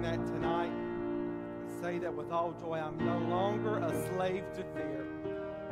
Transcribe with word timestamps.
sing 0.00 0.02
that 0.02 0.26
tonight 0.26 0.70
and 0.70 1.82
say 1.82 1.98
that 1.98 2.14
with 2.14 2.30
all 2.30 2.54
joy, 2.60 2.78
I'm 2.78 3.04
no 3.04 3.18
longer 3.28 3.78
a 3.78 4.08
slave 4.14 4.44
to 4.56 4.62
fear. 4.74 5.06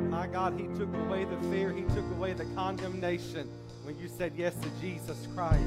My 0.01 0.27
God, 0.27 0.59
He 0.59 0.67
took 0.79 0.93
away 0.95 1.25
the 1.25 1.37
fear, 1.51 1.73
He 1.73 1.83
took 1.95 2.09
away 2.13 2.33
the 2.33 2.45
condemnation 2.57 3.49
when 3.85 3.99
you 3.99 4.09
said 4.09 4.33
yes 4.37 4.55
to 4.55 4.69
Jesus 4.81 5.27
Christ. 5.35 5.63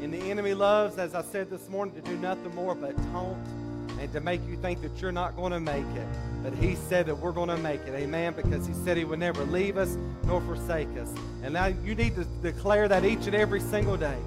And 0.00 0.12
the 0.12 0.18
enemy 0.30 0.54
loves, 0.54 0.98
as 0.98 1.14
I 1.14 1.22
said 1.22 1.48
this 1.48 1.68
morning, 1.68 1.94
to 1.94 2.00
do 2.02 2.16
nothing 2.16 2.54
more 2.54 2.74
but 2.74 2.96
taunt 3.12 3.38
and 4.00 4.12
to 4.12 4.20
make 4.20 4.40
you 4.48 4.56
think 4.56 4.82
that 4.82 5.00
you're 5.00 5.12
not 5.12 5.36
going 5.36 5.52
to 5.52 5.60
make 5.60 5.86
it. 5.94 6.08
But 6.42 6.54
he 6.54 6.74
said 6.74 7.06
that 7.06 7.14
we're 7.14 7.32
going 7.32 7.50
to 7.50 7.58
make 7.58 7.80
it. 7.82 7.94
Amen. 7.94 8.34
Because 8.34 8.66
he 8.66 8.74
said 8.84 8.96
he 8.96 9.04
would 9.04 9.20
never 9.20 9.44
leave 9.44 9.76
us 9.76 9.96
nor 10.24 10.40
forsake 10.40 10.88
us. 10.98 11.12
And 11.44 11.54
now 11.54 11.66
you 11.66 11.94
need 11.94 12.16
to 12.16 12.24
declare 12.42 12.88
that 12.88 13.04
each 13.04 13.26
and 13.26 13.34
every 13.34 13.60
single 13.60 13.96
day. 13.96 14.18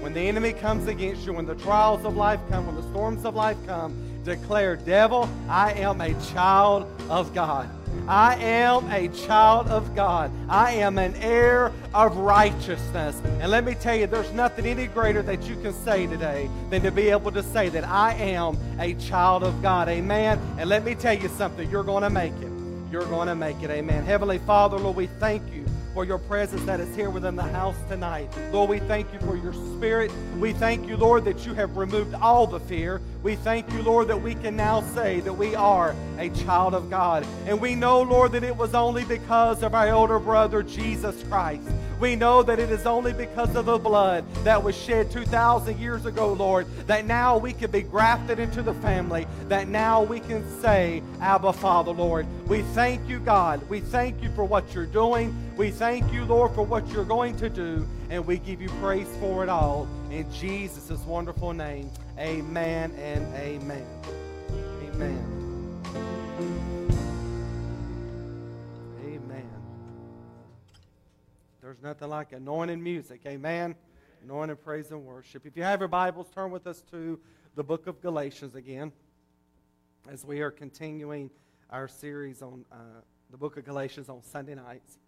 When 0.00 0.12
the 0.14 0.20
enemy 0.20 0.52
comes 0.52 0.86
against 0.86 1.26
you, 1.26 1.32
when 1.32 1.46
the 1.46 1.54
trials 1.56 2.04
of 2.04 2.16
life 2.16 2.40
come, 2.48 2.66
when 2.66 2.76
the 2.76 2.88
storms 2.90 3.24
of 3.24 3.34
life 3.34 3.56
come, 3.66 3.94
declare, 4.24 4.76
Devil, 4.76 5.28
I 5.48 5.72
am 5.72 6.00
a 6.00 6.12
child 6.32 6.86
of 7.08 7.34
God. 7.34 7.68
I 8.06 8.36
am 8.36 8.90
a 8.90 9.08
child 9.08 9.68
of 9.68 9.94
God. 9.94 10.30
I 10.48 10.72
am 10.72 10.98
an 10.98 11.14
heir 11.16 11.72
of 11.94 12.16
righteousness. 12.16 13.20
And 13.40 13.50
let 13.50 13.64
me 13.64 13.74
tell 13.74 13.94
you, 13.94 14.06
there's 14.06 14.32
nothing 14.32 14.66
any 14.66 14.86
greater 14.86 15.22
that 15.22 15.42
you 15.44 15.56
can 15.56 15.72
say 15.72 16.06
today 16.06 16.48
than 16.70 16.82
to 16.82 16.90
be 16.90 17.10
able 17.10 17.32
to 17.32 17.42
say 17.42 17.68
that 17.68 17.84
I 17.84 18.14
am 18.14 18.58
a 18.78 18.94
child 18.94 19.42
of 19.44 19.62
God. 19.62 19.88
Amen. 19.88 20.40
And 20.58 20.68
let 20.68 20.84
me 20.84 20.94
tell 20.94 21.14
you 21.14 21.28
something, 21.28 21.70
you're 21.70 21.84
going 21.84 22.02
to 22.02 22.10
make 22.10 22.32
it. 22.32 22.50
You're 22.90 23.06
going 23.06 23.28
to 23.28 23.36
make 23.36 23.62
it. 23.62 23.70
Amen. 23.70 24.04
Heavenly 24.04 24.38
Father, 24.38 24.78
Lord, 24.78 24.96
we 24.96 25.06
thank 25.06 25.42
you 25.52 25.64
for 25.94 26.04
your 26.04 26.18
presence 26.18 26.62
that 26.64 26.80
is 26.80 26.94
here 26.94 27.10
within 27.10 27.36
the 27.36 27.42
house 27.42 27.76
tonight. 27.88 28.28
Lord, 28.52 28.70
we 28.70 28.78
thank 28.80 29.12
you 29.12 29.18
for 29.20 29.36
your 29.36 29.52
spirit. 29.52 30.10
We 30.38 30.52
thank 30.52 30.88
you, 30.88 30.96
Lord, 30.96 31.24
that 31.24 31.44
you 31.44 31.54
have 31.54 31.76
removed 31.76 32.14
all 32.14 32.46
the 32.46 32.60
fear. 32.60 33.00
We 33.22 33.36
thank 33.36 33.70
you, 33.72 33.82
Lord, 33.82 34.08
that 34.08 34.22
we 34.22 34.34
can 34.34 34.56
now 34.56 34.80
say 34.80 35.20
that 35.20 35.32
we 35.34 35.54
are 35.54 35.94
a 36.18 36.30
child 36.30 36.74
of 36.74 36.88
God. 36.88 37.26
And 37.46 37.60
we 37.60 37.74
know, 37.74 38.00
Lord, 38.00 38.32
that 38.32 38.42
it 38.42 38.56
was 38.56 38.74
only 38.74 39.04
because 39.04 39.62
of 39.62 39.74
our 39.74 39.86
elder 39.86 40.18
brother, 40.18 40.62
Jesus 40.62 41.22
Christ. 41.24 41.68
We 42.00 42.16
know 42.16 42.42
that 42.42 42.58
it 42.58 42.70
is 42.70 42.86
only 42.86 43.12
because 43.12 43.54
of 43.56 43.66
the 43.66 43.76
blood 43.76 44.24
that 44.44 44.62
was 44.62 44.74
shed 44.74 45.10
2,000 45.10 45.78
years 45.78 46.06
ago, 46.06 46.32
Lord, 46.32 46.66
that 46.86 47.04
now 47.04 47.36
we 47.36 47.52
can 47.52 47.70
be 47.70 47.82
grafted 47.82 48.38
into 48.38 48.62
the 48.62 48.72
family, 48.72 49.26
that 49.48 49.68
now 49.68 50.02
we 50.02 50.20
can 50.20 50.42
say, 50.62 51.02
Abba, 51.20 51.52
Father, 51.52 51.90
Lord. 51.90 52.26
We 52.48 52.62
thank 52.62 53.06
you, 53.06 53.20
God. 53.20 53.68
We 53.68 53.80
thank 53.80 54.22
you 54.22 54.30
for 54.30 54.44
what 54.44 54.72
you're 54.74 54.86
doing. 54.86 55.36
We 55.58 55.70
thank 55.70 56.10
you, 56.10 56.24
Lord, 56.24 56.54
for 56.54 56.62
what 56.62 56.88
you're 56.88 57.04
going 57.04 57.36
to 57.36 57.50
do, 57.50 57.86
and 58.08 58.26
we 58.26 58.38
give 58.38 58.62
you 58.62 58.70
praise 58.80 59.14
for 59.20 59.42
it 59.42 59.50
all. 59.50 59.86
In 60.10 60.24
Jesus' 60.32 60.90
wonderful 61.04 61.52
name, 61.52 61.90
amen 62.20 62.92
and 62.98 63.34
amen. 63.34 63.86
Amen. 64.82 65.82
Amen. 69.02 69.50
There's 71.62 71.82
nothing 71.82 72.08
like 72.08 72.32
anointing 72.32 72.82
music. 72.82 73.22
Amen. 73.26 73.74
Anointing 74.22 74.56
praise 74.56 74.90
and 74.90 75.04
worship. 75.04 75.46
If 75.46 75.56
you 75.56 75.62
have 75.62 75.80
your 75.80 75.88
Bibles, 75.88 76.28
turn 76.34 76.50
with 76.50 76.66
us 76.66 76.82
to 76.90 77.18
the 77.54 77.64
book 77.64 77.86
of 77.86 78.02
Galatians 78.02 78.54
again 78.54 78.92
as 80.10 80.24
we 80.24 80.40
are 80.40 80.50
continuing 80.50 81.30
our 81.70 81.88
series 81.88 82.42
on 82.42 82.64
uh, 82.70 82.76
the 83.30 83.38
book 83.38 83.56
of 83.56 83.64
Galatians 83.64 84.10
on 84.10 84.22
Sunday 84.22 84.54
nights. 84.54 84.98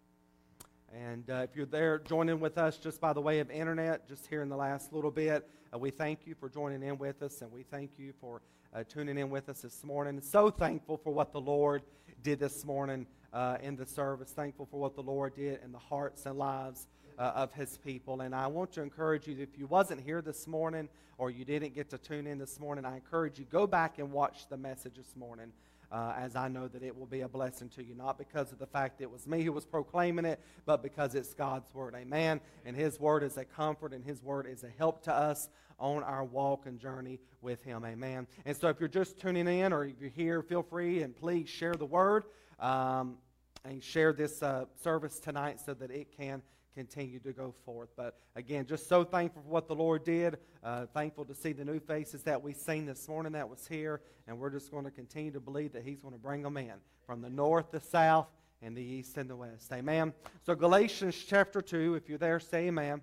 And 0.92 1.30
uh, 1.30 1.46
if 1.48 1.56
you're 1.56 1.64
there 1.64 1.98
joining 2.00 2.38
with 2.38 2.58
us 2.58 2.76
just 2.76 3.00
by 3.00 3.14
the 3.14 3.20
way 3.20 3.38
of 3.38 3.50
internet, 3.50 4.06
just 4.06 4.26
here 4.26 4.42
in 4.42 4.50
the 4.50 4.56
last 4.56 4.92
little 4.92 5.10
bit, 5.10 5.48
uh, 5.72 5.78
we 5.78 5.90
thank 5.90 6.26
you 6.26 6.34
for 6.34 6.50
joining 6.50 6.82
in 6.82 6.98
with 6.98 7.22
us, 7.22 7.40
and 7.40 7.50
we 7.50 7.62
thank 7.62 7.92
you 7.96 8.12
for 8.20 8.42
uh, 8.74 8.84
tuning 8.86 9.16
in 9.16 9.30
with 9.30 9.48
us 9.48 9.62
this 9.62 9.84
morning. 9.84 10.20
So 10.20 10.50
thankful 10.50 10.98
for 10.98 11.10
what 11.10 11.32
the 11.32 11.40
Lord 11.40 11.82
did 12.22 12.38
this 12.38 12.66
morning 12.66 13.06
uh, 13.33 13.56
in 13.62 13.74
the 13.74 13.86
service. 13.86 14.33
Thankful 14.33 14.67
for 14.67 14.78
what 14.78 14.94
the 14.94 15.02
Lord 15.02 15.34
did 15.34 15.61
in 15.64 15.72
the 15.72 15.78
hearts 15.78 16.27
and 16.27 16.36
lives 16.36 16.86
uh, 17.18 17.33
of 17.36 17.55
His 17.55 17.78
people. 17.78 18.20
And 18.20 18.34
I 18.34 18.46
want 18.46 18.72
to 18.72 18.83
encourage 18.83 19.27
you, 19.27 19.38
if 19.38 19.58
you 19.58 19.67
wasn't 19.67 20.02
here 20.02 20.20
this 20.20 20.46
morning 20.46 20.90
or 21.17 21.30
you 21.30 21.46
didn't 21.46 21.74
get 21.74 21.88
to 21.90 21.98
tune 21.98 22.27
in 22.27 22.36
this 22.36 22.61
morning, 22.61 22.84
I 22.84 22.96
encourage 22.96 23.38
you 23.38 23.46
go 23.46 23.67
back 23.67 23.98
and 23.98 24.12
watch 24.12 24.46
the 24.50 24.58
message 24.58 24.96
this 24.96 25.17
morning 25.17 25.52
uh, 25.92 26.14
as 26.17 26.35
I 26.35 26.48
know 26.48 26.69
that 26.69 26.83
it 26.83 26.97
will 26.97 27.07
be 27.07 27.20
a 27.20 27.29
blessing 27.29 27.69
to 27.70 27.85
you, 27.85 27.95
not 27.95 28.17
because 28.17 28.51
of 28.51 28.58
the 28.58 28.67
fact 28.67 29.03
it 29.03 29.11
was 29.11 29.27
me 29.27 29.42
who 29.42 29.53
was 29.53 29.67
proclaiming 29.67 30.25
it, 30.25 30.41
but 30.64 30.83
because 30.83 31.14
it's 31.14 31.35
God's 31.35 31.73
word. 31.75 31.95
Amen. 31.95 32.41
And 32.64 32.75
His 32.75 32.98
word 32.98 33.23
is 33.23 33.36
a 33.36 33.45
comfort, 33.45 33.92
and 33.92 34.03
His 34.03 34.23
word 34.23 34.47
is 34.47 34.64
a 34.64 34.70
help 34.79 35.03
to 35.05 35.13
us 35.13 35.51
on 35.79 36.03
our 36.03 36.25
walk 36.25 36.64
and 36.64 36.79
journey 36.79 37.19
with 37.42 37.63
Him. 37.63 37.85
Amen. 37.85 38.27
And 38.47 38.57
so 38.57 38.69
if 38.69 38.80
you're 38.80 38.89
just 38.89 39.20
tuning 39.20 39.47
in 39.47 39.73
or 39.73 39.85
if 39.85 40.01
you're 40.01 40.08
here, 40.08 40.42
feel 40.42 40.63
free 40.63 41.03
and 41.03 41.14
please 41.14 41.48
share 41.48 41.75
the 41.75 41.86
word 41.86 42.24
um, 42.59 43.19
and 43.64 43.83
share 43.83 44.14
this 44.14 44.42
uh, 44.42 44.64
service 44.83 45.19
tonight 45.19 45.61
so 45.61 45.74
that 45.74 45.91
it 45.91 46.17
can 46.17 46.41
continue 46.74 47.18
to 47.20 47.33
go 47.33 47.55
forth. 47.64 47.88
But 47.96 48.18
again, 48.36 48.66
just 48.66 48.88
so 48.88 49.05
thankful 49.05 49.42
for 49.42 49.48
what 49.48 49.68
the 49.68 49.74
Lord 49.74 50.05
did. 50.05 50.38
Uh, 50.62 50.86
thankful 50.94 51.24
to 51.27 51.34
see 51.34 51.52
the 51.52 51.64
new 51.64 51.80
faces 51.80 52.22
that 52.22 52.42
we've 52.42 52.56
seen 52.56 52.86
this 52.86 53.08
morning 53.08 53.33
that 53.33 53.48
was 53.48 53.66
here. 53.66 54.00
And 54.27 54.38
we're 54.38 54.50
just 54.50 54.70
going 54.70 54.84
to 54.84 54.90
continue 54.90 55.30
to 55.32 55.40
believe 55.40 55.72
that 55.72 55.84
He's 55.84 56.00
going 56.00 56.14
to 56.14 56.20
bring 56.20 56.42
them 56.42 56.56
in 56.56 56.74
from 57.06 57.20
the 57.20 57.30
north, 57.30 57.70
the 57.70 57.80
south, 57.80 58.28
and 58.62 58.77
the 58.77 58.82
east 58.82 59.16
and 59.16 59.28
the 59.28 59.36
west. 59.36 59.72
Amen. 59.72 60.12
So, 60.46 60.55
Galatians 60.55 61.16
chapter 61.27 61.61
2, 61.61 61.96
if 61.96 62.08
you're 62.08 62.18
there, 62.18 62.38
say 62.38 62.68
amen. 62.68 63.02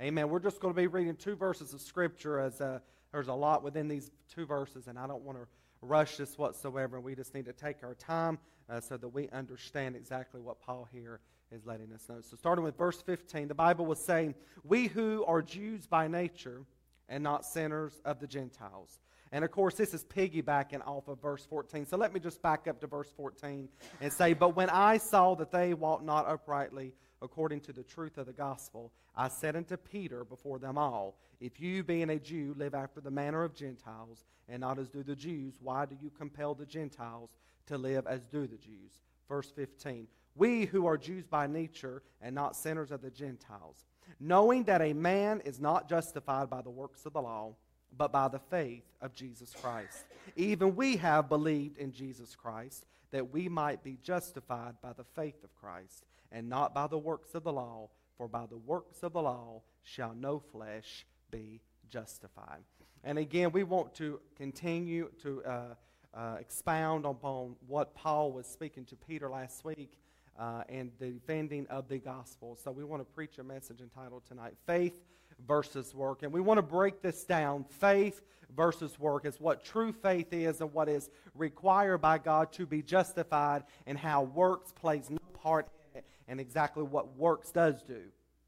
Amen. 0.00 0.28
We're 0.28 0.40
just 0.40 0.60
going 0.60 0.74
to 0.74 0.80
be 0.80 0.86
reading 0.86 1.16
two 1.16 1.36
verses 1.36 1.72
of 1.72 1.80
Scripture 1.80 2.38
as 2.38 2.60
uh, 2.60 2.80
there's 3.12 3.28
a 3.28 3.34
lot 3.34 3.62
within 3.62 3.88
these 3.88 4.10
two 4.32 4.46
verses, 4.46 4.86
and 4.86 4.98
I 4.98 5.06
don't 5.06 5.22
want 5.22 5.38
to 5.38 5.46
rush 5.82 6.16
this 6.16 6.38
whatsoever. 6.38 6.96
And 6.96 7.04
we 7.04 7.14
just 7.14 7.34
need 7.34 7.46
to 7.46 7.52
take 7.52 7.82
our 7.82 7.94
time 7.94 8.38
uh, 8.68 8.80
so 8.80 8.96
that 8.96 9.08
we 9.08 9.28
understand 9.30 9.96
exactly 9.96 10.40
what 10.40 10.60
Paul 10.60 10.88
here 10.92 11.20
is 11.52 11.66
letting 11.66 11.92
us 11.92 12.08
know. 12.08 12.20
So, 12.20 12.36
starting 12.36 12.64
with 12.64 12.76
verse 12.76 13.00
15, 13.02 13.48
the 13.48 13.54
Bible 13.54 13.86
was 13.86 13.98
saying, 13.98 14.34
We 14.64 14.86
who 14.86 15.24
are 15.26 15.42
Jews 15.42 15.86
by 15.86 16.08
nature 16.08 16.62
and 17.08 17.22
not 17.22 17.44
sinners 17.44 18.00
of 18.04 18.20
the 18.20 18.26
Gentiles. 18.26 19.00
And 19.32 19.44
of 19.44 19.50
course, 19.50 19.74
this 19.74 19.94
is 19.94 20.04
piggybacking 20.04 20.86
off 20.86 21.08
of 21.08 21.20
verse 21.20 21.44
14. 21.44 21.86
So 21.86 21.96
let 21.96 22.12
me 22.12 22.20
just 22.20 22.42
back 22.42 22.66
up 22.66 22.80
to 22.80 22.86
verse 22.86 23.12
14 23.16 23.68
and 24.00 24.12
say, 24.12 24.32
But 24.32 24.56
when 24.56 24.70
I 24.70 24.96
saw 24.96 25.34
that 25.36 25.52
they 25.52 25.74
walked 25.74 26.04
not 26.04 26.28
uprightly 26.28 26.92
according 27.22 27.60
to 27.60 27.72
the 27.72 27.82
truth 27.82 28.18
of 28.18 28.26
the 28.26 28.32
gospel, 28.32 28.92
I 29.16 29.28
said 29.28 29.54
unto 29.54 29.76
Peter 29.76 30.24
before 30.24 30.58
them 30.58 30.78
all, 30.78 31.18
If 31.40 31.60
you, 31.60 31.84
being 31.84 32.10
a 32.10 32.18
Jew, 32.18 32.54
live 32.56 32.74
after 32.74 33.00
the 33.00 33.10
manner 33.10 33.44
of 33.44 33.54
Gentiles, 33.54 34.24
and 34.48 34.60
not 34.60 34.78
as 34.78 34.88
do 34.88 35.02
the 35.02 35.16
Jews, 35.16 35.54
why 35.60 35.86
do 35.86 35.96
you 36.00 36.10
compel 36.10 36.54
the 36.54 36.66
Gentiles 36.66 37.30
to 37.66 37.78
live 37.78 38.06
as 38.06 38.26
do 38.26 38.46
the 38.48 38.56
Jews? 38.56 38.98
Verse 39.28 39.50
15 39.50 40.08
we 40.34 40.64
who 40.66 40.86
are 40.86 40.96
Jews 40.96 41.26
by 41.26 41.46
nature 41.46 42.02
and 42.20 42.34
not 42.34 42.56
sinners 42.56 42.90
of 42.90 43.02
the 43.02 43.10
Gentiles, 43.10 43.84
knowing 44.18 44.64
that 44.64 44.82
a 44.82 44.92
man 44.92 45.40
is 45.44 45.60
not 45.60 45.88
justified 45.88 46.48
by 46.50 46.62
the 46.62 46.70
works 46.70 47.06
of 47.06 47.12
the 47.12 47.22
law, 47.22 47.54
but 47.96 48.12
by 48.12 48.28
the 48.28 48.38
faith 48.38 48.84
of 49.00 49.12
Jesus 49.12 49.54
Christ. 49.60 50.04
Even 50.36 50.76
we 50.76 50.96
have 50.98 51.28
believed 51.28 51.78
in 51.78 51.92
Jesus 51.92 52.34
Christ, 52.34 52.86
that 53.10 53.32
we 53.32 53.48
might 53.48 53.82
be 53.82 53.98
justified 54.02 54.74
by 54.80 54.92
the 54.92 55.04
faith 55.04 55.42
of 55.42 55.54
Christ, 55.56 56.04
and 56.30 56.48
not 56.48 56.74
by 56.74 56.86
the 56.86 56.98
works 56.98 57.34
of 57.34 57.42
the 57.42 57.52
law, 57.52 57.88
for 58.16 58.28
by 58.28 58.46
the 58.46 58.58
works 58.58 59.02
of 59.02 59.12
the 59.12 59.22
law 59.22 59.62
shall 59.82 60.14
no 60.14 60.38
flesh 60.38 61.06
be 61.30 61.60
justified. 61.88 62.62
And 63.02 63.18
again, 63.18 63.50
we 63.50 63.64
want 63.64 63.94
to 63.94 64.20
continue 64.36 65.10
to 65.22 65.42
uh, 65.44 65.74
uh, 66.14 66.36
expound 66.38 67.06
upon 67.06 67.56
what 67.66 67.94
Paul 67.94 68.32
was 68.32 68.46
speaking 68.46 68.84
to 68.86 68.96
Peter 68.96 69.28
last 69.28 69.64
week 69.64 69.96
uh, 70.40 70.62
and 70.68 70.90
defending 70.98 71.66
of 71.68 71.86
the 71.88 71.98
gospel. 71.98 72.58
So 72.64 72.72
we 72.72 72.82
want 72.82 73.02
to 73.02 73.12
preach 73.14 73.38
a 73.38 73.44
message 73.44 73.80
entitled 73.80 74.22
tonight 74.26 74.54
Faith 74.66 75.04
versus 75.46 75.94
Work. 75.94 76.22
And 76.22 76.32
we 76.32 76.40
want 76.40 76.58
to 76.58 76.62
break 76.62 77.02
this 77.02 77.24
down 77.24 77.64
faith 77.64 78.22
versus 78.56 78.98
work 78.98 79.24
is 79.26 79.38
what 79.38 79.62
true 79.62 79.92
faith 79.92 80.32
is 80.32 80.60
and 80.60 80.72
what 80.72 80.88
is 80.88 81.10
required 81.34 81.98
by 81.98 82.18
God 82.18 82.52
to 82.52 82.66
be 82.66 82.82
justified, 82.82 83.62
and 83.86 83.96
how 83.96 84.22
works 84.22 84.72
plays 84.72 85.08
no 85.08 85.18
part 85.34 85.68
in 85.92 85.98
it, 85.98 86.04
and 86.26 86.40
exactly 86.40 86.82
what 86.82 87.16
works 87.16 87.52
does 87.52 87.82
do 87.82 88.00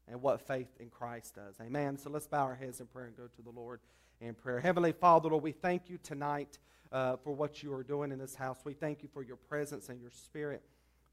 and 0.09 0.21
what 0.21 0.41
faith 0.45 0.67
in 0.79 0.89
Christ 0.89 1.35
does. 1.35 1.55
Amen. 1.61 1.97
So 1.97 2.09
let's 2.09 2.27
bow 2.27 2.43
our 2.43 2.55
heads 2.55 2.81
in 2.81 2.87
prayer 2.87 3.05
and 3.05 3.15
go 3.15 3.27
to 3.27 3.41
the 3.41 3.49
Lord 3.49 3.79
in 4.19 4.33
prayer. 4.33 4.59
Heavenly 4.59 4.91
Father, 4.91 5.29
Lord, 5.29 5.43
we 5.43 5.53
thank 5.53 5.89
you 5.89 5.97
tonight 6.03 6.57
uh, 6.91 7.15
for 7.23 7.31
what 7.31 7.63
you 7.63 7.73
are 7.73 7.83
doing 7.83 8.11
in 8.11 8.19
this 8.19 8.35
house. 8.35 8.59
We 8.65 8.73
thank 8.73 9.03
you 9.03 9.09
for 9.13 9.23
your 9.23 9.37
presence 9.37 9.87
and 9.87 10.01
your 10.01 10.11
spirit 10.11 10.63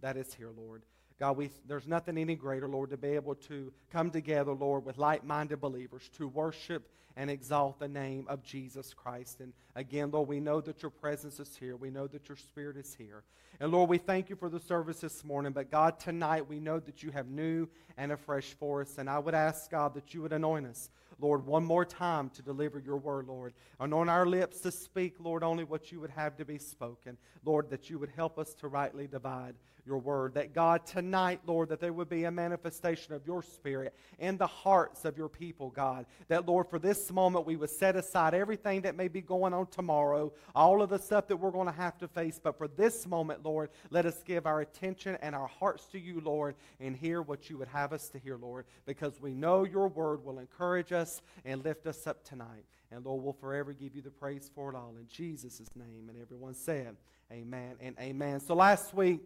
that 0.00 0.16
is 0.16 0.32
here, 0.34 0.50
Lord. 0.56 0.82
God, 1.18 1.36
we, 1.36 1.50
there's 1.68 1.86
nothing 1.86 2.16
any 2.16 2.34
greater, 2.34 2.66
Lord, 2.66 2.90
to 2.90 2.96
be 2.96 3.08
able 3.08 3.34
to 3.34 3.72
come 3.92 4.10
together, 4.10 4.52
Lord, 4.52 4.86
with 4.86 4.96
like 4.96 5.22
minded 5.22 5.60
believers 5.60 6.08
to 6.16 6.26
worship 6.26 6.88
and 7.16 7.30
exalt 7.30 7.78
the 7.78 7.88
name 7.88 8.24
of 8.28 8.42
Jesus 8.42 8.94
Christ. 8.94 9.40
And 9.40 9.52
again, 9.76 10.10
Lord, 10.10 10.28
we 10.28 10.40
know 10.40 10.62
that 10.62 10.80
your 10.82 10.90
presence 10.90 11.38
is 11.38 11.54
here. 11.54 11.76
We 11.76 11.90
know 11.90 12.06
that 12.06 12.28
your 12.28 12.36
spirit 12.36 12.78
is 12.78 12.94
here. 12.94 13.24
And 13.60 13.70
Lord, 13.70 13.90
we 13.90 13.98
thank 13.98 14.30
you 14.30 14.36
for 14.36 14.48
the 14.48 14.60
service 14.60 15.00
this 15.00 15.22
morning. 15.22 15.52
But 15.52 15.70
God, 15.70 16.00
tonight 16.00 16.48
we 16.48 16.58
know 16.58 16.78
that 16.80 17.02
you 17.02 17.10
have 17.10 17.28
new 17.28 17.68
and 17.98 18.12
afresh 18.12 18.54
for 18.58 18.80
us. 18.80 18.96
And 18.96 19.10
I 19.10 19.18
would 19.18 19.34
ask, 19.34 19.70
God, 19.70 19.92
that 19.94 20.14
you 20.14 20.22
would 20.22 20.32
anoint 20.32 20.66
us. 20.66 20.88
Lord, 21.20 21.44
one 21.44 21.64
more 21.64 21.84
time 21.84 22.30
to 22.30 22.42
deliver 22.42 22.78
your 22.78 22.96
word, 22.96 23.28
Lord. 23.28 23.52
Anoint 23.78 24.08
our 24.08 24.24
lips 24.24 24.60
to 24.60 24.70
speak, 24.70 25.16
Lord, 25.18 25.42
only 25.42 25.64
what 25.64 25.92
you 25.92 26.00
would 26.00 26.10
have 26.10 26.38
to 26.38 26.46
be 26.46 26.56
spoken. 26.56 27.18
Lord, 27.44 27.68
that 27.68 27.90
you 27.90 27.98
would 27.98 28.12
help 28.16 28.38
us 28.38 28.54
to 28.54 28.68
rightly 28.68 29.06
divide 29.06 29.54
your 29.86 29.98
word. 29.98 30.34
That 30.34 30.54
God, 30.54 30.86
tonight, 30.86 31.40
Lord, 31.46 31.68
that 31.70 31.80
there 31.80 31.92
would 31.92 32.08
be 32.08 32.24
a 32.24 32.30
manifestation 32.30 33.14
of 33.14 33.26
your 33.26 33.42
spirit 33.42 33.94
in 34.18 34.36
the 34.36 34.46
hearts 34.46 35.04
of 35.04 35.16
your 35.16 35.28
people, 35.28 35.70
God. 35.70 36.06
That, 36.28 36.46
Lord, 36.46 36.68
for 36.68 36.78
this 36.78 37.10
moment 37.10 37.46
we 37.46 37.56
would 37.56 37.70
set 37.70 37.96
aside 37.96 38.34
everything 38.34 38.82
that 38.82 38.96
may 38.96 39.08
be 39.08 39.20
going 39.20 39.54
on 39.54 39.66
tomorrow, 39.66 40.32
all 40.54 40.82
of 40.82 40.90
the 40.90 40.98
stuff 40.98 41.28
that 41.28 41.36
we're 41.36 41.50
going 41.50 41.66
to 41.66 41.72
have 41.72 41.98
to 41.98 42.08
face. 42.08 42.40
But 42.42 42.58
for 42.58 42.68
this 42.68 43.06
moment, 43.06 43.44
Lord, 43.44 43.70
let 43.90 44.06
us 44.06 44.22
give 44.24 44.46
our 44.46 44.60
attention 44.60 45.16
and 45.22 45.34
our 45.34 45.48
hearts 45.48 45.86
to 45.88 45.98
you, 45.98 46.20
Lord, 46.20 46.54
and 46.78 46.96
hear 46.96 47.22
what 47.22 47.50
you 47.50 47.58
would 47.58 47.68
have 47.68 47.92
us 47.92 48.08
to 48.10 48.18
hear, 48.18 48.36
Lord, 48.36 48.66
because 48.86 49.20
we 49.20 49.34
know 49.34 49.64
your 49.64 49.88
word 49.88 50.24
will 50.24 50.38
encourage 50.38 50.92
us 50.92 51.22
and 51.44 51.64
lift 51.64 51.86
us 51.86 52.06
up 52.06 52.24
tonight. 52.24 52.64
And 52.92 53.04
Lord, 53.04 53.22
we'll 53.22 53.32
forever 53.32 53.72
give 53.72 53.94
you 53.94 54.02
the 54.02 54.10
praise 54.10 54.50
for 54.54 54.70
it 54.70 54.76
all. 54.76 54.94
In 54.98 55.06
Jesus' 55.08 55.70
name. 55.76 56.08
And 56.08 56.20
everyone 56.20 56.54
said, 56.54 56.96
Amen 57.32 57.76
and 57.80 57.96
amen. 58.00 58.40
So 58.40 58.54
last 58.54 58.92
week, 58.92 59.20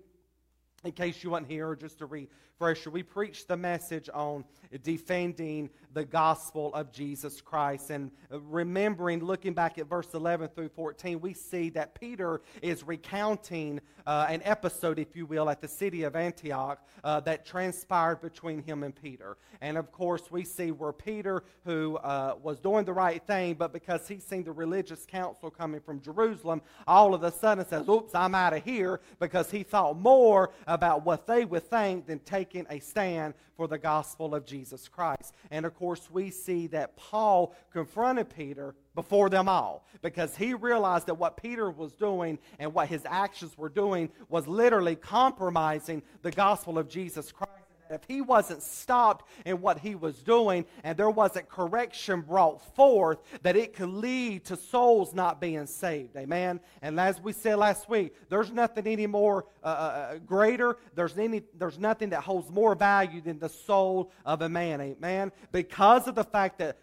in 0.84 0.92
case 0.92 1.24
you 1.24 1.30
weren't 1.30 1.46
here, 1.46 1.74
just 1.74 1.98
to 1.98 2.06
refresher, 2.06 2.90
we 2.90 3.02
preached 3.02 3.48
the 3.48 3.56
message 3.56 4.10
on 4.12 4.44
defending 4.82 5.70
the 5.92 6.04
gospel 6.04 6.74
of 6.74 6.92
Jesus 6.92 7.40
Christ. 7.40 7.90
And 7.90 8.10
remembering, 8.30 9.24
looking 9.24 9.54
back 9.54 9.78
at 9.78 9.88
verse 9.88 10.12
11 10.12 10.48
through 10.48 10.68
14, 10.70 11.20
we 11.20 11.32
see 11.32 11.70
that 11.70 11.98
Peter 11.98 12.42
is 12.60 12.84
recounting 12.84 13.80
uh, 14.06 14.26
an 14.28 14.42
episode, 14.44 14.98
if 14.98 15.16
you 15.16 15.24
will, 15.24 15.48
at 15.48 15.60
the 15.60 15.68
city 15.68 16.02
of 16.02 16.16
Antioch 16.16 16.84
uh, 17.02 17.20
that 17.20 17.46
transpired 17.46 18.20
between 18.20 18.62
him 18.62 18.82
and 18.82 18.94
Peter. 18.94 19.36
And 19.60 19.78
of 19.78 19.92
course, 19.92 20.30
we 20.30 20.44
see 20.44 20.72
where 20.72 20.92
Peter, 20.92 21.44
who 21.64 21.96
uh, 21.98 22.34
was 22.42 22.60
doing 22.60 22.84
the 22.84 22.92
right 22.92 23.24
thing, 23.26 23.54
but 23.54 23.72
because 23.72 24.06
he's 24.06 24.24
seen 24.24 24.44
the 24.44 24.52
religious 24.52 25.06
council 25.06 25.50
coming 25.50 25.80
from 25.80 26.00
Jerusalem, 26.00 26.60
all 26.86 27.14
of 27.14 27.22
a 27.22 27.32
sudden 27.32 27.64
says, 27.66 27.88
Oops, 27.88 28.14
I'm 28.14 28.34
out 28.34 28.52
of 28.52 28.64
here, 28.64 29.00
because 29.18 29.50
he 29.50 29.62
thought 29.62 29.98
more 29.98 30.50
about 30.74 31.06
what 31.06 31.26
they 31.26 31.44
would 31.44 31.62
think 31.70 32.06
than 32.06 32.18
taking 32.18 32.66
a 32.68 32.80
stand 32.80 33.34
for 33.56 33.68
the 33.68 33.78
gospel 33.78 34.34
of 34.34 34.44
Jesus 34.44 34.88
Christ. 34.88 35.32
And 35.50 35.64
of 35.64 35.74
course, 35.74 36.08
we 36.10 36.30
see 36.30 36.66
that 36.68 36.96
Paul 36.96 37.54
confronted 37.72 38.28
Peter 38.28 38.74
before 38.94 39.30
them 39.30 39.48
all 39.48 39.86
because 40.02 40.36
he 40.36 40.52
realized 40.52 41.06
that 41.06 41.14
what 41.14 41.36
Peter 41.36 41.70
was 41.70 41.92
doing 41.92 42.38
and 42.58 42.74
what 42.74 42.88
his 42.88 43.02
actions 43.06 43.56
were 43.56 43.68
doing 43.68 44.10
was 44.28 44.48
literally 44.48 44.96
compromising 44.96 46.02
the 46.22 46.30
gospel 46.32 46.78
of 46.78 46.88
Jesus 46.88 47.30
Christ 47.30 47.53
if 47.90 48.02
he 48.06 48.20
wasn't 48.20 48.62
stopped 48.62 49.28
in 49.44 49.60
what 49.60 49.78
he 49.78 49.94
was 49.94 50.22
doing 50.22 50.64
and 50.82 50.96
there 50.96 51.10
wasn't 51.10 51.48
correction 51.48 52.20
brought 52.20 52.60
forth, 52.74 53.18
that 53.42 53.56
it 53.56 53.74
could 53.74 53.88
lead 53.88 54.44
to 54.46 54.56
souls 54.56 55.14
not 55.14 55.40
being 55.40 55.66
saved. 55.66 56.16
Amen. 56.16 56.60
And 56.82 56.98
as 56.98 57.20
we 57.20 57.32
said 57.32 57.58
last 57.58 57.88
week, 57.88 58.14
there's 58.28 58.50
nothing 58.50 58.86
any 58.86 59.06
more 59.06 59.46
uh, 59.62 59.66
uh, 59.66 59.70
uh 59.70 60.18
greater. 60.18 60.76
There's 60.94 61.16
any. 61.18 61.42
There's 61.56 61.78
nothing 61.78 62.10
that 62.10 62.22
holds 62.22 62.50
more 62.50 62.74
value 62.74 63.20
than 63.20 63.38
the 63.38 63.48
soul 63.48 64.12
of 64.24 64.42
a 64.42 64.48
man. 64.48 64.80
Amen. 64.80 65.32
Because 65.52 66.08
of 66.08 66.14
the 66.14 66.24
fact 66.24 66.58
that 66.58 66.78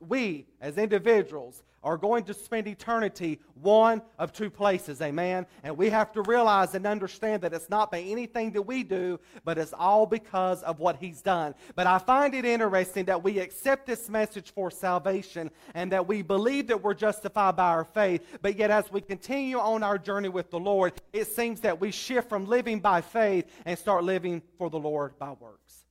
we 0.00 0.46
as 0.60 0.78
individuals 0.78 1.62
are 1.84 1.98
going 1.98 2.24
to 2.24 2.34
spend 2.34 2.66
eternity 2.66 3.38
one 3.60 4.00
of 4.18 4.32
two 4.32 4.48
places, 4.48 5.02
amen? 5.02 5.46
And 5.62 5.76
we 5.76 5.90
have 5.90 6.12
to 6.12 6.22
realize 6.22 6.74
and 6.74 6.86
understand 6.86 7.42
that 7.42 7.52
it's 7.52 7.68
not 7.68 7.92
by 7.92 8.00
anything 8.00 8.52
that 8.52 8.62
we 8.62 8.82
do, 8.82 9.20
but 9.44 9.58
it's 9.58 9.74
all 9.74 10.06
because 10.06 10.62
of 10.62 10.80
what 10.80 10.96
He's 10.96 11.20
done. 11.20 11.54
But 11.76 11.86
I 11.86 11.98
find 11.98 12.34
it 12.34 12.46
interesting 12.46 13.04
that 13.04 13.22
we 13.22 13.38
accept 13.38 13.86
this 13.86 14.08
message 14.08 14.50
for 14.52 14.70
salvation 14.70 15.50
and 15.74 15.92
that 15.92 16.08
we 16.08 16.22
believe 16.22 16.68
that 16.68 16.82
we're 16.82 16.94
justified 16.94 17.56
by 17.56 17.68
our 17.68 17.84
faith, 17.84 18.38
but 18.40 18.56
yet 18.56 18.70
as 18.70 18.90
we 18.90 19.02
continue 19.02 19.58
on 19.58 19.82
our 19.82 19.98
journey 19.98 20.30
with 20.30 20.50
the 20.50 20.58
Lord, 20.58 20.94
it 21.12 21.26
seems 21.26 21.60
that 21.60 21.80
we 21.80 21.90
shift 21.90 22.30
from 22.30 22.46
living 22.46 22.80
by 22.80 23.02
faith 23.02 23.44
and 23.66 23.78
start 23.78 24.04
living 24.04 24.40
for 24.56 24.70
the 24.70 24.78
Lord 24.78 25.18
by 25.18 25.32
works. 25.32 25.84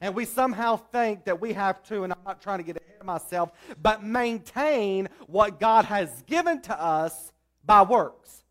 And 0.00 0.14
we 0.14 0.24
somehow 0.24 0.76
think 0.76 1.24
that 1.24 1.40
we 1.40 1.52
have 1.52 1.82
to, 1.84 2.04
and 2.04 2.12
I'm 2.12 2.18
not 2.24 2.40
trying 2.40 2.58
to 2.58 2.64
get 2.64 2.76
myself, 3.04 3.50
but 3.80 4.02
maintain 4.02 5.08
what 5.26 5.60
God 5.60 5.84
has 5.84 6.22
given 6.26 6.60
to 6.62 6.80
us 6.80 7.32
by 7.64 7.82
works. 7.82 8.44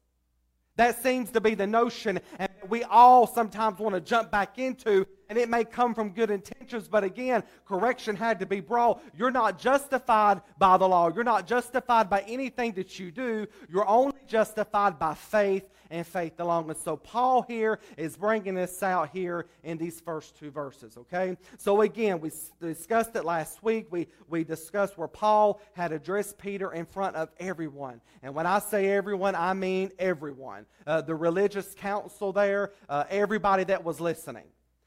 That 0.78 1.02
seems 1.02 1.32
to 1.32 1.42
be 1.42 1.56
the 1.56 1.66
notion, 1.66 2.20
and 2.38 2.50
we 2.70 2.84
all 2.84 3.26
sometimes 3.26 3.80
want 3.80 3.96
to 3.96 4.02
jump 4.02 4.30
back 4.30 4.60
into, 4.60 5.08
and 5.28 5.38
it 5.38 5.50
may 5.50 5.64
come 5.64 5.96
from 5.96 6.12
good 6.12 6.30
intentions, 6.30 6.88
but 6.88 7.04
again, 7.04 7.42
correction 7.66 8.16
had 8.16 8.40
to 8.42 8.46
be 8.46 8.60
brought. 8.60 9.02
You're 9.18 9.32
not 9.32 9.58
justified 9.58 10.42
by 10.60 10.78
the 10.78 10.88
law. 10.88 11.12
You're 11.14 11.24
not 11.24 11.48
justified 11.48 12.12
by 12.12 12.22
anything 12.28 12.74
that 12.74 13.00
you 13.00 13.10
do. 13.10 13.48
You're 13.68 13.88
only 13.88 14.20
justified 14.28 15.00
by 15.00 15.16
faith 15.16 15.68
and 15.90 16.06
faith 16.06 16.40
alone. 16.40 16.70
And 16.70 16.78
so 16.78 16.98
Paul 16.98 17.42
here 17.44 17.80
is 17.98 18.16
bringing 18.16 18.56
this 18.56 18.82
out 18.84 19.10
here 19.10 19.46
in 19.64 19.78
these 19.78 20.00
first 20.00 20.38
two 20.38 20.52
verses, 20.52 20.98
okay? 20.98 21.38
So 21.58 21.82
again, 21.82 22.20
we 22.20 22.32
discussed 22.62 23.16
it 23.16 23.26
last 23.26 23.64
week. 23.64 23.88
We, 23.90 24.08
we 24.30 24.44
discussed 24.44 24.98
where 24.98 25.08
Paul 25.08 25.62
had 25.74 25.92
addressed 25.92 26.38
Peter 26.38 26.74
in 26.74 26.86
front 26.86 27.16
of 27.16 27.30
everyone. 27.40 28.02
And 28.24 28.34
when 28.34 28.46
I 28.46 28.60
say 28.60 28.88
everyone, 28.88 29.36
I 29.36 29.54
mean 29.54 29.92
everyone. 30.00 30.66
Uh, 30.86 31.02
the 31.02 31.16
religious 31.16 31.74
council 31.76 32.32
there, 32.32 32.72
uh, 32.90 33.04
everybody 33.10 33.64
that 33.66 33.84
was 33.84 34.00
listening. 34.00 34.46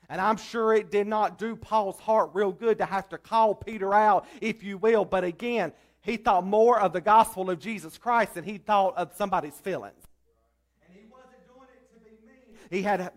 And 0.08 0.20
I'm 0.20 0.36
sure 0.36 0.74
it 0.74 0.90
did 0.90 1.06
not 1.06 1.38
do 1.38 1.54
Paul's 1.54 2.00
heart 2.00 2.30
real 2.34 2.50
good 2.50 2.78
to 2.78 2.84
have 2.84 3.08
to 3.10 3.18
call 3.18 3.54
Peter 3.54 3.94
out, 3.94 4.26
if 4.40 4.64
you 4.64 4.76
will. 4.76 5.04
But 5.04 5.22
again, 5.22 5.72
he 6.02 6.16
thought 6.16 6.44
more 6.44 6.80
of 6.80 6.92
the 6.92 7.00
gospel 7.00 7.48
of 7.48 7.60
Jesus 7.60 7.96
Christ 7.96 8.34
than 8.34 8.42
he 8.42 8.58
thought 8.58 8.96
of 8.96 9.12
somebody's 9.14 9.54
feelings. 9.54 10.02
He 12.70 12.82
had 12.82 13.10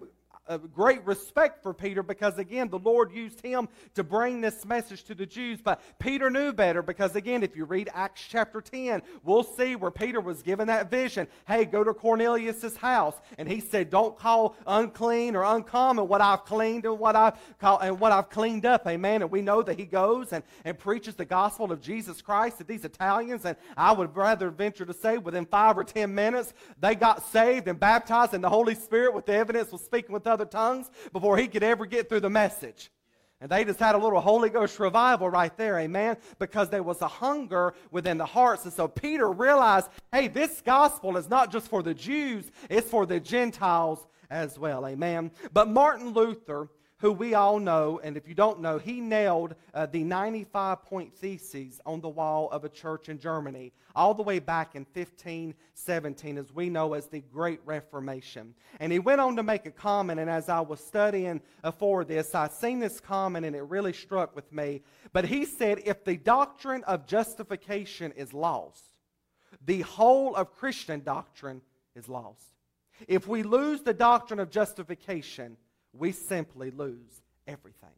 a 0.48 0.58
great 0.58 1.06
respect 1.06 1.64
for 1.64 1.74
Peter 1.74 2.04
because, 2.04 2.38
again, 2.38 2.70
the 2.70 2.80
Lord 2.80 3.12
used 3.14 3.42
him 3.42 3.70
to 3.96 4.04
bring 4.04 4.42
this 4.42 4.66
message 4.66 5.04
to 5.06 5.16
the 5.16 5.26
Jews. 5.26 5.60
But 5.64 5.82
Peter 6.00 6.30
knew 6.30 6.52
better 6.52 6.82
because, 6.82 7.16
again, 7.16 7.44
if 7.44 7.56
you 7.56 7.66
read 7.66 7.90
Acts 7.94 8.22
chapter 8.28 8.60
10, 8.60 9.02
we'll 9.24 9.44
see 9.44 9.76
where 9.76 9.92
Peter 9.92 10.20
was 10.20 10.42
given 10.42 10.68
that 10.68 10.92
vision. 10.92 11.28
Hey, 11.48 11.66
go 11.66 11.84
to 11.84 11.94
Cornelius' 11.94 12.76
house. 12.76 13.16
And 13.38 13.48
he 13.48 13.60
said, 13.60 13.90
Don't 13.90 14.18
call 14.18 14.56
unclean 14.68 15.36
or 15.36 15.44
uncommon 15.44 16.08
what 16.08 16.22
I've 16.22 16.44
cleaned 16.46 16.86
and 16.86 17.00
what 17.00 17.16
I've, 17.16 17.36
call, 17.60 17.80
and 17.80 18.00
what 18.00 18.12
I've 18.12 18.30
cleaned 18.30 18.66
up. 18.66 18.86
Amen. 18.88 19.22
And 19.22 19.32
we 19.32 19.42
know 19.42 19.62
that 19.62 19.80
he 19.80 19.86
goes 19.86 20.34
and, 20.34 20.44
and 20.66 20.78
preaches 20.78 21.16
the 21.16 21.26
gospel 21.26 21.72
of 21.72 21.82
Jesus 21.82 22.22
Christ 22.22 22.58
to 22.58 22.64
these 22.66 22.84
Italians. 22.84 23.46
And 23.46 23.56
I 23.78 23.94
would 23.94 24.16
rather 24.16 24.50
venture 24.50 24.86
to 24.86 24.94
say 24.94 25.18
within 25.18 25.46
five 25.46 25.78
or 25.78 25.84
ten 25.84 26.14
minutes, 26.14 26.54
they 26.80 26.96
got 26.96 27.26
saved 27.32 27.68
and 27.68 27.80
baptized 27.80 28.34
in 28.34 28.42
the 28.42 28.50
Holy 28.50 28.76
Spirit 28.76 29.14
with 29.14 29.26
the 29.26 29.34
evidence 29.34 29.72
was 29.72 29.82
speaking 29.82 30.14
with 30.14 30.28
other 30.34 30.46
tongues 30.46 30.92
before 31.14 31.38
he 31.38 31.48
could 31.48 31.64
ever 31.64 31.86
get 31.86 32.10
through 32.10 32.20
the 32.20 32.30
message. 32.30 32.92
And 33.40 33.52
they 33.52 33.66
just 33.66 33.80
had 33.80 33.96
a 33.96 33.98
little 33.98 34.22
Holy 34.22 34.50
Ghost 34.50 34.80
revival 34.80 35.30
right 35.30 35.56
there, 35.58 35.78
amen, 35.78 36.16
because 36.40 36.70
there 36.70 36.82
was 36.82 37.02
a 37.02 37.08
hunger 37.08 37.74
within 37.92 38.18
the 38.18 38.26
hearts. 38.26 38.64
And 38.64 38.74
so 38.74 38.88
Peter 38.88 39.30
realized, 39.30 39.90
hey, 40.14 40.30
this 40.30 40.62
gospel 40.62 41.18
is 41.18 41.30
not 41.30 41.52
just 41.52 41.68
for 41.68 41.84
the 41.84 41.94
Jews, 41.94 42.50
it's 42.70 42.90
for 42.90 43.06
the 43.06 43.20
Gentiles 43.20 44.08
as 44.30 44.58
well, 44.58 44.88
amen. 44.88 45.32
But 45.52 45.68
Martin 45.68 46.14
Luther, 46.14 46.70
who 47.04 47.12
we 47.12 47.34
all 47.34 47.60
know, 47.60 48.00
and 48.02 48.16
if 48.16 48.30
you 48.30 48.34
don't 48.34 48.62
know, 48.62 48.78
he 48.78 49.02
nailed 49.02 49.56
uh, 49.74 49.86
the 49.86 50.02
95 50.06 50.86
point 50.86 51.14
theses 51.14 51.82
on 51.86 52.00
the 52.00 52.08
wall 52.08 52.48
of 52.50 52.64
a 52.64 52.70
church 52.70 53.10
in 53.10 53.20
Germany 53.20 53.74
all 53.94 54.14
the 54.14 54.24
way 54.24 54.40
back 54.40 54.74
in 54.74 54.86
1517, 54.94 56.38
as 56.38 56.54
we 56.54 56.70
know 56.70 56.94
as 56.94 57.08
the 57.08 57.20
Great 57.20 57.60
Reformation. 57.66 58.54
And 58.80 58.90
he 58.90 59.00
went 59.00 59.20
on 59.20 59.36
to 59.36 59.44
make 59.44 59.66
a 59.66 59.72
comment, 59.72 60.18
and 60.18 60.30
as 60.30 60.48
I 60.48 60.62
was 60.62 60.80
studying 60.80 61.42
uh, 61.62 61.72
for 61.72 62.06
this, 62.06 62.34
I 62.34 62.48
seen 62.48 62.80
this 62.80 63.02
comment 63.02 63.46
and 63.46 63.54
it 63.54 63.64
really 63.64 63.92
struck 63.92 64.34
with 64.34 64.50
me. 64.54 64.82
But 65.12 65.26
he 65.26 65.44
said, 65.44 65.82
if 65.84 66.06
the 66.06 66.16
doctrine 66.16 66.86
of 66.86 67.06
justification 67.06 68.14
is 68.14 68.34
lost, 68.34 68.94
the 69.66 69.82
whole 69.82 70.38
of 70.38 70.54
Christian 70.54 71.02
doctrine 71.04 71.64
is 71.98 72.08
lost. 72.08 72.54
If 73.10 73.28
we 73.28 73.44
lose 73.44 73.82
the 73.82 73.94
doctrine 73.94 74.40
of 74.40 74.50
justification, 74.50 75.58
we 75.94 76.12
simply 76.12 76.72
lose 76.72 77.22
everything. 77.48 77.90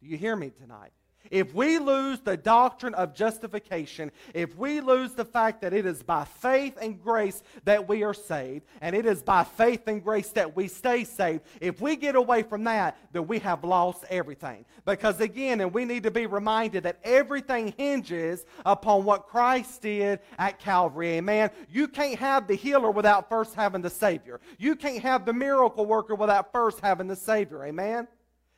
Do 0.00 0.08
you 0.08 0.16
hear 0.16 0.34
me 0.36 0.50
tonight? 0.50 0.92
If 1.30 1.54
we 1.54 1.78
lose 1.78 2.20
the 2.20 2.36
doctrine 2.36 2.94
of 2.94 3.14
justification, 3.14 4.10
if 4.34 4.56
we 4.56 4.80
lose 4.80 5.12
the 5.12 5.24
fact 5.24 5.62
that 5.62 5.72
it 5.72 5.86
is 5.86 6.02
by 6.02 6.24
faith 6.24 6.76
and 6.80 7.02
grace 7.02 7.42
that 7.64 7.88
we 7.88 8.02
are 8.02 8.14
saved, 8.14 8.64
and 8.80 8.94
it 8.94 9.06
is 9.06 9.22
by 9.22 9.44
faith 9.44 9.86
and 9.86 10.02
grace 10.02 10.30
that 10.30 10.56
we 10.56 10.68
stay 10.68 11.04
saved, 11.04 11.42
if 11.60 11.80
we 11.80 11.96
get 11.96 12.16
away 12.16 12.42
from 12.42 12.64
that, 12.64 12.96
then 13.12 13.26
we 13.26 13.38
have 13.40 13.64
lost 13.64 14.04
everything. 14.10 14.64
Because 14.84 15.20
again, 15.20 15.60
and 15.60 15.72
we 15.72 15.84
need 15.84 16.02
to 16.04 16.10
be 16.10 16.26
reminded 16.26 16.84
that 16.84 16.98
everything 17.04 17.74
hinges 17.76 18.44
upon 18.64 19.04
what 19.04 19.26
Christ 19.26 19.82
did 19.82 20.20
at 20.38 20.58
Calvary. 20.58 21.16
Amen. 21.18 21.50
You 21.70 21.88
can't 21.88 22.18
have 22.18 22.46
the 22.46 22.54
healer 22.54 22.90
without 22.90 23.28
first 23.28 23.54
having 23.54 23.82
the 23.82 23.90
Savior. 23.90 24.40
You 24.58 24.76
can't 24.76 25.02
have 25.02 25.24
the 25.24 25.32
miracle 25.32 25.86
worker 25.86 26.14
without 26.14 26.52
first 26.52 26.80
having 26.80 27.08
the 27.08 27.16
Savior. 27.16 27.64
Amen. 27.64 28.08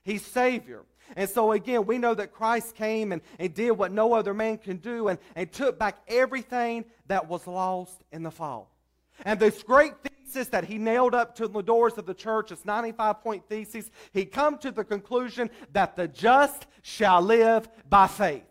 He's 0.02 0.24
Savior. 0.24 0.84
And 1.16 1.28
so, 1.28 1.52
again, 1.52 1.86
we 1.86 1.98
know 1.98 2.14
that 2.14 2.32
Christ 2.32 2.74
came 2.74 3.12
and, 3.12 3.22
and 3.38 3.52
did 3.54 3.72
what 3.72 3.92
no 3.92 4.12
other 4.12 4.34
man 4.34 4.58
can 4.58 4.76
do 4.78 5.08
and, 5.08 5.18
and 5.34 5.50
took 5.50 5.78
back 5.78 5.98
everything 6.08 6.84
that 7.06 7.28
was 7.28 7.46
lost 7.46 8.02
in 8.12 8.22
the 8.22 8.30
fall. 8.30 8.70
And 9.24 9.38
this 9.38 9.62
great 9.62 9.94
thesis 10.02 10.48
that 10.48 10.64
he 10.64 10.78
nailed 10.78 11.14
up 11.14 11.34
to 11.36 11.48
the 11.48 11.62
doors 11.62 11.98
of 11.98 12.06
the 12.06 12.14
church, 12.14 12.50
this 12.50 12.64
95 12.64 13.22
point 13.22 13.48
thesis, 13.48 13.90
he 14.12 14.24
come 14.24 14.58
to 14.58 14.70
the 14.70 14.84
conclusion 14.84 15.50
that 15.72 15.96
the 15.96 16.08
just 16.08 16.66
shall 16.82 17.20
live 17.20 17.68
by 17.88 18.06
faith. 18.06 18.44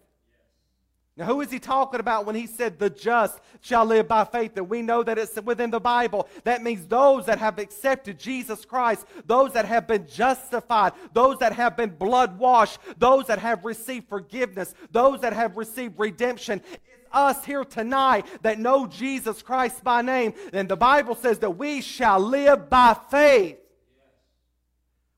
Now, 1.20 1.26
who 1.26 1.42
is 1.42 1.52
he 1.52 1.60
talking 1.60 2.00
about 2.00 2.26
when 2.26 2.36
he 2.36 2.48
said 2.48 2.80
the 2.80 2.90
just 2.90 3.38
shall 3.60 3.84
live 3.84 4.08
by 4.08 4.24
faith? 4.24 4.56
And 4.56 4.70
we 4.70 4.82
know 4.82 5.04
that 5.04 5.18
it's 5.18 5.36
within 5.42 5.70
the 5.70 5.82
Bible. 5.82 6.30
That 6.46 6.64
means 6.64 6.88
those 6.88 7.26
that 7.26 7.40
have 7.40 7.60
accepted 7.60 8.18
Jesus 8.18 8.64
Christ, 8.64 9.06
those 9.26 9.52
that 9.52 9.66
have 9.66 9.86
been 9.86 10.08
justified, 10.08 10.94
those 11.12 11.38
that 11.40 11.52
have 11.52 11.76
been 11.76 11.90
blood 11.90 12.40
washed, 12.40 12.80
those 12.98 13.28
that 13.28 13.40
have 13.40 13.66
received 13.66 14.08
forgiveness, 14.08 14.74
those 14.92 15.20
that 15.20 15.34
have 15.34 15.58
received 15.58 16.00
redemption. 16.00 16.62
It's 16.72 17.10
us 17.12 17.44
here 17.44 17.66
tonight 17.66 18.26
that 18.44 18.58
know 18.58 18.88
Jesus 18.88 19.42
Christ 19.42 19.84
by 19.84 20.02
name. 20.02 20.34
And 20.54 20.70
the 20.70 20.78
Bible 20.78 21.16
says 21.16 21.40
that 21.40 21.58
we 21.58 21.82
shall 21.82 22.22
live 22.22 22.70
by 22.70 22.96
faith. 23.12 23.58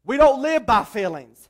We 0.04 0.18
don't 0.18 0.42
live 0.42 0.66
by 0.66 0.84
feelings. 0.84 1.48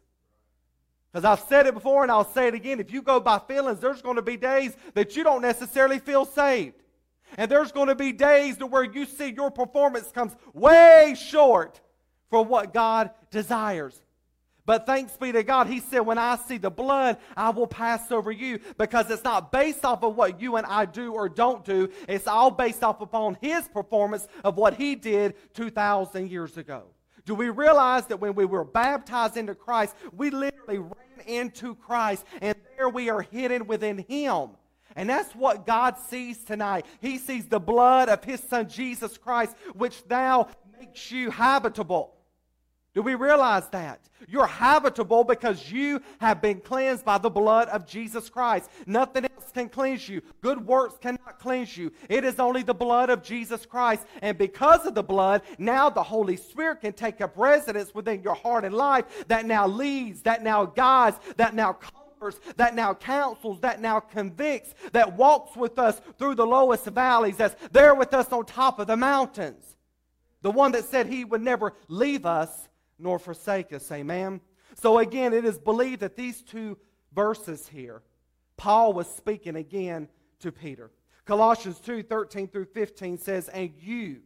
Because 1.11 1.25
I've 1.25 1.45
said 1.47 1.67
it 1.67 1.73
before 1.73 2.03
and 2.03 2.11
I'll 2.11 2.31
say 2.31 2.47
it 2.47 2.53
again. 2.53 2.79
If 2.79 2.91
you 2.91 3.01
go 3.01 3.19
by 3.19 3.39
feelings, 3.39 3.79
there's 3.79 4.01
going 4.01 4.15
to 4.15 4.21
be 4.21 4.37
days 4.37 4.75
that 4.93 5.15
you 5.15 5.23
don't 5.23 5.41
necessarily 5.41 5.99
feel 5.99 6.25
saved. 6.25 6.75
And 7.37 7.49
there's 7.49 7.71
going 7.71 7.87
to 7.87 7.95
be 7.95 8.11
days 8.11 8.57
to 8.57 8.65
where 8.65 8.83
you 8.83 9.05
see 9.05 9.31
your 9.31 9.51
performance 9.51 10.11
comes 10.11 10.35
way 10.53 11.15
short 11.17 11.79
for 12.29 12.43
what 12.43 12.73
God 12.73 13.11
desires. 13.29 14.01
But 14.65 14.85
thanks 14.85 15.17
be 15.17 15.31
to 15.31 15.43
God, 15.43 15.67
He 15.67 15.79
said, 15.79 16.01
when 16.01 16.17
I 16.17 16.37
see 16.37 16.57
the 16.57 16.69
blood, 16.69 17.17
I 17.35 17.49
will 17.49 17.67
pass 17.67 18.11
over 18.11 18.31
you 18.31 18.59
because 18.77 19.09
it's 19.09 19.23
not 19.23 19.51
based 19.51 19.83
off 19.83 20.03
of 20.03 20.15
what 20.15 20.39
you 20.39 20.55
and 20.55 20.67
I 20.67 20.85
do 20.85 21.13
or 21.13 21.27
don't 21.27 21.65
do. 21.65 21.89
It's 22.07 22.27
all 22.27 22.51
based 22.51 22.83
off 22.83 23.01
upon 23.01 23.37
His 23.41 23.67
performance 23.67 24.27
of 24.43 24.57
what 24.57 24.75
He 24.75 24.95
did 24.95 25.33
2,000 25.55 26.29
years 26.29 26.57
ago. 26.57 26.83
Do 27.25 27.35
we 27.35 27.49
realize 27.49 28.07
that 28.07 28.19
when 28.19 28.35
we 28.35 28.45
were 28.45 28.63
baptized 28.63 29.37
into 29.37 29.55
Christ, 29.55 29.95
we 30.11 30.29
literally 30.29 30.79
ran 30.79 31.27
into 31.27 31.75
Christ 31.75 32.25
and 32.41 32.55
there 32.77 32.89
we 32.89 33.09
are 33.09 33.21
hidden 33.21 33.67
within 33.67 33.99
Him? 33.99 34.51
And 34.95 35.09
that's 35.09 35.33
what 35.33 35.65
God 35.65 35.97
sees 35.97 36.43
tonight. 36.43 36.85
He 36.99 37.17
sees 37.17 37.45
the 37.45 37.59
blood 37.59 38.09
of 38.09 38.23
His 38.23 38.41
Son 38.41 38.67
Jesus 38.67 39.17
Christ, 39.17 39.55
which 39.73 40.03
now 40.09 40.49
makes 40.79 41.11
you 41.11 41.29
habitable. 41.29 42.13
Do 42.93 43.01
we 43.01 43.15
realize 43.15 43.69
that? 43.69 44.09
You're 44.27 44.47
habitable 44.47 45.23
because 45.23 45.71
you 45.71 46.01
have 46.19 46.41
been 46.41 46.59
cleansed 46.59 47.05
by 47.05 47.17
the 47.17 47.29
blood 47.29 47.69
of 47.69 47.87
Jesus 47.87 48.29
Christ. 48.29 48.69
Nothing 48.85 49.23
else 49.23 49.51
can 49.53 49.69
cleanse 49.69 50.09
you. 50.09 50.21
Good 50.41 50.65
works 50.65 50.97
cannot 50.97 51.39
cleanse 51.39 51.77
you. 51.77 51.93
It 52.09 52.25
is 52.25 52.37
only 52.37 52.63
the 52.63 52.73
blood 52.73 53.09
of 53.09 53.23
Jesus 53.23 53.65
Christ. 53.65 54.05
And 54.21 54.37
because 54.37 54.85
of 54.85 54.93
the 54.93 55.03
blood, 55.03 55.41
now 55.57 55.89
the 55.89 56.03
Holy 56.03 56.35
Spirit 56.35 56.81
can 56.81 56.91
take 56.91 57.21
up 57.21 57.37
residence 57.37 57.95
within 57.95 58.21
your 58.23 58.35
heart 58.35 58.65
and 58.65 58.75
life 58.75 59.05
that 59.29 59.45
now 59.45 59.67
leads, 59.67 60.21
that 60.23 60.43
now 60.43 60.65
guides, 60.65 61.17
that 61.37 61.55
now 61.55 61.77
that 62.55 62.75
now 62.75 62.93
counsels, 62.93 63.59
that 63.61 63.81
now 63.81 63.99
convicts, 63.99 64.75
that 64.91 65.17
walks 65.17 65.57
with 65.57 65.79
us 65.79 65.99
through 66.19 66.35
the 66.35 66.45
lowest 66.45 66.85
valleys, 66.85 67.37
that's 67.37 67.55
there 67.71 67.95
with 67.95 68.13
us 68.13 68.31
on 68.31 68.45
top 68.45 68.77
of 68.77 68.85
the 68.85 68.95
mountains. 68.95 69.63
The 70.43 70.51
one 70.51 70.71
that 70.73 70.85
said 70.85 71.07
he 71.07 71.25
would 71.25 71.41
never 71.41 71.73
leave 71.87 72.27
us 72.27 72.67
nor 73.01 73.19
forsake 73.19 73.73
us. 73.73 73.91
Amen. 73.91 74.41
So 74.75 74.99
again, 74.99 75.33
it 75.33 75.45
is 75.45 75.57
believed 75.57 76.01
that 76.01 76.15
these 76.15 76.41
two 76.41 76.77
verses 77.13 77.67
here, 77.67 78.01
Paul 78.57 78.93
was 78.93 79.07
speaking 79.07 79.55
again 79.55 80.07
to 80.39 80.51
Peter. 80.51 80.91
Colossians 81.25 81.79
2 81.79 82.03
13 82.03 82.47
through 82.47 82.65
15 82.65 83.17
says, 83.17 83.47
And 83.49 83.71
you, 83.79 84.21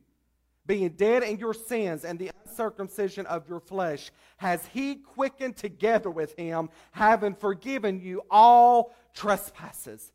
being 0.65 0.89
dead 0.89 1.23
in 1.23 1.37
your 1.37 1.53
sins 1.53 2.05
and 2.05 2.17
the 2.17 2.31
uncircumcision 2.45 3.25
of 3.25 3.47
your 3.47 3.59
flesh, 3.59 4.11
has 4.37 4.65
he 4.67 4.95
quickened 4.95 5.57
together 5.57 6.09
with 6.09 6.37
him, 6.37 6.69
having 6.91 7.35
forgiven 7.35 7.99
you 7.99 8.21
all 8.29 8.95
trespasses. 9.13 10.11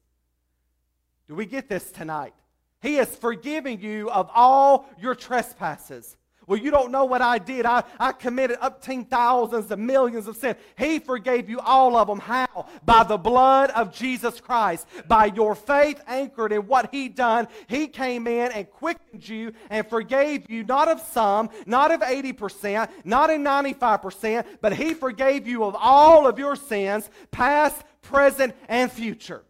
Do 1.28 1.34
we 1.34 1.46
get 1.46 1.68
this 1.68 1.90
tonight? 1.92 2.34
He 2.80 2.96
is 2.96 3.14
forgiving 3.14 3.80
you 3.80 4.10
of 4.10 4.30
all 4.34 4.88
your 4.98 5.14
trespasses. 5.14 6.16
Well, 6.50 6.58
you 6.58 6.72
don't 6.72 6.90
know 6.90 7.04
what 7.04 7.22
I 7.22 7.38
did. 7.38 7.64
I, 7.64 7.84
I 8.00 8.10
committed 8.10 8.58
up 8.60 8.82
to 8.82 9.04
thousands 9.04 9.70
of 9.70 9.78
millions 9.78 10.26
of 10.26 10.36
sins. 10.36 10.56
He 10.76 10.98
forgave 10.98 11.48
you 11.48 11.60
all 11.60 11.94
of 11.96 12.08
them. 12.08 12.18
How? 12.18 12.66
By 12.84 13.04
the 13.04 13.16
blood 13.16 13.70
of 13.70 13.94
Jesus 13.94 14.40
Christ. 14.40 14.84
By 15.06 15.26
your 15.26 15.54
faith 15.54 16.02
anchored 16.08 16.50
in 16.50 16.66
what 16.66 16.88
He 16.90 17.08
done. 17.08 17.46
He 17.68 17.86
came 17.86 18.26
in 18.26 18.50
and 18.50 18.68
quickened 18.68 19.28
you 19.28 19.52
and 19.70 19.86
forgave 19.86 20.50
you 20.50 20.64
not 20.64 20.88
of 20.88 21.00
some, 21.00 21.50
not 21.66 21.92
of 21.92 22.00
80%, 22.00 22.90
not 23.04 23.30
in 23.30 23.44
95%, 23.44 24.44
but 24.60 24.72
He 24.72 24.92
forgave 24.92 25.46
you 25.46 25.62
of 25.62 25.76
all 25.78 26.26
of 26.26 26.36
your 26.40 26.56
sins, 26.56 27.08
past, 27.30 27.80
present, 28.02 28.56
and 28.68 28.90
future. 28.90 29.44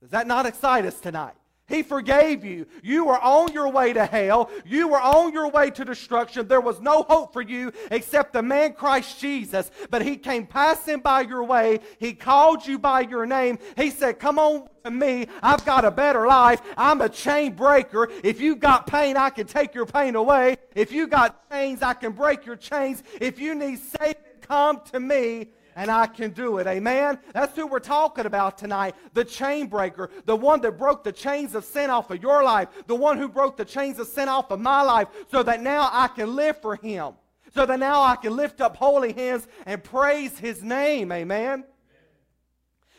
Does 0.00 0.12
that 0.12 0.26
not 0.26 0.46
excite 0.46 0.86
us 0.86 0.98
tonight? 0.98 1.34
He 1.70 1.82
forgave 1.82 2.44
you. 2.44 2.66
You 2.82 3.06
were 3.06 3.18
on 3.18 3.52
your 3.52 3.68
way 3.68 3.92
to 3.92 4.04
hell. 4.04 4.50
You 4.66 4.88
were 4.88 5.00
on 5.00 5.32
your 5.32 5.48
way 5.48 5.70
to 5.70 5.84
destruction. 5.84 6.48
There 6.48 6.60
was 6.60 6.80
no 6.80 7.02
hope 7.04 7.32
for 7.32 7.40
you 7.40 7.72
except 7.90 8.32
the 8.32 8.42
man 8.42 8.72
Christ 8.72 9.20
Jesus. 9.20 9.70
But 9.88 10.02
He 10.02 10.16
came 10.16 10.46
passing 10.46 10.98
by 10.98 11.22
your 11.22 11.44
way. 11.44 11.80
He 11.98 12.12
called 12.12 12.66
you 12.66 12.78
by 12.78 13.02
your 13.02 13.24
name. 13.24 13.58
He 13.76 13.90
said, 13.90 14.18
Come 14.18 14.38
on 14.38 14.68
to 14.84 14.90
me. 14.90 15.28
I've 15.42 15.64
got 15.64 15.84
a 15.84 15.90
better 15.90 16.26
life. 16.26 16.60
I'm 16.76 17.00
a 17.00 17.08
chain 17.08 17.54
breaker. 17.54 18.10
If 18.24 18.40
you've 18.40 18.60
got 18.60 18.88
pain, 18.88 19.16
I 19.16 19.30
can 19.30 19.46
take 19.46 19.74
your 19.74 19.86
pain 19.86 20.16
away. 20.16 20.56
If 20.74 20.90
you 20.90 21.06
got 21.06 21.48
chains, 21.50 21.82
I 21.82 21.94
can 21.94 22.12
break 22.12 22.44
your 22.44 22.56
chains. 22.56 23.02
If 23.20 23.38
you 23.38 23.54
need 23.54 23.78
saving, 23.78 24.16
come 24.42 24.80
to 24.92 24.98
me 24.98 25.48
and 25.76 25.90
I 25.90 26.06
can 26.06 26.30
do 26.30 26.58
it. 26.58 26.66
Amen? 26.66 27.18
That's 27.32 27.56
who 27.56 27.66
we're 27.66 27.80
talking 27.80 28.26
about 28.26 28.58
tonight. 28.58 28.94
The 29.14 29.24
chain 29.24 29.66
breaker, 29.66 30.10
the 30.24 30.36
one 30.36 30.60
that 30.62 30.78
broke 30.78 31.04
the 31.04 31.12
chains 31.12 31.54
of 31.54 31.64
sin 31.64 31.90
off 31.90 32.10
of 32.10 32.22
your 32.22 32.42
life, 32.42 32.68
the 32.86 32.94
one 32.94 33.18
who 33.18 33.28
broke 33.28 33.56
the 33.56 33.64
chains 33.64 33.98
of 33.98 34.08
sin 34.08 34.28
off 34.28 34.50
of 34.50 34.60
my 34.60 34.82
life, 34.82 35.08
so 35.30 35.42
that 35.42 35.62
now 35.62 35.88
I 35.92 36.08
can 36.08 36.34
live 36.34 36.60
for 36.60 36.76
him. 36.76 37.14
So 37.52 37.66
that 37.66 37.80
now 37.80 38.02
I 38.02 38.14
can 38.16 38.36
lift 38.36 38.60
up 38.60 38.76
holy 38.76 39.12
hands 39.12 39.48
and 39.66 39.82
praise 39.82 40.38
his 40.38 40.62
name. 40.62 41.10
Amen? 41.10 41.64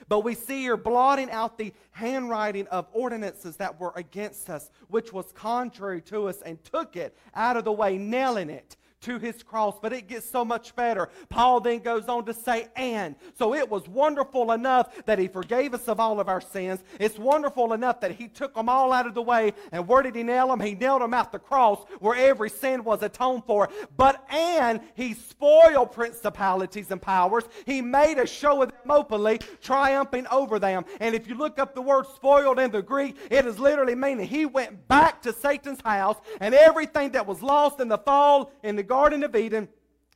But 0.09 0.25
we 0.25 0.35
see 0.35 0.63
here 0.63 0.75
blotting 0.75 1.31
out 1.31 1.57
the 1.57 1.73
handwriting 1.91 2.67
of 2.67 2.87
ordinances 2.91 3.55
that 3.57 3.79
were 3.79 3.93
against 3.95 4.49
us, 4.49 4.69
which 4.89 5.13
was 5.13 5.31
contrary 5.31 6.01
to 6.01 6.27
us, 6.27 6.41
and 6.41 6.61
took 6.65 6.97
it 6.97 7.15
out 7.33 7.55
of 7.55 7.63
the 7.63 7.71
way, 7.71 7.97
nailing 7.97 8.49
it 8.49 8.75
to 9.01 9.19
his 9.19 9.43
cross. 9.43 9.75
But 9.81 9.93
it 9.93 10.07
gets 10.07 10.29
so 10.29 10.45
much 10.45 10.75
better. 10.75 11.09
Paul 11.29 11.59
then 11.59 11.79
goes 11.79 12.07
on 12.07 12.25
to 12.25 12.33
say, 12.33 12.67
and. 12.75 13.15
So 13.37 13.53
it 13.53 13.69
was 13.69 13.87
wonderful 13.87 14.51
enough 14.51 15.05
that 15.05 15.19
he 15.19 15.27
forgave 15.27 15.73
us 15.73 15.87
of 15.87 15.99
all 15.99 16.19
of 16.19 16.29
our 16.29 16.41
sins. 16.41 16.79
It's 16.99 17.17
wonderful 17.17 17.73
enough 17.73 17.99
that 18.01 18.11
he 18.11 18.27
took 18.27 18.55
them 18.55 18.69
all 18.69 18.91
out 18.93 19.07
of 19.07 19.13
the 19.13 19.21
way. 19.21 19.53
And 19.71 19.87
where 19.87 20.01
did 20.01 20.15
he 20.15 20.23
nail 20.23 20.47
them? 20.47 20.59
He 20.59 20.75
nailed 20.75 21.01
them 21.01 21.13
at 21.13 21.31
the 21.31 21.39
cross 21.39 21.79
where 21.99 22.15
every 22.15 22.49
sin 22.49 22.83
was 22.83 23.01
atoned 23.01 23.45
for. 23.45 23.69
But 23.97 24.23
and 24.29 24.81
he 24.95 25.13
spoiled 25.13 25.91
principalities 25.91 26.91
and 26.91 27.01
powers. 27.01 27.43
He 27.65 27.81
made 27.81 28.17
a 28.17 28.27
show 28.27 28.61
of 28.61 28.69
them 28.69 28.91
openly, 28.91 29.39
triumphing 29.61 30.27
over 30.27 30.59
them. 30.59 30.85
And 30.99 31.15
if 31.15 31.27
you 31.27 31.35
look 31.35 31.59
up 31.59 31.73
the 31.75 31.81
word 31.81 32.05
spoiled 32.07 32.59
in 32.59 32.71
the 32.71 32.81
Greek, 32.81 33.17
it 33.29 33.45
is 33.45 33.59
literally 33.59 33.95
meaning 33.95 34.27
he 34.27 34.45
went 34.45 34.87
back 34.87 35.21
to 35.23 35.33
Satan's 35.33 35.81
house 35.81 36.17
and 36.39 36.53
everything 36.53 37.11
that 37.11 37.25
was 37.25 37.41
lost 37.41 37.79
in 37.79 37.87
the 37.87 37.97
fall 37.97 38.51
in 38.63 38.75
the 38.75 38.83
Garden 38.91 39.23
of 39.23 39.33
Eden, 39.37 39.69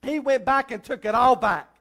he 0.04 0.20
went 0.20 0.44
back 0.44 0.70
and 0.70 0.84
took 0.84 1.06
it 1.06 1.16
all 1.16 1.38
back. 1.38 1.74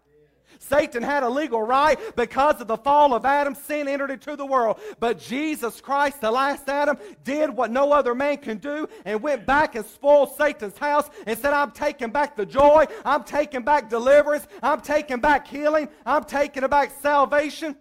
Satan 0.61 1.03
had 1.03 1.25
a 1.25 1.29
legal 1.29 1.61
right 1.61 1.99
because 2.15 2.61
of 2.61 2.69
the 2.69 2.77
fall 2.77 3.15
of 3.15 3.25
Adam. 3.25 3.57
Sin 3.57 3.89
entered 3.89 4.13
into 4.13 4.37
the 4.37 4.47
world. 4.47 4.79
But 5.01 5.19
Jesus 5.19 5.81
Christ, 5.81 6.21
the 6.21 6.31
last 6.31 6.69
Adam, 6.69 6.97
did 7.25 7.51
what 7.51 7.73
no 7.73 7.91
other 7.91 8.15
man 8.15 8.37
can 8.37 8.59
do 8.59 8.89
and 9.05 9.21
went 9.21 9.45
back 9.45 9.75
and 9.75 9.85
spoiled 9.85 10.37
Satan's 10.37 10.79
house 10.79 11.11
and 11.27 11.37
said, 11.37 11.53
I'm 11.53 11.73
taking 11.73 12.11
back 12.11 12.37
the 12.37 12.47
joy. 12.47 12.87
I'm 13.05 13.25
taking 13.25 13.65
back 13.65 13.91
deliverance. 13.91 14.47
I'm 14.63 14.81
taking 14.81 15.19
back 15.19 15.49
healing. 15.49 15.89
I'm 16.07 16.23
taking 16.23 16.65
back 16.69 16.93
salvation. 17.03 17.75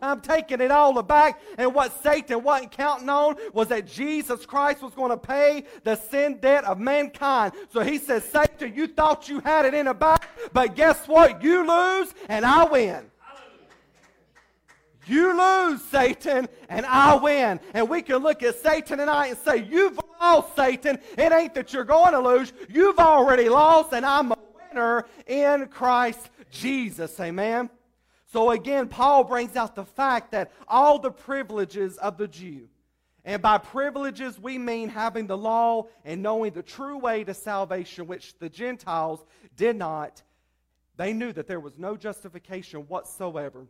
I'm 0.00 0.20
taking 0.20 0.60
it 0.60 0.70
all 0.70 1.00
back. 1.02 1.40
And 1.56 1.74
what 1.74 2.02
Satan 2.02 2.42
wasn't 2.42 2.72
counting 2.72 3.08
on 3.08 3.36
was 3.52 3.68
that 3.68 3.86
Jesus 3.86 4.44
Christ 4.44 4.82
was 4.82 4.92
going 4.94 5.10
to 5.10 5.16
pay 5.16 5.64
the 5.84 5.96
sin 5.96 6.38
debt 6.40 6.64
of 6.64 6.78
mankind. 6.78 7.52
So 7.72 7.80
he 7.80 7.98
says, 7.98 8.24
Satan, 8.24 8.74
you 8.74 8.88
thought 8.88 9.28
you 9.28 9.40
had 9.40 9.64
it 9.64 9.74
in 9.74 9.86
the 9.86 9.94
back, 9.94 10.28
but 10.52 10.74
guess 10.74 11.08
what? 11.08 11.42
You 11.42 11.66
lose 11.66 12.14
and 12.28 12.44
I 12.44 12.64
win. 12.64 13.10
You 15.06 15.38
lose, 15.38 15.82
Satan, 15.84 16.48
and 16.68 16.84
I 16.84 17.14
win. 17.14 17.60
And 17.74 17.88
we 17.88 18.02
can 18.02 18.16
look 18.16 18.42
at 18.42 18.56
Satan 18.56 18.98
and 18.98 19.08
I 19.08 19.28
and 19.28 19.38
say, 19.38 19.62
You've 19.62 19.98
lost, 20.20 20.56
Satan. 20.56 20.98
It 21.16 21.32
ain't 21.32 21.54
that 21.54 21.72
you're 21.72 21.84
going 21.84 22.12
to 22.12 22.18
lose. 22.18 22.52
You've 22.68 22.98
already 22.98 23.48
lost, 23.48 23.92
and 23.92 24.04
I'm 24.04 24.32
a 24.32 24.38
winner 24.68 25.06
in 25.28 25.68
Christ 25.68 26.28
Jesus. 26.50 27.18
Amen. 27.20 27.70
So 28.32 28.50
again, 28.50 28.88
Paul 28.88 29.24
brings 29.24 29.56
out 29.56 29.74
the 29.76 29.84
fact 29.84 30.32
that 30.32 30.52
all 30.66 30.98
the 30.98 31.10
privileges 31.10 31.96
of 31.98 32.18
the 32.18 32.28
Jew, 32.28 32.68
and 33.24 33.40
by 33.40 33.58
privileges 33.58 34.38
we 34.38 34.58
mean 34.58 34.88
having 34.88 35.26
the 35.26 35.36
law 35.36 35.86
and 36.04 36.22
knowing 36.22 36.52
the 36.52 36.62
true 36.62 36.98
way 36.98 37.24
to 37.24 37.34
salvation, 37.34 38.06
which 38.06 38.38
the 38.38 38.48
Gentiles 38.48 39.24
did 39.56 39.76
not. 39.76 40.22
They 40.96 41.12
knew 41.12 41.32
that 41.32 41.46
there 41.46 41.60
was 41.60 41.78
no 41.78 41.96
justification 41.96 42.80
whatsoever 42.82 43.66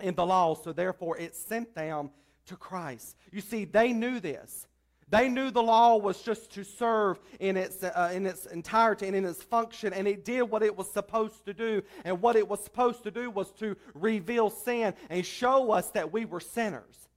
in 0.00 0.14
the 0.14 0.26
law, 0.26 0.54
so 0.54 0.72
therefore 0.72 1.16
it 1.18 1.34
sent 1.34 1.74
them 1.74 2.10
to 2.46 2.56
Christ. 2.56 3.16
You 3.30 3.40
see, 3.40 3.64
they 3.64 3.92
knew 3.92 4.20
this. 4.20 4.66
They 5.12 5.28
knew 5.28 5.50
the 5.50 5.62
law 5.62 5.98
was 5.98 6.22
just 6.22 6.50
to 6.52 6.64
serve 6.64 7.20
in 7.38 7.58
its, 7.58 7.82
uh, 7.82 8.10
in 8.14 8.24
its 8.24 8.46
entirety 8.46 9.06
and 9.08 9.14
in 9.14 9.26
its 9.26 9.42
function, 9.42 9.92
and 9.92 10.08
it 10.08 10.24
did 10.24 10.40
what 10.44 10.62
it 10.62 10.74
was 10.74 10.90
supposed 10.90 11.44
to 11.44 11.52
do. 11.52 11.82
And 12.06 12.22
what 12.22 12.34
it 12.34 12.48
was 12.48 12.64
supposed 12.64 13.02
to 13.02 13.10
do 13.10 13.28
was 13.28 13.50
to 13.58 13.76
reveal 13.92 14.48
sin 14.48 14.94
and 15.10 15.24
show 15.24 15.70
us 15.70 15.90
that 15.90 16.14
we 16.14 16.24
were 16.24 16.40
sinners. 16.40 17.08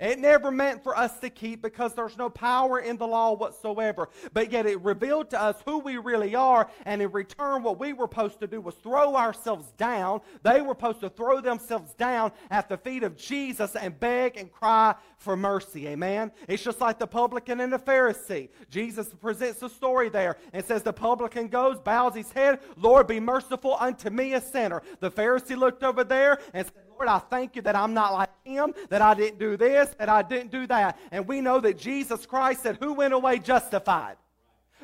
It 0.00 0.20
never 0.20 0.52
meant 0.52 0.84
for 0.84 0.96
us 0.96 1.18
to 1.20 1.30
keep 1.30 1.60
because 1.60 1.92
there's 1.94 2.16
no 2.16 2.30
power 2.30 2.78
in 2.78 2.96
the 2.98 3.06
law 3.06 3.34
whatsoever. 3.34 4.08
But 4.32 4.52
yet 4.52 4.64
it 4.64 4.80
revealed 4.80 5.30
to 5.30 5.42
us 5.42 5.56
who 5.64 5.80
we 5.80 5.96
really 5.96 6.36
are. 6.36 6.70
And 6.84 7.02
in 7.02 7.10
return, 7.10 7.64
what 7.64 7.80
we 7.80 7.92
were 7.92 8.06
supposed 8.06 8.38
to 8.40 8.46
do 8.46 8.60
was 8.60 8.76
throw 8.76 9.16
ourselves 9.16 9.72
down. 9.76 10.20
They 10.44 10.60
were 10.60 10.74
supposed 10.74 11.00
to 11.00 11.10
throw 11.10 11.40
themselves 11.40 11.94
down 11.94 12.30
at 12.50 12.68
the 12.68 12.76
feet 12.76 13.02
of 13.02 13.16
Jesus 13.16 13.74
and 13.74 13.98
beg 13.98 14.36
and 14.36 14.52
cry 14.52 14.94
for 15.16 15.36
mercy. 15.36 15.88
Amen. 15.88 16.30
It's 16.46 16.62
just 16.62 16.80
like 16.80 17.00
the 17.00 17.06
publican 17.06 17.60
and 17.60 17.72
the 17.72 17.78
Pharisee. 17.78 18.50
Jesus 18.70 19.08
presents 19.20 19.58
the 19.58 19.68
story 19.68 20.08
there 20.08 20.36
and 20.52 20.64
says, 20.64 20.84
The 20.84 20.92
publican 20.92 21.48
goes, 21.48 21.80
bows 21.80 22.14
his 22.14 22.30
head, 22.30 22.60
Lord, 22.76 23.08
be 23.08 23.18
merciful 23.18 23.76
unto 23.78 24.10
me, 24.10 24.34
a 24.34 24.40
sinner. 24.40 24.82
The 25.00 25.10
Pharisee 25.10 25.56
looked 25.56 25.82
over 25.82 26.04
there 26.04 26.38
and 26.54 26.64
said, 26.66 26.87
Lord, 26.98 27.08
I 27.08 27.18
thank 27.18 27.54
you 27.54 27.62
that 27.62 27.76
I'm 27.76 27.94
not 27.94 28.12
like 28.12 28.30
him, 28.44 28.74
that 28.88 29.00
I 29.00 29.14
didn't 29.14 29.38
do 29.38 29.56
this, 29.56 29.94
that 29.98 30.08
I 30.08 30.22
didn't 30.22 30.50
do 30.50 30.66
that. 30.66 30.98
And 31.12 31.28
we 31.28 31.40
know 31.40 31.60
that 31.60 31.78
Jesus 31.78 32.26
Christ 32.26 32.62
said, 32.62 32.78
Who 32.80 32.92
went 32.92 33.14
away 33.14 33.38
justified? 33.38 34.16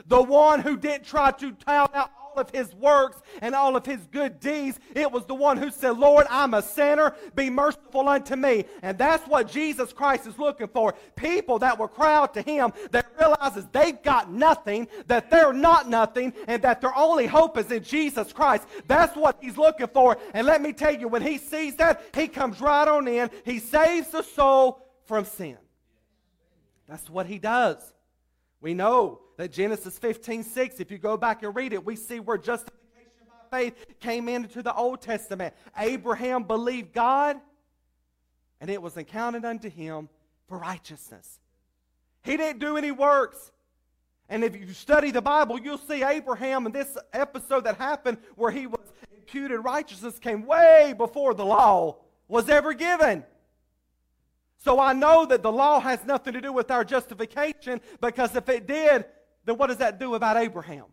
The 0.06 0.22
one 0.22 0.60
who 0.60 0.76
didn't 0.76 1.06
try 1.06 1.32
to 1.32 1.52
tout 1.52 1.94
out 1.94 2.10
of 2.36 2.50
his 2.50 2.74
works 2.74 3.20
and 3.40 3.54
all 3.54 3.76
of 3.76 3.86
his 3.86 4.00
good 4.10 4.40
deeds. 4.40 4.78
It 4.94 5.10
was 5.10 5.24
the 5.26 5.34
one 5.34 5.56
who 5.56 5.70
said, 5.70 5.98
Lord, 5.98 6.26
I'm 6.30 6.54
a 6.54 6.62
sinner. 6.62 7.14
Be 7.34 7.50
merciful 7.50 8.08
unto 8.08 8.36
me. 8.36 8.64
And 8.82 8.98
that's 8.98 9.26
what 9.28 9.50
Jesus 9.50 9.92
Christ 9.92 10.26
is 10.26 10.38
looking 10.38 10.68
for. 10.68 10.94
People 11.16 11.58
that 11.60 11.78
will 11.78 11.88
cry 11.88 12.14
out 12.14 12.34
to 12.34 12.42
him 12.42 12.72
that 12.90 13.06
realizes 13.18 13.66
they've 13.72 14.02
got 14.02 14.30
nothing, 14.30 14.88
that 15.06 15.30
they're 15.30 15.52
not 15.52 15.88
nothing, 15.88 16.32
and 16.46 16.62
that 16.62 16.80
their 16.80 16.96
only 16.96 17.26
hope 17.26 17.58
is 17.58 17.70
in 17.70 17.82
Jesus 17.82 18.32
Christ. 18.32 18.66
That's 18.86 19.16
what 19.16 19.38
he's 19.40 19.56
looking 19.56 19.88
for. 19.88 20.16
And 20.32 20.46
let 20.46 20.62
me 20.62 20.72
tell 20.72 20.94
you, 20.94 21.08
when 21.08 21.22
he 21.22 21.38
sees 21.38 21.76
that, 21.76 22.02
he 22.14 22.28
comes 22.28 22.60
right 22.60 22.88
on 22.88 23.08
in. 23.08 23.30
He 23.44 23.58
saves 23.58 24.08
the 24.08 24.22
soul 24.22 24.86
from 25.06 25.24
sin. 25.24 25.58
That's 26.88 27.08
what 27.08 27.26
he 27.26 27.38
does. 27.38 27.92
We 28.60 28.74
know 28.74 29.20
that 29.36 29.52
Genesis 29.52 29.98
15 29.98 30.42
6, 30.42 30.80
if 30.80 30.90
you 30.90 30.98
go 30.98 31.16
back 31.16 31.42
and 31.42 31.54
read 31.54 31.72
it, 31.72 31.84
we 31.84 31.96
see 31.96 32.20
where 32.20 32.38
justification 32.38 33.10
by 33.50 33.58
faith 33.58 33.98
came 34.00 34.28
into 34.28 34.62
the 34.62 34.74
Old 34.74 35.00
Testament. 35.00 35.54
Abraham 35.76 36.44
believed 36.44 36.92
God, 36.92 37.36
and 38.60 38.70
it 38.70 38.80
was 38.80 38.96
accounted 38.96 39.44
unto 39.44 39.68
him 39.68 40.08
for 40.46 40.58
righteousness. 40.58 41.40
He 42.22 42.36
didn't 42.36 42.60
do 42.60 42.76
any 42.76 42.90
works. 42.90 43.50
And 44.28 44.42
if 44.42 44.56
you 44.56 44.72
study 44.72 45.10
the 45.10 45.20
Bible, 45.20 45.60
you'll 45.60 45.76
see 45.76 46.02
Abraham 46.02 46.66
in 46.66 46.72
this 46.72 46.96
episode 47.12 47.64
that 47.64 47.76
happened 47.76 48.18
where 48.36 48.50
he 48.50 48.66
was 48.66 48.80
imputed 49.14 49.62
righteousness 49.62 50.18
came 50.18 50.46
way 50.46 50.94
before 50.96 51.34
the 51.34 51.44
law 51.44 51.98
was 52.26 52.48
ever 52.48 52.72
given. 52.72 53.24
So 54.58 54.80
I 54.80 54.94
know 54.94 55.26
that 55.26 55.42
the 55.42 55.52
law 55.52 55.78
has 55.78 56.04
nothing 56.06 56.32
to 56.32 56.40
do 56.40 56.52
with 56.52 56.70
our 56.70 56.84
justification 56.84 57.82
because 58.00 58.34
if 58.34 58.48
it 58.48 58.66
did, 58.66 59.04
then 59.44 59.56
what 59.56 59.68
does 59.68 59.78
that 59.78 59.98
do 59.98 60.14
about 60.14 60.36
Abraham? 60.36 60.86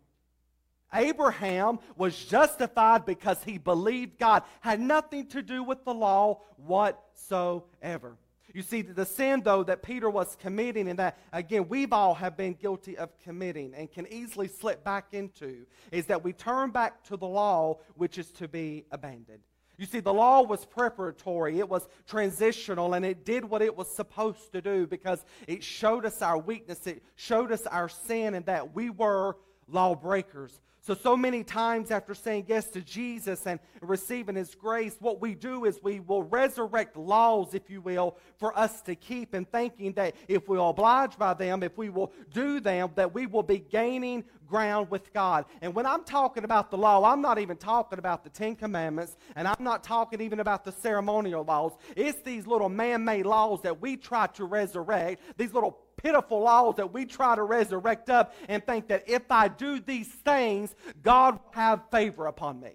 Abraham 0.94 1.78
was 1.96 2.16
justified 2.24 3.06
because 3.06 3.42
he 3.44 3.56
believed 3.56 4.18
God. 4.18 4.42
Had 4.60 4.80
nothing 4.80 5.26
to 5.28 5.42
do 5.42 5.62
with 5.62 5.84
the 5.84 5.94
law 5.94 6.42
whatsoever. 6.56 8.18
You 8.54 8.60
see, 8.60 8.82
the 8.82 9.06
sin, 9.06 9.40
though, 9.42 9.62
that 9.64 9.82
Peter 9.82 10.10
was 10.10 10.36
committing, 10.36 10.88
and 10.88 10.98
that, 10.98 11.18
again, 11.32 11.68
we've 11.68 11.92
all 11.92 12.14
have 12.14 12.36
been 12.36 12.52
guilty 12.52 12.98
of 12.98 13.18
committing 13.18 13.72
and 13.74 13.90
can 13.90 14.06
easily 14.12 14.48
slip 14.48 14.84
back 14.84 15.06
into, 15.12 15.64
is 15.90 16.06
that 16.06 16.22
we 16.22 16.34
turn 16.34 16.70
back 16.70 17.02
to 17.04 17.16
the 17.16 17.26
law, 17.26 17.78
which 17.94 18.18
is 18.18 18.30
to 18.32 18.48
be 18.48 18.84
abandoned. 18.90 19.40
You 19.82 19.88
see, 19.88 19.98
the 19.98 20.14
law 20.14 20.42
was 20.42 20.64
preparatory, 20.64 21.58
it 21.58 21.68
was 21.68 21.88
transitional, 22.06 22.94
and 22.94 23.04
it 23.04 23.24
did 23.24 23.44
what 23.44 23.62
it 23.62 23.76
was 23.76 23.88
supposed 23.88 24.52
to 24.52 24.60
do 24.60 24.86
because 24.86 25.24
it 25.48 25.64
showed 25.64 26.06
us 26.06 26.22
our 26.22 26.38
weakness, 26.38 26.86
it 26.86 27.02
showed 27.16 27.50
us 27.50 27.66
our 27.66 27.88
sin, 27.88 28.34
and 28.34 28.46
that 28.46 28.76
we 28.76 28.90
were 28.90 29.36
lawbreakers. 29.66 30.60
So, 30.84 30.94
so 30.94 31.16
many 31.16 31.44
times 31.44 31.92
after 31.92 32.12
saying 32.12 32.46
yes 32.48 32.66
to 32.70 32.80
Jesus 32.80 33.46
and 33.46 33.60
receiving 33.80 34.34
His 34.34 34.56
grace, 34.56 34.96
what 34.98 35.20
we 35.20 35.32
do 35.32 35.64
is 35.64 35.78
we 35.80 36.00
will 36.00 36.24
resurrect 36.24 36.96
laws, 36.96 37.54
if 37.54 37.70
you 37.70 37.80
will, 37.80 38.16
for 38.36 38.58
us 38.58 38.82
to 38.82 38.96
keep, 38.96 39.32
and 39.32 39.48
thinking 39.48 39.92
that 39.92 40.16
if 40.26 40.48
we'll 40.48 40.70
oblige 40.70 41.16
by 41.16 41.34
them, 41.34 41.62
if 41.62 41.78
we 41.78 41.88
will 41.88 42.12
do 42.32 42.58
them, 42.58 42.90
that 42.96 43.14
we 43.14 43.26
will 43.26 43.44
be 43.44 43.60
gaining 43.60 44.24
ground 44.48 44.90
with 44.90 45.12
God. 45.12 45.44
And 45.60 45.72
when 45.72 45.86
I'm 45.86 46.02
talking 46.02 46.42
about 46.42 46.72
the 46.72 46.76
law, 46.76 47.10
I'm 47.10 47.22
not 47.22 47.38
even 47.38 47.56
talking 47.56 48.00
about 48.00 48.24
the 48.24 48.30
Ten 48.30 48.56
Commandments, 48.56 49.16
and 49.36 49.46
I'm 49.46 49.62
not 49.62 49.84
talking 49.84 50.20
even 50.20 50.40
about 50.40 50.64
the 50.64 50.72
ceremonial 50.72 51.44
laws. 51.44 51.72
It's 51.96 52.20
these 52.22 52.44
little 52.44 52.68
man 52.68 53.04
made 53.04 53.24
laws 53.24 53.62
that 53.62 53.80
we 53.80 53.96
try 53.96 54.26
to 54.26 54.44
resurrect, 54.44 55.22
these 55.36 55.54
little 55.54 55.78
pitiful 55.96 56.40
laws 56.40 56.76
that 56.76 56.92
we 56.92 57.04
try 57.04 57.36
to 57.36 57.42
resurrect 57.42 58.10
up 58.10 58.34
and 58.48 58.64
think 58.64 58.88
that 58.88 59.04
if 59.08 59.30
I 59.30 59.48
do 59.48 59.80
these 59.80 60.08
things, 60.08 60.74
God 61.02 61.34
will 61.34 61.52
have 61.52 61.82
favor 61.90 62.26
upon 62.26 62.60
me. 62.60 62.72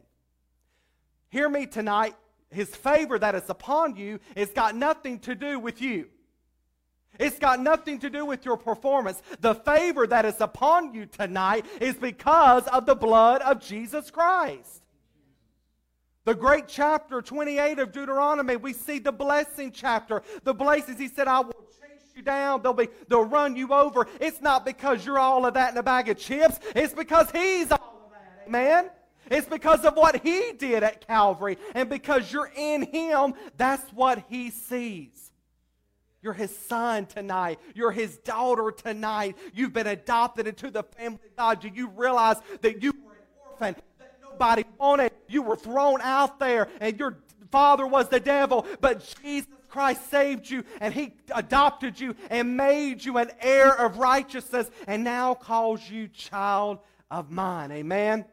Hear 1.29 1.49
me 1.49 1.65
tonight. 1.65 2.15
His 2.49 2.73
favor 2.73 3.19
that 3.19 3.35
is 3.35 3.49
upon 3.49 3.97
you 3.97 4.19
has 4.35 4.49
got 4.51 4.75
nothing 4.75 5.19
to 5.19 5.35
do 5.35 5.59
with 5.59 5.81
you. 5.81 6.07
It's 7.19 7.39
got 7.39 7.59
nothing 7.59 7.99
to 7.99 8.09
do 8.09 8.25
with 8.25 8.45
your 8.45 8.57
performance. 8.57 9.21
The 9.41 9.55
favor 9.55 10.07
that 10.07 10.25
is 10.25 10.39
upon 10.39 10.93
you 10.93 11.05
tonight 11.05 11.65
is 11.81 11.95
because 11.95 12.67
of 12.67 12.85
the 12.85 12.95
blood 12.95 13.41
of 13.41 13.59
Jesus 13.59 14.11
Christ. 14.11 14.83
The 16.25 16.35
great 16.35 16.67
chapter 16.67 17.21
28 17.21 17.79
of 17.79 17.91
Deuteronomy, 17.91 18.57
we 18.57 18.73
see 18.73 18.99
the 18.99 19.13
blessing 19.13 19.71
chapter. 19.71 20.21
The 20.43 20.53
blessings, 20.53 20.99
he 20.99 21.07
said, 21.07 21.27
I 21.27 21.39
will 21.39 21.67
you 22.17 22.23
down. 22.23 22.61
They'll, 22.61 22.73
be, 22.73 22.89
they'll 23.07 23.23
run 23.23 23.55
you 23.55 23.71
over. 23.71 24.07
It's 24.19 24.41
not 24.41 24.65
because 24.65 25.05
you're 25.05 25.19
all 25.19 25.45
of 25.45 25.53
that 25.53 25.71
in 25.71 25.77
a 25.77 25.83
bag 25.83 26.09
of 26.09 26.17
chips. 26.17 26.59
It's 26.75 26.93
because 26.93 27.29
He's 27.31 27.71
all 27.71 28.01
of 28.05 28.11
that. 28.11 28.45
Amen? 28.47 28.89
It's 29.29 29.47
because 29.47 29.85
of 29.85 29.95
what 29.95 30.21
He 30.23 30.53
did 30.57 30.83
at 30.83 31.05
Calvary. 31.05 31.57
And 31.75 31.89
because 31.89 32.31
you're 32.31 32.51
in 32.55 32.81
Him, 32.81 33.35
that's 33.55 33.83
what 33.93 34.23
He 34.27 34.49
sees. 34.49 35.31
You're 36.21 36.33
His 36.33 36.55
son 36.57 37.05
tonight. 37.05 37.59
You're 37.75 37.91
His 37.91 38.17
daughter 38.17 38.71
tonight. 38.71 39.37
You've 39.53 39.73
been 39.73 39.87
adopted 39.87 40.47
into 40.47 40.71
the 40.71 40.83
family 40.83 41.19
of 41.23 41.35
God. 41.37 41.61
Do 41.61 41.69
you 41.69 41.89
realize 41.89 42.37
that 42.61 42.81
you 42.81 42.91
were 42.91 43.11
an 43.11 43.17
orphan? 43.51 43.75
That 43.99 44.19
nobody 44.21 44.65
wanted. 44.79 45.11
You 45.27 45.43
were 45.43 45.55
thrown 45.55 46.01
out 46.01 46.39
there, 46.39 46.69
and 46.81 46.97
your 46.97 47.19
father 47.51 47.85
was 47.85 48.09
the 48.09 48.19
devil. 48.19 48.65
But 48.81 49.13
Jesus 49.23 49.47
Christ 49.77 50.09
saved 50.09 50.49
you 50.49 50.63
and 50.81 50.91
He 50.91 51.13
adopted 51.35 51.99
you 51.99 52.15
and 52.31 52.57
made 52.57 53.05
you 53.05 53.19
an 53.19 53.29
heir 53.39 53.71
of 53.71 53.99
righteousness 53.99 54.71
and 54.87 55.03
now 55.03 55.35
calls 55.35 55.87
you 55.87 56.07
child 56.07 56.79
of 57.11 57.29
mine. 57.29 57.71
Amen? 57.71 58.25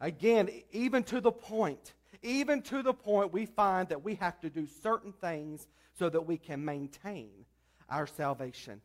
Again, 0.00 0.48
even 0.72 1.02
to 1.02 1.20
the 1.20 1.30
point, 1.30 1.92
even 2.22 2.62
to 2.62 2.82
the 2.82 2.94
point 2.94 3.30
we 3.30 3.44
find 3.44 3.90
that 3.90 4.02
we 4.02 4.14
have 4.14 4.40
to 4.40 4.48
do 4.48 4.66
certain 4.82 5.12
things 5.12 5.68
so 5.98 6.08
that 6.08 6.22
we 6.22 6.38
can 6.38 6.64
maintain 6.64 7.44
our 7.90 8.06
salvation. 8.06 8.80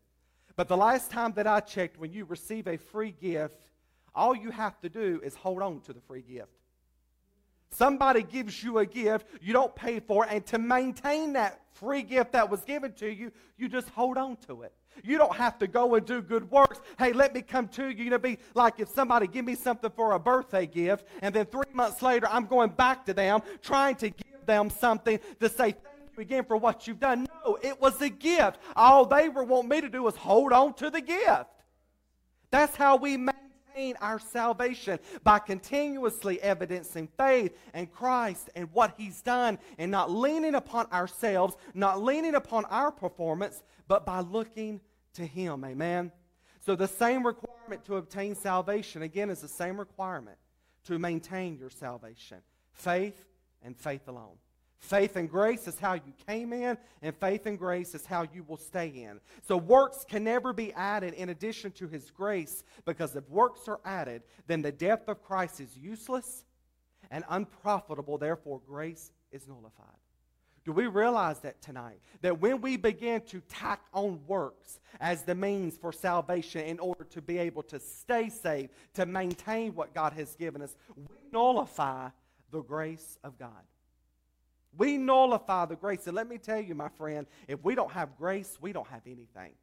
But 0.58 0.68
the 0.68 0.76
last 0.76 1.12
time 1.12 1.32
that 1.38 1.48
I 1.48 1.62
checked, 1.62 1.98
when 1.98 2.12
you 2.12 2.26
receive 2.26 2.68
a 2.68 2.76
free 2.76 3.12
gift, 3.12 3.70
all 4.14 4.36
you 4.36 4.52
have 4.52 4.82
to 4.82 4.90
do 4.90 5.22
is 5.24 5.34
hold 5.34 5.62
on 5.62 5.80
to 5.84 5.94
the 5.94 6.02
free 6.02 6.24
gift. 6.24 6.65
Somebody 7.72 8.24
gives 8.24 8.64
you 8.64 8.78
a 8.78 8.86
gift, 8.86 9.28
you 9.42 9.54
don't 9.54 9.76
pay 9.76 10.00
for 10.00 10.26
and 10.26 10.46
to 10.48 10.58
maintain 10.58 11.34
that 11.34 11.62
free 11.74 12.04
gift 12.04 12.32
that 12.32 12.50
was 12.50 12.62
given 12.62 12.94
to 12.94 13.14
you, 13.14 13.32
you 13.58 13.68
just 13.68 13.90
hold 13.90 14.18
on 14.18 14.38
to 14.48 14.64
it. 14.64 14.74
You 15.04 15.18
don't 15.18 15.36
have 15.36 15.60
to 15.60 15.68
go 15.68 15.96
and 15.96 16.06
do 16.06 16.22
good 16.22 16.50
works. 16.50 16.80
Hey, 16.98 17.12
let 17.12 17.34
me 17.34 17.42
come 17.42 17.68
to 17.70 17.90
you. 17.90 18.06
You 18.06 18.10
know, 18.12 18.18
be 18.18 18.38
like 18.54 18.80
if 18.80 18.90
somebody 18.90 19.28
give 19.28 19.44
me 19.44 19.56
something 19.56 19.92
for 19.92 20.14
a 20.14 20.20
birthday 20.20 20.66
gift, 20.66 21.06
and 21.22 21.36
then 21.36 21.46
three 21.46 21.64
months 21.74 22.02
later 22.02 22.28
I'm 22.32 22.46
going 22.46 22.70
back 22.70 23.06
to 23.08 23.14
them 23.14 23.42
trying 23.62 23.96
to 23.98 24.10
give 24.10 24.46
them 24.46 24.70
something 24.70 25.20
to 25.40 25.50
say 25.50 25.72
thank 25.72 25.78
you 26.16 26.22
again 26.22 26.46
for 26.46 26.56
what 26.56 26.88
you've 26.88 27.00
done. 27.00 27.28
No, 27.46 27.58
it 27.62 27.82
was 27.82 28.02
a 28.02 28.10
gift. 28.10 28.60
All 28.76 29.06
they 29.06 29.28
were 29.28 29.44
want 29.44 29.68
me 29.68 29.82
to 29.82 29.90
do 29.90 30.08
is 30.08 30.16
hold 30.16 30.54
on 30.54 30.74
to 30.76 30.90
the 30.90 31.02
gift. 31.02 31.50
That's 32.52 32.76
how 32.76 32.96
we 32.96 33.18
maintain 33.18 33.45
maintain 33.76 33.96
our 34.02 34.20
salvation 34.20 35.00
by 35.24 35.40
continuously 35.40 36.42
evidencing 36.42 37.08
faith 37.18 37.56
in 37.74 37.88
Christ 37.88 38.50
and 38.56 38.72
what 38.72 38.94
He's 38.98 39.22
done, 39.22 39.60
and 39.78 39.92
not 39.92 40.12
leaning 40.12 40.56
upon 40.56 40.92
ourselves, 40.92 41.56
not 41.74 42.02
leaning 42.02 42.36
upon 42.36 42.66
our 42.66 42.92
performance, 42.92 43.64
but 43.88 44.06
by 44.06 44.20
looking 44.22 44.82
to 45.14 45.26
Him. 45.26 45.64
Amen. 45.64 46.12
So, 46.60 46.76
the 46.76 46.88
same 46.88 47.26
requirement 47.26 47.86
to 47.86 47.98
obtain 47.98 48.36
salvation, 48.36 49.02
again, 49.02 49.30
is 49.30 49.42
the 49.42 49.48
same 49.48 49.78
requirement 49.78 50.38
to 50.86 51.00
maintain 51.00 51.58
your 51.58 51.70
salvation 51.70 52.38
faith 52.74 53.26
and 53.64 53.78
faith 53.78 54.08
alone. 54.08 54.38
Faith 54.86 55.16
and 55.16 55.28
grace 55.28 55.68
is 55.68 55.80
how 55.80 55.94
you 55.94 56.14
came 56.28 56.54
in, 56.54 56.78
and 57.02 57.16
faith 57.16 57.48
and 57.48 57.58
grace 57.58 57.96
is 57.96 58.06
how 58.06 58.24
you 58.32 58.44
will 58.44 58.58
stay 58.58 58.88
in. 58.88 59.20
So, 59.42 59.58
works 59.58 60.06
can 60.08 60.24
never 60.24 60.54
be 60.54 60.72
added 60.74 61.16
in 61.16 61.30
addition 61.30 61.72
to 61.72 61.88
His 61.88 62.12
grace, 62.12 62.64
because 62.86 63.16
if 63.16 63.28
works 63.28 63.68
are 63.68 63.80
added, 63.84 64.22
then 64.46 64.62
the 64.62 64.72
death 64.72 65.08
of 65.08 65.24
Christ 65.24 65.60
is 65.60 65.76
useless 65.76 66.46
and 67.10 67.24
unprofitable. 67.30 68.20
Therefore, 68.20 68.62
grace 68.68 69.12
is 69.32 69.48
nullified. 69.48 69.88
Do 70.66 70.72
we 70.72 70.86
realize 70.86 71.40
that 71.40 71.64
tonight? 71.64 72.00
That 72.22 72.40
when 72.40 72.62
we 72.62 72.78
begin 72.78 73.22
to 73.22 73.42
tack 73.42 73.82
on 73.92 74.20
works 74.28 74.80
as 75.00 75.24
the 75.24 75.36
means 75.36 75.78
for 75.78 75.92
salvation 75.92 76.62
in 76.62 76.78
order 76.78 77.06
to 77.06 77.22
be 77.24 77.40
able 77.40 77.64
to 77.64 77.80
stay 77.80 78.30
saved, 78.30 78.72
to 78.94 79.08
maintain 79.08 79.74
what 79.74 79.96
God 79.96 80.14
has 80.14 80.36
given 80.36 80.62
us, 80.62 80.76
we 80.96 81.18
nullify 81.32 82.10
the 82.52 82.62
grace 82.62 83.18
of 83.24 83.40
God. 83.40 83.64
We 84.78 84.98
nullify 84.98 85.66
the 85.66 85.76
grace. 85.76 86.08
And 86.08 86.16
let 86.16 86.28
me 86.28 86.38
tell 86.38 86.60
you, 86.60 86.76
my 86.76 86.90
friend, 86.90 87.28
if 87.48 87.64
we 87.64 87.76
don't 87.76 87.92
have 87.92 88.18
grace, 88.18 88.58
we 88.62 88.74
don't 88.74 88.88
have 88.88 89.02
anything. 89.06 89.54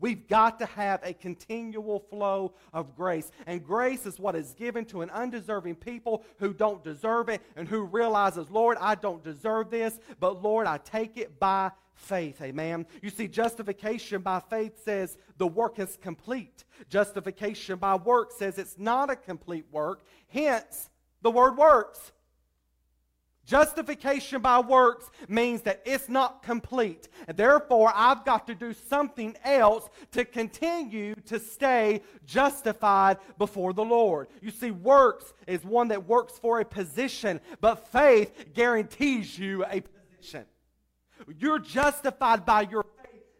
We've 0.00 0.28
got 0.28 0.60
to 0.60 0.66
have 0.66 1.00
a 1.02 1.12
continual 1.12 1.98
flow 1.98 2.54
of 2.72 2.94
grace. 2.94 3.32
And 3.46 3.64
grace 3.64 4.06
is 4.06 4.18
what 4.18 4.36
is 4.36 4.54
given 4.54 4.84
to 4.86 5.02
an 5.02 5.10
undeserving 5.10 5.76
people 5.76 6.24
who 6.38 6.52
don't 6.52 6.84
deserve 6.84 7.28
it 7.28 7.42
and 7.56 7.66
who 7.66 7.82
realizes, 7.82 8.48
Lord, 8.50 8.78
I 8.80 8.94
don't 8.94 9.24
deserve 9.24 9.70
this, 9.70 9.98
but 10.20 10.42
Lord, 10.42 10.66
I 10.66 10.78
take 10.78 11.16
it 11.16 11.40
by 11.40 11.72
faith. 11.94 12.40
Amen. 12.40 12.86
You 13.02 13.10
see, 13.10 13.26
justification 13.26 14.22
by 14.22 14.40
faith 14.48 14.84
says 14.84 15.18
the 15.36 15.48
work 15.48 15.80
is 15.80 15.98
complete. 16.00 16.64
Justification 16.88 17.78
by 17.78 17.96
work 17.96 18.30
says 18.30 18.56
it's 18.56 18.78
not 18.78 19.10
a 19.10 19.16
complete 19.16 19.66
work. 19.72 20.04
Hence, 20.28 20.90
the 21.22 21.30
word 21.30 21.56
works. 21.56 22.12
Justification 23.48 24.42
by 24.42 24.60
works 24.60 25.10
means 25.26 25.62
that 25.62 25.80
it's 25.86 26.10
not 26.10 26.42
complete. 26.42 27.08
And 27.26 27.34
therefore, 27.34 27.90
I've 27.94 28.22
got 28.26 28.46
to 28.48 28.54
do 28.54 28.74
something 28.74 29.34
else 29.42 29.88
to 30.12 30.26
continue 30.26 31.14
to 31.24 31.40
stay 31.40 32.02
justified 32.26 33.16
before 33.38 33.72
the 33.72 33.84
Lord. 33.84 34.28
You 34.42 34.50
see, 34.50 34.70
works 34.70 35.32
is 35.46 35.64
one 35.64 35.88
that 35.88 36.06
works 36.06 36.38
for 36.38 36.60
a 36.60 36.64
position, 36.64 37.40
but 37.62 37.88
faith 37.88 38.52
guarantees 38.52 39.38
you 39.38 39.64
a 39.64 39.80
position. 39.80 40.44
You're 41.38 41.58
justified 41.58 42.44
by 42.44 42.66
your 42.70 42.84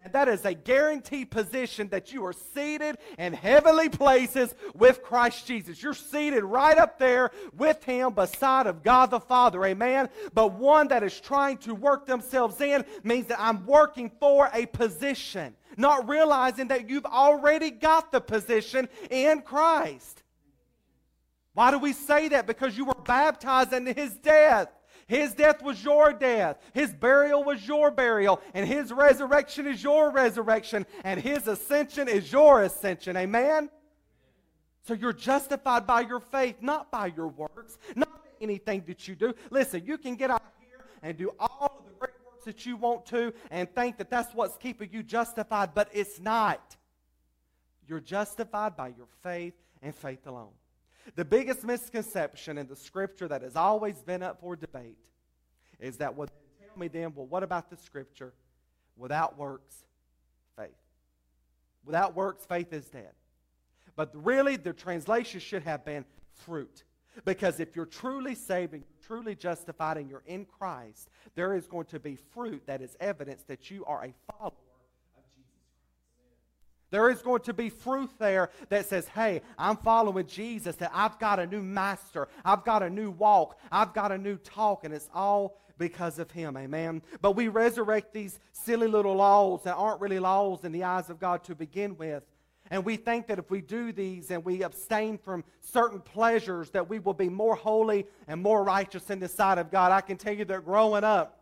and 0.09 0.15
that 0.15 0.29
is 0.29 0.47
a 0.47 0.55
guaranteed 0.55 1.31
position 1.31 1.87
that 1.89 2.15
you 2.15 2.25
are 2.25 2.33
seated 2.33 2.97
in 3.19 3.35
heavenly 3.35 3.91
places 3.91 4.55
with 4.75 5.03
Christ 5.03 5.47
Jesus. 5.47 5.83
You're 5.83 5.93
seated 5.93 6.45
right 6.45 6.79
up 6.79 6.99
there 6.99 7.31
with 7.55 7.85
Him 7.85 8.15
beside 8.15 8.67
of 8.67 8.83
God 8.83 9.11
the 9.11 9.21
Father. 9.21 9.63
Amen. 9.67 10.09
But 10.33 10.55
one 10.55 10.89
that 10.89 11.03
is 11.03 11.21
trying 11.21 11.59
to 11.59 11.75
work 11.75 12.07
themselves 12.07 12.59
in 12.63 12.87
means 13.03 13.27
that 13.27 13.39
I'm 13.39 13.67
working 13.67 14.11
for 14.19 14.49
a 14.55 14.65
position, 14.65 15.55
not 15.77 16.09
realizing 16.09 16.69
that 16.69 16.89
you've 16.89 17.05
already 17.05 17.71
got 17.71 18.11
the 18.11 18.23
position 18.23 18.89
in 19.11 19.43
Christ. 19.43 20.23
Why 21.53 21.71
do 21.71 21.79
we 21.79 21.93
say 21.93 22.31
that? 22.31 22.47
Because 22.47 22.79
you 22.79 22.87
were 22.87 22.95
baptized 23.05 23.75
into 23.75 23.93
His 23.93 24.17
death. 24.17 24.69
His 25.09 25.33
death 25.33 25.63
was 25.63 25.83
your 25.83 26.13
death. 26.13 26.59
His 26.75 26.93
burial 26.93 27.43
was 27.43 27.67
your 27.67 27.91
burial. 27.91 28.43
And 28.53 28.69
his 28.69 28.93
resurrection 28.93 29.67
is 29.67 29.83
your 29.83 30.11
resurrection. 30.11 30.85
And 31.03 31.19
his 31.19 31.49
ascension 31.49 32.09
is 32.09 32.31
your 32.31 32.63
ascension. 32.63 33.17
Amen? 33.17 33.71
So 34.83 34.93
you're 34.93 35.15
justified 35.15 35.87
by 35.87 36.03
your 36.03 36.21
faith, 36.21 36.57
not 36.61 36.91
by 36.91 37.07
your 37.07 37.29
works, 37.29 37.79
not 37.97 38.23
anything 38.41 38.85
that 38.87 39.09
you 39.09 39.15
do. 39.15 39.35
Listen, 39.51 39.83
you 39.85 39.97
can 39.97 40.15
get 40.15 40.31
out 40.31 40.43
here 40.61 40.85
and 41.03 41.17
do 41.17 41.33
all 41.41 41.79
of 41.79 41.87
the 41.87 41.99
great 41.99 42.13
works 42.27 42.45
that 42.45 42.67
you 42.67 42.77
want 42.77 43.07
to 43.07 43.33
and 43.51 43.75
think 43.75 43.97
that 43.97 44.11
that's 44.11 44.35
what's 44.35 44.59
keeping 44.59 44.91
you 44.93 45.03
justified, 45.03 45.71
but 45.75 45.89
it's 45.93 46.21
not. 46.21 46.77
You're 47.87 48.01
justified 48.01 48.77
by 48.77 48.89
your 48.89 49.09
faith 49.23 49.55
and 49.81 49.95
faith 49.95 50.27
alone. 50.27 50.53
The 51.15 51.25
biggest 51.25 51.65
misconception 51.65 52.59
in 52.59 52.67
the 52.67 52.77
scripture 52.77 53.29
that 53.29 53.43
has 53.43 53.57
always 53.57 54.03
been 54.03 54.23
up 54.23 54.41
for 54.41 54.57
debate 54.57 54.99
is 55.81 55.97
that 55.99 56.15
what 56.15 56.31
tell 56.61 56.79
me 56.79 56.89
then, 56.89 57.13
well, 57.15 57.27
what 57.27 57.43
about 57.43 57.71
the 57.71 57.77
scripture? 57.77 58.33
Without 58.97 59.39
works, 59.39 59.85
faith. 60.57 60.71
Without 61.85 62.15
works, 62.15 62.45
faith 62.45 62.73
is 62.73 62.87
dead. 62.87 63.13
But 63.97 64.11
really, 64.15 64.57
the 64.57 64.73
translation 64.73 65.41
should 65.41 65.63
have 65.63 65.85
been 65.85 66.05
fruit. 66.33 66.85
Because 67.25 67.59
if 67.59 67.75
you're 67.75 67.87
truly 67.87 68.35
saved 68.35 68.75
and 68.75 68.85
truly 69.05 69.35
justified 69.35 69.97
and 69.97 70.09
you're 70.09 70.23
in 70.27 70.45
Christ, 70.45 71.09
there 71.35 71.55
is 71.55 71.67
going 71.67 71.87
to 71.87 71.99
be 71.99 72.17
fruit 72.17 72.63
that 72.67 72.81
is 72.81 72.97
evidence 73.01 73.43
that 73.49 73.71
you 73.71 73.85
are 73.87 74.05
a 74.05 74.15
follower 74.31 74.53
there 76.91 77.11
is 77.11 77.21
going 77.23 77.43
to 77.43 77.53
be 77.53 77.69
fruit 77.69 78.11
there 78.19 78.51
that 78.69 78.87
says, 78.87 79.07
hey, 79.09 79.43
I'm 79.59 79.77
following 79.77 80.27
Jesus, 80.27 80.77
that 80.77 80.91
I've 80.95 81.19
got 81.19 81.39
a 81.39 81.47
new 81.47 81.63
master, 81.63 82.29
I've 82.45 82.65
got 82.65 82.83
a 82.83 82.91
new 82.91 83.11
walk, 83.11 83.59
I've 83.71 83.93
got 83.93 84.13
a 84.13 84.19
new 84.19 84.37
talk, 84.37 84.85
and 84.85 84.95
it's 84.95 85.09
all 85.15 85.59
because 85.79 86.19
of 86.19 86.31
him. 86.31 86.57
Amen. 86.57 87.03
But 87.21 87.33
we 87.33 87.49
resurrect 87.49 88.13
these 88.13 88.41
silly 88.53 88.89
little 88.89 89.15
laws 89.15 89.63
that 89.63 89.75
aren't 89.75 90.01
really 90.01 90.19
laws 90.19 90.65
in 90.65 90.73
the 90.73 90.85
eyes 90.85 91.09
of 91.09 91.21
God 91.21 91.45
to 91.45 91.55
begin 91.55 91.97
with. 91.97 92.25
And 92.71 92.85
we 92.85 92.97
think 92.97 93.29
that 93.29 93.39
if 93.39 93.51
we 93.51 93.63
do 93.63 93.93
these 93.93 94.31
and 94.31 94.45
we 94.45 94.63
abstain 94.63 95.17
from 95.17 95.45
certain 95.61 96.01
pleasures, 96.01 96.71
that 96.71 96.89
we 96.89 96.99
will 96.99 97.15
be 97.15 97.29
more 97.29 97.55
holy 97.55 98.07
and 98.27 98.43
more 98.43 98.63
righteous 98.63 99.09
in 99.09 99.21
the 99.21 99.29
sight 99.29 99.57
of 99.57 99.71
God. 99.71 99.91
I 99.91 100.03
can 100.03 100.19
tell 100.19 100.35
you 100.35 100.45
that 100.45 100.65
growing 100.65 101.05
up, 101.05 101.38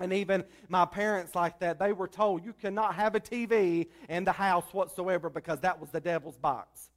and 0.00 0.12
even 0.12 0.44
my 0.68 0.84
parents 0.84 1.34
like 1.34 1.58
that, 1.60 1.78
they 1.78 1.92
were 1.92 2.08
told 2.08 2.44
you 2.44 2.52
cannot 2.52 2.94
have 2.94 3.14
a 3.14 3.20
TV 3.20 3.88
in 4.08 4.24
the 4.24 4.32
house 4.32 4.64
whatsoever 4.72 5.28
because 5.28 5.60
that 5.60 5.80
was 5.80 5.90
the 5.90 6.00
devil's 6.00 6.36
box. 6.38 6.90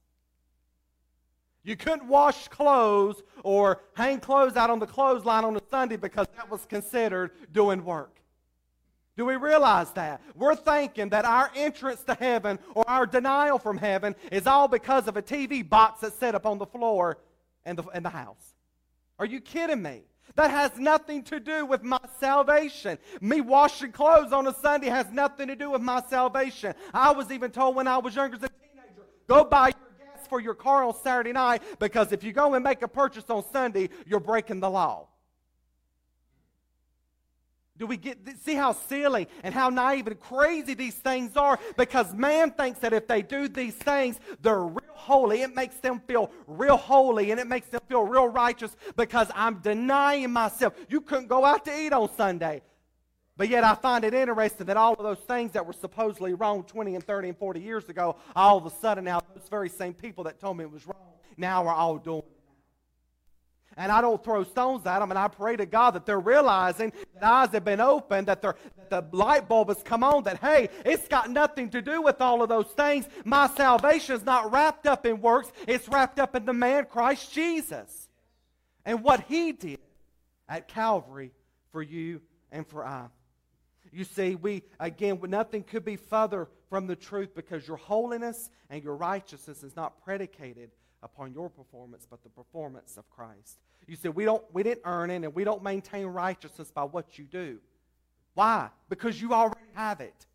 You 1.63 1.75
couldn't 1.75 2.07
wash 2.07 2.47
clothes 2.47 3.23
or 3.43 3.81
hang 3.95 4.19
clothes 4.19 4.55
out 4.55 4.69
on 4.69 4.79
the 4.79 4.85
clothesline 4.85 5.43
on 5.43 5.55
a 5.55 5.61
Sunday 5.71 5.97
because 5.97 6.27
that 6.37 6.49
was 6.49 6.65
considered 6.65 7.31
doing 7.51 7.83
work. 7.83 8.21
Do 9.17 9.25
we 9.25 9.35
realize 9.35 9.91
that? 9.93 10.21
We're 10.35 10.55
thinking 10.55 11.09
that 11.09 11.25
our 11.25 11.49
entrance 11.55 12.03
to 12.03 12.13
heaven 12.13 12.59
or 12.75 12.87
our 12.87 13.05
denial 13.05 13.57
from 13.57 13.77
heaven 13.77 14.13
is 14.31 14.45
all 14.45 14.67
because 14.67 15.07
of 15.07 15.17
a 15.17 15.21
TV 15.21 15.67
box 15.67 16.01
that's 16.01 16.15
set 16.15 16.35
up 16.35 16.45
on 16.45 16.59
the 16.59 16.65
floor 16.65 17.17
in 17.65 17.77
the, 17.77 17.83
in 17.95 18.03
the 18.03 18.09
house. 18.09 18.53
Are 19.17 19.25
you 19.25 19.39
kidding 19.39 19.81
me? 19.81 20.03
That 20.35 20.51
has 20.51 20.77
nothing 20.77 21.23
to 21.23 21.39
do 21.39 21.65
with 21.65 21.83
my 21.83 21.99
salvation. 22.19 22.97
Me 23.21 23.39
washing 23.39 23.91
clothes 23.93 24.33
on 24.33 24.47
a 24.47 24.53
Sunday 24.53 24.87
has 24.87 25.09
nothing 25.11 25.47
to 25.47 25.55
do 25.55 25.71
with 25.71 25.81
my 25.81 26.01
salvation. 26.09 26.73
I 26.93 27.11
was 27.11 27.31
even 27.31 27.51
told 27.51 27.75
when 27.75 27.87
I 27.87 27.97
was 27.97 28.15
younger 28.15 28.35
as 28.35 28.43
a 28.43 28.49
teenager, 28.49 29.03
go 29.27 29.45
buy 29.45 29.67
your 29.67 29.75
gas 29.97 30.27
for 30.27 30.41
your 30.41 30.53
car 30.53 30.83
on 30.83 30.93
Saturday 31.01 31.31
night 31.31 31.61
because 31.79 32.11
if 32.11 32.23
you 32.23 32.33
go 32.33 32.53
and 32.53 32.63
make 32.63 32.81
a 32.81 32.87
purchase 32.87 33.29
on 33.29 33.45
Sunday, 33.51 33.89
you're 34.05 34.19
breaking 34.19 34.59
the 34.59 34.69
law. 34.69 35.07
Do 37.77 37.87
we 37.87 37.97
get 37.97 38.17
see 38.43 38.55
how 38.55 38.71
silly 38.71 39.27
and 39.43 39.53
how 39.53 39.69
naive 39.69 40.07
and 40.07 40.19
crazy 40.19 40.73
these 40.75 40.95
things 40.95 41.35
are? 41.35 41.59
Because 41.77 42.13
man 42.13 42.51
thinks 42.51 42.79
that 42.79 42.93
if 42.93 43.07
they 43.07 43.21
do 43.21 43.49
these 43.49 43.73
things, 43.73 44.17
they're 44.41 44.63
holy. 45.05 45.41
It 45.41 45.53
makes 45.53 45.75
them 45.77 46.01
feel 46.07 46.31
real 46.47 46.77
holy 46.77 47.31
and 47.31 47.39
it 47.39 47.47
makes 47.47 47.67
them 47.67 47.81
feel 47.87 48.03
real 48.03 48.27
righteous 48.27 48.75
because 48.95 49.29
I'm 49.35 49.59
denying 49.59 50.31
myself. 50.31 50.73
You 50.89 51.01
couldn't 51.01 51.27
go 51.27 51.45
out 51.45 51.63
to 51.65 51.79
eat 51.79 51.93
on 51.93 52.09
Sunday. 52.15 52.61
But 53.37 53.49
yet 53.49 53.63
I 53.63 53.75
find 53.75 54.03
it 54.05 54.13
interesting 54.13 54.65
that 54.67 54.77
all 54.77 54.93
of 54.93 55.03
those 55.03 55.23
things 55.25 55.51
that 55.51 55.65
were 55.65 55.73
supposedly 55.73 56.33
wrong 56.33 56.63
20 56.63 56.95
and 56.95 57.03
30 57.03 57.29
and 57.29 57.37
40 57.37 57.59
years 57.59 57.89
ago, 57.89 58.15
all 58.35 58.57
of 58.57 58.65
a 58.65 58.69
sudden 58.69 59.03
now 59.03 59.21
those 59.33 59.49
very 59.49 59.69
same 59.69 59.93
people 59.93 60.23
that 60.23 60.39
told 60.39 60.57
me 60.57 60.63
it 60.63 60.71
was 60.71 60.87
wrong 60.87 61.13
now 61.37 61.67
are 61.67 61.73
all 61.73 61.97
doing 61.97 62.23
and 63.77 63.91
I 63.91 64.01
don't 64.01 64.23
throw 64.23 64.43
stones 64.43 64.85
at 64.85 64.99
them, 64.99 65.11
and 65.11 65.19
I 65.19 65.27
pray 65.27 65.55
to 65.57 65.65
God 65.65 65.91
that 65.91 66.05
they're 66.05 66.19
realizing 66.19 66.93
that 67.13 67.23
eyes 67.23 67.49
have 67.49 67.65
been 67.65 67.81
opened, 67.81 68.27
that, 68.27 68.41
that 68.41 68.89
the 68.89 69.05
light 69.11 69.49
bulb 69.49 69.67
has 69.67 69.83
come 69.83 70.03
on, 70.03 70.23
that, 70.23 70.39
hey, 70.39 70.69
it's 70.85 71.07
got 71.07 71.29
nothing 71.29 71.69
to 71.71 71.81
do 71.81 72.01
with 72.01 72.21
all 72.21 72.41
of 72.41 72.49
those 72.49 72.67
things. 72.67 73.05
My 73.25 73.47
salvation 73.47 74.15
is 74.15 74.23
not 74.23 74.51
wrapped 74.51 74.87
up 74.87 75.05
in 75.05 75.21
works, 75.21 75.51
it's 75.67 75.89
wrapped 75.89 76.19
up 76.19 76.35
in 76.35 76.45
the 76.45 76.53
man 76.53 76.85
Christ 76.85 77.33
Jesus 77.33 78.07
and 78.85 79.03
what 79.03 79.21
he 79.27 79.51
did 79.51 79.79
at 80.47 80.67
Calvary 80.67 81.31
for 81.71 81.81
you 81.81 82.21
and 82.51 82.65
for 82.65 82.85
I. 82.85 83.07
You 83.91 84.03
see, 84.03 84.35
we, 84.35 84.63
again, 84.79 85.19
nothing 85.27 85.63
could 85.63 85.83
be 85.83 85.95
further 85.95 86.47
from 86.69 86.87
the 86.87 86.95
truth 86.95 87.35
because 87.35 87.67
your 87.67 87.77
holiness 87.77 88.49
and 88.69 88.83
your 88.83 88.95
righteousness 88.95 89.63
is 89.63 89.75
not 89.75 90.03
predicated 90.03 90.71
upon 91.05 91.33
your 91.33 91.49
performance, 91.49 92.05
but 92.09 92.21
the 92.23 92.29
performance 92.29 92.97
of 92.97 93.09
Christ. 93.09 93.59
You 93.87 93.95
see, 93.95 94.09
we, 94.09 94.25
don't, 94.25 94.43
we 94.51 94.63
didn't 94.63 94.81
earn 94.83 95.11
it 95.11 95.23
and 95.23 95.33
we 95.33 95.45
don't 95.45 95.63
maintain 95.63 96.07
righteousness 96.07 96.71
by 96.71 96.83
what 96.83 97.17
you 97.17 97.23
do. 97.23 97.59
Why? 98.33 98.69
Because 98.89 99.21
you 99.21 99.31
already 99.31 99.69
have 99.75 100.01
it. 100.01 100.25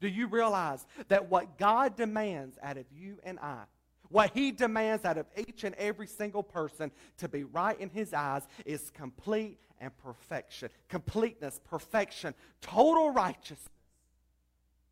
Do 0.00 0.08
you 0.08 0.28
realize 0.28 0.86
that 1.08 1.28
what 1.28 1.58
God 1.58 1.96
demands 1.96 2.58
out 2.62 2.76
of 2.76 2.84
you 2.94 3.18
and 3.24 3.38
I, 3.40 3.62
what 4.10 4.30
He 4.34 4.52
demands 4.52 5.04
out 5.04 5.16
of 5.16 5.26
each 5.36 5.64
and 5.64 5.74
every 5.76 6.06
single 6.06 6.42
person 6.42 6.92
to 7.18 7.28
be 7.28 7.44
right 7.44 7.78
in 7.80 7.88
His 7.88 8.12
eyes 8.12 8.46
is 8.64 8.90
complete 8.90 9.58
and 9.80 9.90
perfection. 9.98 10.68
Completeness, 10.88 11.60
perfection, 11.68 12.34
total 12.60 13.10
righteousness. 13.10 13.68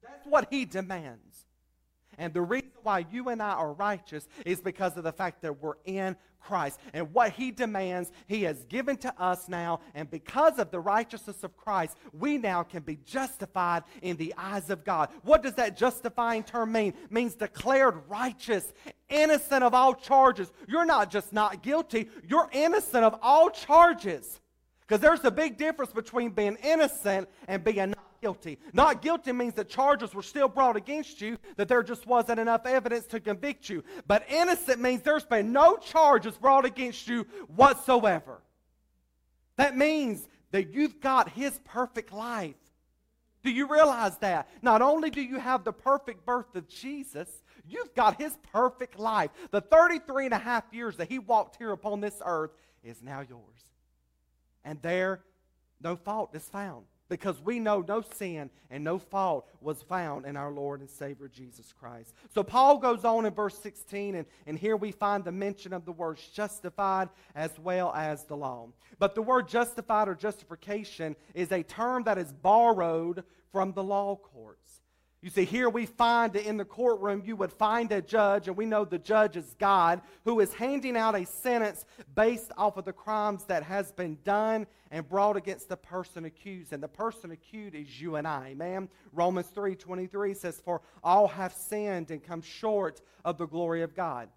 That's 0.03 0.27
what 0.27 0.49
he 0.51 0.65
demands. 0.65 1.47
And 2.19 2.35
the 2.35 2.43
reason 2.43 2.60
why 2.83 3.07
you 3.11 3.29
and 3.29 3.43
I 3.43 3.53
are 3.53 3.73
righteous 3.73 4.29
is 4.45 4.61
because 4.61 4.97
of 4.97 5.05
the 5.05 5.13
fact 5.13 5.43
that 5.43 5.61
we're 5.61 5.75
in 5.85 6.17
Christ. 6.41 6.81
And 6.93 7.13
what 7.13 7.33
he 7.33 7.51
demands, 7.51 8.11
he 8.27 8.43
has 8.45 8.65
given 8.65 8.97
to 8.99 9.23
us 9.23 9.49
now. 9.49 9.81
And 9.95 10.11
because 10.11 10.59
of 10.59 10.71
the 10.71 10.81
righteousness 10.81 11.45
of 11.45 11.57
Christ, 11.57 11.97
we 12.13 12.39
now 12.39 12.63
can 12.63 12.83
be 12.83 12.99
justified 13.05 13.85
in 14.03 14.17
the 14.17 14.35
eyes 14.37 14.71
of 14.71 14.85
God. 14.85 15.11
What 15.23 15.43
does 15.43 15.55
that 15.55 15.77
justifying 15.77 16.43
term 16.43 16.73
mean? 16.73 16.95
It 17.05 17.13
means 17.13 17.35
declared 17.35 17.95
righteous, 18.09 18.73
innocent 19.09 19.63
of 19.63 19.75
all 19.75 19.95
charges. 19.95 20.51
You're 20.67 20.87
not 20.87 21.11
just 21.11 21.33
not 21.33 21.63
guilty, 21.63 22.09
you're 22.27 22.49
innocent 22.53 23.05
of 23.05 23.19
all 23.23 23.51
charges. 23.51 24.41
Because 24.81 25.01
there's 25.01 25.25
a 25.25 25.31
big 25.31 25.57
difference 25.57 25.93
between 25.93 26.31
being 26.31 26.57
innocent 26.65 27.29
and 27.47 27.63
being 27.63 27.91
not 27.91 28.10
guilty. 28.21 28.59
Not 28.73 29.03
guilty 29.03 29.33
means 29.33 29.55
that 29.55 29.69
charges 29.69 30.15
were 30.15 30.23
still 30.23 30.49
brought 30.49 30.77
against 30.77 31.21
you, 31.21 31.39
that 31.57 31.69
there 31.69 31.83
just 31.83 32.07
wasn't 32.07 32.41
enough 32.41 32.67
evidence 32.67 33.07
to 33.07 33.21
convict 33.21 33.69
you. 33.69 33.85
But 34.07 34.25
innocent 34.29 34.81
means 34.81 35.03
there's 35.03 35.25
been 35.25 35.53
no 35.53 35.77
charges 35.77 36.37
brought 36.37 36.65
against 36.65 37.09
you 37.09 37.27
whatsoever. 37.55 38.41
That 39.57 39.77
means 39.77 40.27
that 40.53 40.73
you've 40.73 41.01
got 41.01 41.31
His 41.31 41.59
perfect 41.65 42.13
life. 42.13 42.55
Do 43.43 43.51
you 43.51 43.67
realize 43.67 44.19
that? 44.19 44.49
Not 44.63 44.83
only 44.83 45.11
do 45.11 45.23
you 45.23 45.39
have 45.39 45.65
the 45.65 45.73
perfect 45.73 46.27
birth 46.27 46.55
of 46.55 46.69
Jesus, 46.69 47.29
you've 47.67 47.95
got 47.95 48.21
His 48.21 48.37
perfect 48.53 48.99
life. 48.99 49.31
The 49.51 49.61
33 49.61 50.27
and 50.27 50.35
a 50.35 50.39
half 50.39 50.65
years 50.73 50.97
that 50.97 51.09
He 51.09 51.19
walked 51.19 51.57
here 51.57 51.73
upon 51.73 52.01
this 52.01 52.21
earth 52.25 52.51
is 52.83 53.03
now 53.03 53.21
yours. 53.21 53.65
And 54.65 54.81
there, 54.83 55.21
no 55.81 55.97
fault 55.97 56.35
is 56.35 56.47
found 56.49 56.85
because 57.11 57.39
we 57.43 57.59
know 57.59 57.85
no 57.87 58.01
sin 58.01 58.49
and 58.71 58.83
no 58.83 58.99
fault 58.99 59.47
was 59.61 59.83
found 59.83 60.25
in 60.25 60.37
our 60.37 60.51
Lord 60.51 60.81
and 60.81 60.89
Savior 60.89 61.29
Jesus 61.29 61.75
Christ. 61.79 62.15
So 62.33 62.43
Paul 62.43 62.79
goes 62.79 63.05
on 63.05 63.27
in 63.27 63.35
verse 63.35 63.59
16, 63.59 64.15
and, 64.15 64.27
and 64.47 64.59
here 64.59 64.77
we 64.77 64.93
find 64.93 65.23
the 65.23 65.33
mention 65.33 65.75
of 65.75 65.85
the 65.85 65.93
words 65.93 66.27
justified 66.29 67.11
as 67.35 67.51
well 67.59 67.93
as 67.95 68.25
the 68.25 68.37
law. 68.37 68.69
But 68.99 69.15
the 69.15 69.23
word 69.23 69.49
justified 69.49 70.09
or 70.09 70.15
justification 70.15 71.17
is 71.35 71.53
a 71.53 71.63
term 71.63 72.05
that 72.05 72.17
is 72.17 72.33
borrowed 72.33 73.25
from 73.53 73.73
the 73.73 73.83
law 73.83 74.17
courts. 74.17 74.80
You 75.23 75.29
see, 75.29 75.45
here 75.45 75.69
we 75.69 75.85
find 75.85 76.33
that 76.33 76.49
in 76.49 76.57
the 76.57 76.65
courtroom 76.65 77.23
you 77.27 77.37
would 77.37 77.53
find 77.53 77.93
a 77.93 78.01
judge, 78.01 78.49
and 78.49 78.57
we 78.57 78.65
know 78.65 78.87
the 78.87 78.99
judge 78.99 79.37
is 79.37 79.55
God, 79.59 80.01
who 80.25 80.41
is 80.41 80.55
handing 80.55 80.97
out 80.97 81.15
a 81.15 81.27
sentence 81.27 81.85
based 82.15 82.53
off 82.57 82.79
of 82.79 82.87
the 82.87 82.93
crimes 82.95 83.45
that 83.45 83.63
has 83.63 83.93
been 83.93 84.17
done 84.25 84.67
and 84.91 85.07
brought 85.07 85.37
against 85.37 85.69
the 85.69 85.77
person 85.77 86.25
accused. 86.25 86.73
And 86.73 86.83
the 86.83 86.89
person 86.89 87.33
accused 87.33 87.75
is 87.75 88.01
you 88.01 88.17
and 88.17 88.27
I. 88.27 88.49
Amen. 88.53 88.89
Romans 89.13 89.49
3:23 89.55 90.35
says, 90.37 90.59
For 90.59 90.81
all 91.05 91.29
have 91.29 91.53
sinned 91.53 92.11
and 92.11 92.23
come 92.23 92.41
short 92.41 93.03
of 93.23 93.37
the 93.37 93.47
glory 93.47 93.83
of 93.83 93.95
God. 93.95 94.31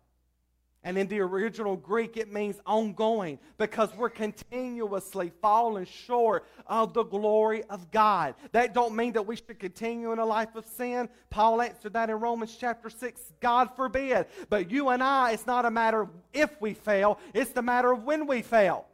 And 0.85 0.97
in 0.97 1.07
the 1.07 1.21
original 1.21 1.77
Greek, 1.77 2.17
it 2.17 2.31
means 2.31 2.59
ongoing 2.65 3.39
because 3.57 3.95
we're 3.95 4.09
continuously 4.09 5.31
falling 5.41 5.85
short 5.85 6.45
of 6.67 6.93
the 6.93 7.03
glory 7.03 7.63
of 7.69 7.89
God. 7.89 8.35
That 8.51 8.73
don't 8.73 8.93
mean 8.93 9.13
that 9.13 9.25
we 9.25 9.37
should 9.37 9.59
continue 9.59 10.11
in 10.11 10.19
a 10.19 10.25
life 10.25 10.55
of 10.55 10.65
sin. 10.65 11.07
Paul 11.29 11.61
answered 11.61 11.93
that 11.93 12.09
in 12.09 12.17
Romans 12.17 12.57
chapter 12.59 12.89
6. 12.89 13.21
God 13.39 13.69
forbid. 13.77 14.25
But 14.49 14.71
you 14.71 14.89
and 14.89 15.01
I, 15.01 15.31
it's 15.31 15.47
not 15.47 15.65
a 15.65 15.71
matter 15.71 16.01
of 16.01 16.09
if 16.33 16.49
we 16.61 16.73
fail, 16.73 17.17
it's 17.33 17.51
the 17.51 17.61
matter 17.61 17.91
of 17.91 18.03
when 18.03 18.27
we 18.27 18.41
fail. 18.41 18.85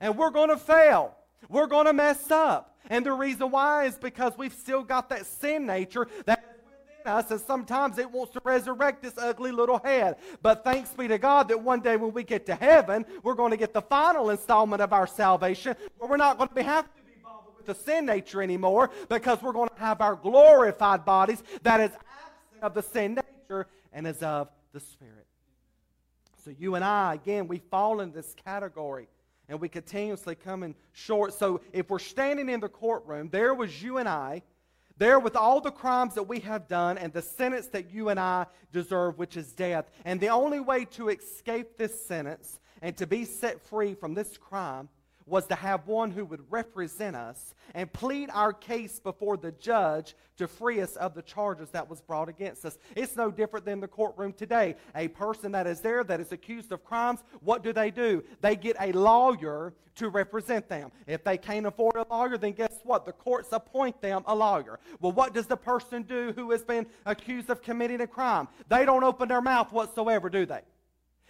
And 0.00 0.16
we're 0.16 0.30
going 0.30 0.50
to 0.50 0.56
fail. 0.56 1.16
We're 1.48 1.66
going 1.66 1.86
to 1.86 1.92
mess 1.92 2.30
up. 2.30 2.74
And 2.90 3.04
the 3.04 3.12
reason 3.12 3.50
why 3.50 3.84
is 3.84 3.96
because 3.96 4.36
we've 4.36 4.52
still 4.52 4.82
got 4.82 5.08
that 5.08 5.24
sin 5.24 5.66
nature 5.66 6.06
that 6.26 6.33
us, 7.06 7.30
and 7.30 7.40
sometimes 7.40 7.98
it 7.98 8.10
wants 8.10 8.32
to 8.32 8.40
resurrect 8.44 9.02
this 9.02 9.14
ugly 9.18 9.52
little 9.52 9.78
head. 9.78 10.16
But 10.42 10.64
thanks 10.64 10.90
be 10.90 11.08
to 11.08 11.18
God 11.18 11.48
that 11.48 11.60
one 11.60 11.80
day 11.80 11.96
when 11.96 12.12
we 12.12 12.24
get 12.24 12.46
to 12.46 12.54
heaven, 12.54 13.04
we're 13.22 13.34
going 13.34 13.50
to 13.50 13.56
get 13.56 13.72
the 13.72 13.82
final 13.82 14.30
installment 14.30 14.82
of 14.82 14.92
our 14.92 15.06
salvation, 15.06 15.76
where 15.98 16.10
we're 16.10 16.16
not 16.16 16.38
going 16.38 16.48
to 16.48 16.54
be 16.54 16.62
have 16.62 16.84
to 16.84 17.02
be 17.02 17.12
bothered 17.22 17.56
with 17.56 17.66
the 17.66 17.74
sin 17.74 18.06
nature 18.06 18.42
anymore, 18.42 18.90
because 19.08 19.42
we're 19.42 19.52
going 19.52 19.68
to 19.68 19.80
have 19.80 20.00
our 20.00 20.16
glorified 20.16 21.04
bodies 21.04 21.42
that 21.62 21.80
is 21.80 21.90
absent 21.90 22.62
of 22.62 22.74
the 22.74 22.82
sin 22.82 23.14
nature 23.14 23.66
and 23.92 24.06
is 24.06 24.22
of 24.22 24.48
the 24.72 24.80
Spirit. 24.80 25.26
So 26.44 26.50
you 26.58 26.74
and 26.74 26.84
I, 26.84 27.14
again, 27.14 27.48
we 27.48 27.58
fall 27.58 28.00
in 28.00 28.12
this 28.12 28.34
category 28.44 29.08
and 29.48 29.60
we 29.60 29.68
continuously 29.68 30.34
come 30.34 30.62
in 30.62 30.74
short. 30.92 31.32
So 31.32 31.60
if 31.72 31.88
we're 31.90 31.98
standing 31.98 32.48
in 32.48 32.60
the 32.60 32.68
courtroom, 32.68 33.28
there 33.30 33.54
was 33.54 33.82
you 33.82 33.98
and 33.98 34.08
I 34.08 34.42
there, 34.96 35.18
with 35.18 35.36
all 35.36 35.60
the 35.60 35.70
crimes 35.70 36.14
that 36.14 36.22
we 36.24 36.40
have 36.40 36.68
done 36.68 36.98
and 36.98 37.12
the 37.12 37.22
sentence 37.22 37.66
that 37.68 37.90
you 37.90 38.10
and 38.10 38.20
I 38.20 38.46
deserve, 38.72 39.18
which 39.18 39.36
is 39.36 39.52
death. 39.52 39.90
And 40.04 40.20
the 40.20 40.28
only 40.28 40.60
way 40.60 40.84
to 40.86 41.08
escape 41.08 41.76
this 41.76 42.06
sentence 42.06 42.60
and 42.80 42.96
to 42.98 43.06
be 43.06 43.24
set 43.24 43.60
free 43.60 43.94
from 43.94 44.14
this 44.14 44.36
crime 44.36 44.88
was 45.26 45.46
to 45.46 45.54
have 45.54 45.86
one 45.86 46.10
who 46.10 46.24
would 46.24 46.42
represent 46.50 47.16
us 47.16 47.54
and 47.74 47.92
plead 47.92 48.30
our 48.32 48.52
case 48.52 49.00
before 49.00 49.36
the 49.36 49.52
judge 49.52 50.14
to 50.36 50.46
free 50.46 50.80
us 50.80 50.96
of 50.96 51.14
the 51.14 51.22
charges 51.22 51.70
that 51.70 51.88
was 51.88 52.00
brought 52.00 52.28
against 52.28 52.64
us. 52.64 52.78
It's 52.94 53.16
no 53.16 53.30
different 53.30 53.64
than 53.64 53.80
the 53.80 53.88
courtroom 53.88 54.32
today. 54.32 54.76
A 54.94 55.08
person 55.08 55.52
that 55.52 55.66
is 55.66 55.80
there 55.80 56.04
that 56.04 56.20
is 56.20 56.32
accused 56.32 56.72
of 56.72 56.84
crimes, 56.84 57.20
what 57.40 57.62
do 57.62 57.72
they 57.72 57.90
do? 57.90 58.22
They 58.40 58.56
get 58.56 58.76
a 58.80 58.92
lawyer 58.92 59.74
to 59.96 60.08
represent 60.08 60.68
them. 60.68 60.90
If 61.06 61.22
they 61.24 61.38
can't 61.38 61.66
afford 61.66 61.96
a 61.96 62.06
lawyer, 62.10 62.36
then 62.36 62.52
guess 62.52 62.80
what? 62.82 63.06
The 63.06 63.12
courts 63.12 63.48
appoint 63.52 64.00
them 64.02 64.24
a 64.26 64.34
lawyer. 64.34 64.80
Well, 65.00 65.12
what 65.12 65.32
does 65.32 65.46
the 65.46 65.56
person 65.56 66.02
do 66.02 66.32
who 66.34 66.50
has 66.50 66.64
been 66.64 66.86
accused 67.06 67.48
of 67.48 67.62
committing 67.62 68.00
a 68.00 68.06
crime? 68.06 68.48
They 68.68 68.84
don't 68.84 69.04
open 69.04 69.28
their 69.28 69.40
mouth 69.40 69.72
whatsoever, 69.72 70.28
do 70.28 70.46
they? 70.46 70.60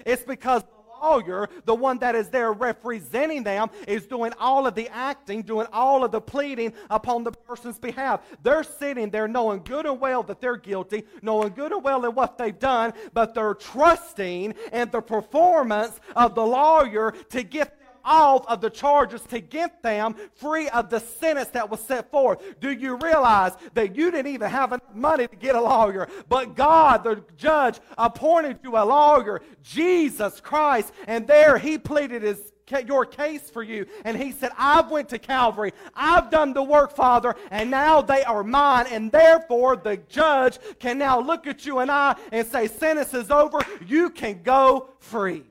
It's 0.05 0.23
because 0.23 0.65
lawyer, 1.05 1.49
the 1.65 1.75
one 1.75 1.99
that 1.99 2.15
is 2.15 2.29
there 2.29 2.53
representing 2.53 3.43
them, 3.43 3.71
is 3.87 4.07
doing 4.07 4.33
all 4.39 4.67
of 4.67 4.75
the 4.75 4.89
acting, 4.89 5.43
doing 5.43 5.67
all 5.73 6.05
of 6.05 6.11
the 6.11 6.21
pleading 6.21 6.73
upon 6.91 7.25
the 7.25 7.33
person's 7.33 7.79
behalf. 7.79 8.21
They're 8.43 8.63
sitting 8.63 9.11
there 9.11 9.29
knowing 9.29 9.63
good 9.65 9.87
and 9.87 10.01
well 10.01 10.23
that 10.25 10.41
they're 10.41 10.57
guilty, 10.57 11.05
knowing 11.23 11.51
good 11.51 11.73
and 11.73 11.83
well 11.83 12.05
in 12.05 12.15
what 12.15 12.39
they've 12.39 12.59
done, 12.59 12.93
but 13.13 13.35
they're 13.35 13.55
trusting 13.55 14.55
in 14.73 14.91
the 14.91 15.01
performance 15.01 15.99
of 16.17 16.35
the 16.35 16.45
lawyer 16.45 17.13
to 17.31 17.43
get 17.43 17.79
off 18.05 18.47
of 18.47 18.61
the 18.61 18.71
charges 18.71 19.23
to 19.23 19.41
get 19.41 19.83
them 19.83 20.15
free 20.35 20.69
of 20.69 20.91
the 20.91 21.01
sentence 21.01 21.49
that 21.51 21.71
was 21.71 21.81
set 21.81 22.11
forth. 22.11 22.61
Do 22.61 22.71
you 22.71 22.97
realize 22.97 23.53
that 23.75 23.97
you 23.97 24.11
didn't 24.11 24.33
even 24.33 24.51
have 24.51 24.73
enough 24.73 24.95
money 24.95 25.27
to 25.27 25.37
get 25.37 25.55
a 25.55 25.61
lawyer, 25.61 26.09
but 26.29 26.55
God, 26.55 27.05
the 27.05 27.23
judge, 27.37 27.81
appointed 27.97 28.59
you 28.63 28.77
a 28.77 28.85
lawyer, 28.85 29.41
Jesus 29.63 30.41
Christ, 30.41 30.93
and 31.07 31.27
there 31.27 31.59
he 31.59 31.79
pleaded 31.79 32.23
his 32.23 32.53
your 32.87 33.05
case 33.07 33.51
for 33.51 33.63
you 33.63 33.87
and 34.05 34.17
he 34.17 34.33
said 34.33 34.51
i've 34.59 34.91
went 34.91 35.09
to 35.11 35.19
calvary. 35.19 35.73
I've 35.95 36.31
done 36.31 36.53
the 36.55 36.63
work 36.63 36.97
father 36.97 37.37
and 37.51 37.71
now 37.71 38.03
they 38.03 38.25
are 38.25 38.43
mine 38.43 38.87
and 38.91 39.13
therefore 39.13 39.77
the 39.77 39.99
judge 40.09 40.59
can 40.81 40.99
now 40.99 41.21
look 41.21 41.47
at 41.47 41.67
you 41.67 41.79
and 41.79 41.91
i 41.91 42.17
and 42.33 42.47
say 42.47 42.67
sentence 42.67 43.15
is 43.15 43.31
over. 43.31 43.59
You 43.87 44.11
can 44.11 44.43
go 44.43 44.89
free 44.99 45.45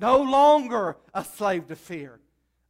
no 0.00 0.22
longer 0.22 0.96
a 1.14 1.24
slave 1.24 1.68
to 1.68 1.76
fear. 1.76 2.18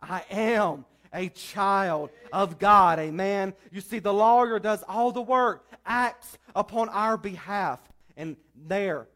I 0.01 0.25
am 0.31 0.85
a 1.13 1.29
child 1.29 2.11
of 2.33 2.59
God. 2.59 2.99
Amen. 2.99 3.55
You 3.71 3.81
see, 3.81 3.99
the 3.99 4.13
lawyer 4.13 4.59
does 4.59 4.83
all 4.89 5.13
the 5.13 5.23
work, 5.23 5.67
acts 5.87 6.39
upon 6.55 6.89
our 6.89 7.17
behalf. 7.17 7.81
And 8.17 8.37
there, 8.67 9.09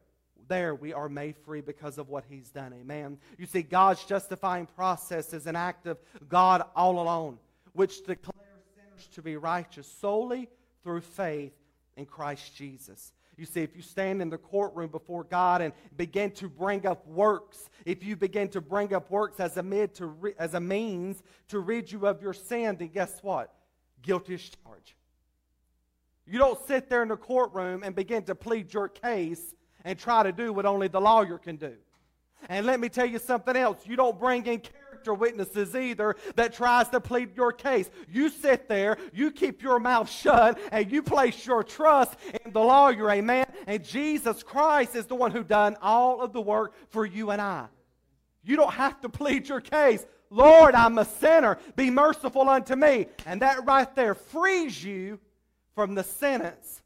there 0.49 0.75
we 0.75 0.93
are 0.93 1.09
made 1.09 1.37
free 1.37 1.61
because 1.61 1.99
of 1.99 2.09
what 2.09 2.25
he's 2.29 2.51
done. 2.51 2.73
Amen. 2.73 3.19
You 3.39 3.47
see, 3.47 3.63
God's 3.63 4.05
justifying 4.05 4.67
process 4.67 5.33
is 5.33 5.47
an 5.47 5.57
act 5.57 5.87
of 5.87 5.99
God 6.29 6.63
all 6.75 7.01
alone, 7.01 7.39
which 7.73 7.99
declares 8.05 8.65
sinners 8.77 9.09
to 9.15 9.23
be 9.23 9.37
righteous 9.37 9.87
solely 9.87 10.49
through 10.83 11.01
faith 11.01 11.55
in 11.97 12.07
Christ 12.07 12.55
Jesus. 12.57 13.13
You 13.37 13.47
see, 13.47 13.63
if 13.63 13.75
you 13.75 13.83
stand 13.83 14.23
in 14.23 14.31
the 14.31 14.39
courtroom 14.39 14.91
before 14.91 15.25
God 15.25 15.61
and 15.61 15.73
begin 15.97 16.31
to 16.33 16.49
bring 16.49 16.87
up 16.87 17.07
works, 17.07 17.69
if 17.85 18.05
you 18.05 18.17
begin 18.17 18.49
to 18.51 18.61
bring 18.61 18.95
up 18.95 19.11
works 19.11 19.41
as 19.41 19.57
a, 19.57 19.63
mid 19.63 19.95
to 19.97 20.07
re, 20.07 20.33
as 20.39 20.55
a 20.55 20.61
means 20.61 21.23
to 21.49 21.61
rid 21.61 21.91
you 21.91 22.07
of 22.07 22.23
your 22.23 22.33
sin, 22.33 22.77
then 22.77 22.89
guess 22.89 23.19
what? 23.23 23.53
guilty 24.05 24.35
as 24.35 24.43
charged. 24.43 24.95
You 26.27 26.39
don't 26.39 26.59
sit 26.67 26.89
there 26.89 27.03
in 27.03 27.09
the 27.09 27.17
courtroom 27.17 27.83
and 27.83 27.95
begin 27.95 28.23
to 28.25 28.35
plead 28.35 28.73
your 28.73 28.89
case 28.89 29.55
and 29.85 29.99
try 29.99 30.23
to 30.23 30.33
do 30.33 30.53
what 30.53 30.65
only 30.65 30.89
the 30.89 31.01
lawyer 31.01 31.39
can 31.39 31.57
do. 31.57 31.75
And 32.49 32.67
let 32.67 32.81
me 32.81 32.89
tell 32.89 33.07
you 33.07 33.19
something 33.19 33.57
else. 33.57 33.79
You 33.85 33.97
don't 33.97 34.19
bring 34.19 34.47
in 34.47 34.61
character 34.61 35.15
witnesses 35.15 35.75
either 35.75 36.17
that 36.37 36.55
tries 36.55 36.89
to 36.91 37.01
plead 37.01 37.37
your 37.37 37.53
case. 37.53 37.91
You 38.09 38.31
sit 38.31 38.69
there, 38.69 38.97
you 39.13 39.31
keep 39.31 39.63
your 39.63 39.79
mouth 39.79 40.11
shut, 40.11 40.59
and 40.73 40.91
you 40.91 41.03
place 41.03 41.47
your 41.47 41.63
trust 41.63 42.17
in 42.45 42.53
the 42.53 42.61
lawyer, 42.61 43.11
amen? 43.11 43.47
And 43.67 43.85
Jesus 43.85 44.43
Christ 44.43 44.95
is 44.95 45.07
the 45.07 45.15
one 45.15 45.31
who 45.31 45.45
done 45.45 45.77
all 45.83 46.21
of 46.21 46.33
the 46.33 46.41
work 46.41 46.75
for 46.91 47.05
you 47.05 47.31
and 47.31 47.41
I. 47.41 47.67
You 48.43 48.57
don't 48.57 48.75
have 48.75 49.01
to 49.03 49.09
plead 49.09 49.49
your 49.49 49.61
case. 49.61 50.05
Lord, 50.31 50.75
I'm 50.75 50.99
a 50.99 51.05
sinner. 51.05 51.59
Be 51.77 51.91
merciful 51.91 52.49
unto 52.49 52.75
me. 52.75 53.07
And 53.25 53.41
that 53.43 53.65
right 53.65 53.95
there 53.95 54.15
frees 54.15 54.83
you 54.83 55.21
from 55.75 55.95
the 55.95 56.03
sentence 56.03 56.83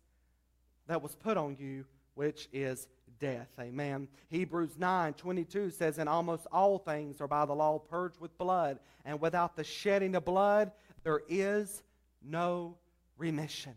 that 0.86 1.02
was 1.02 1.14
put 1.14 1.36
on 1.36 1.56
you, 1.58 1.84
which 2.14 2.48
is 2.52 2.88
death. 3.18 3.48
Amen. 3.58 4.08
Hebrews 4.28 4.78
9 4.78 5.14
22 5.14 5.70
says, 5.70 5.98
And 5.98 6.08
almost 6.08 6.46
all 6.52 6.78
things 6.78 7.20
are 7.20 7.28
by 7.28 7.44
the 7.46 7.54
law 7.54 7.78
purged 7.78 8.20
with 8.20 8.36
blood, 8.38 8.78
and 9.04 9.20
without 9.20 9.56
the 9.56 9.64
shedding 9.64 10.14
of 10.14 10.24
blood, 10.24 10.72
there 11.04 11.22
is 11.28 11.82
no 12.22 12.76
remission. 13.16 13.74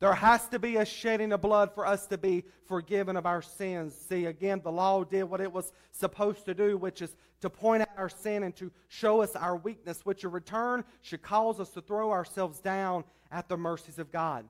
There 0.00 0.14
has 0.14 0.46
to 0.48 0.60
be 0.60 0.76
a 0.76 0.84
shedding 0.84 1.32
of 1.32 1.40
blood 1.40 1.74
for 1.74 1.84
us 1.84 2.06
to 2.06 2.18
be 2.18 2.44
forgiven 2.66 3.16
of 3.16 3.26
our 3.26 3.42
sins. 3.42 3.96
See, 4.08 4.26
again, 4.26 4.60
the 4.62 4.70
law 4.70 5.02
did 5.02 5.24
what 5.24 5.40
it 5.40 5.52
was 5.52 5.72
supposed 5.90 6.44
to 6.44 6.54
do, 6.54 6.76
which 6.76 7.02
is 7.02 7.16
to 7.40 7.50
point 7.50 7.82
out 7.82 7.88
our 7.96 8.08
sin 8.08 8.44
and 8.44 8.54
to 8.56 8.70
show 8.86 9.22
us 9.22 9.34
our 9.34 9.56
weakness, 9.56 10.04
which 10.04 10.22
in 10.22 10.30
return 10.30 10.84
should 11.02 11.22
cause 11.22 11.58
us 11.58 11.70
to 11.70 11.80
throw 11.80 12.12
ourselves 12.12 12.60
down 12.60 13.02
at 13.32 13.48
the 13.48 13.56
mercies 13.56 13.98
of 13.98 14.12
God. 14.12 14.44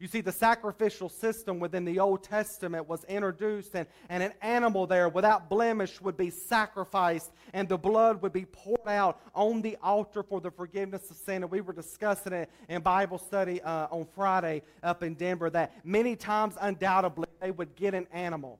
You 0.00 0.08
see, 0.08 0.22
the 0.22 0.32
sacrificial 0.32 1.10
system 1.10 1.60
within 1.60 1.84
the 1.84 1.98
Old 1.98 2.24
Testament 2.24 2.88
was 2.88 3.04
introduced, 3.04 3.74
and, 3.74 3.86
and 4.08 4.22
an 4.22 4.32
animal 4.40 4.86
there 4.86 5.10
without 5.10 5.50
blemish 5.50 6.00
would 6.00 6.16
be 6.16 6.30
sacrificed, 6.30 7.30
and 7.52 7.68
the 7.68 7.76
blood 7.76 8.22
would 8.22 8.32
be 8.32 8.46
poured 8.46 8.88
out 8.88 9.20
on 9.34 9.60
the 9.60 9.76
altar 9.82 10.22
for 10.22 10.40
the 10.40 10.50
forgiveness 10.50 11.10
of 11.10 11.18
sin. 11.18 11.42
And 11.42 11.50
we 11.50 11.60
were 11.60 11.74
discussing 11.74 12.32
it 12.32 12.50
in 12.70 12.80
Bible 12.80 13.18
study 13.18 13.60
uh, 13.60 13.88
on 13.90 14.06
Friday 14.14 14.62
up 14.82 15.02
in 15.02 15.14
Denver 15.14 15.50
that 15.50 15.84
many 15.84 16.16
times, 16.16 16.54
undoubtedly, 16.58 17.28
they 17.38 17.50
would 17.50 17.76
get 17.76 17.92
an 17.92 18.06
animal 18.10 18.58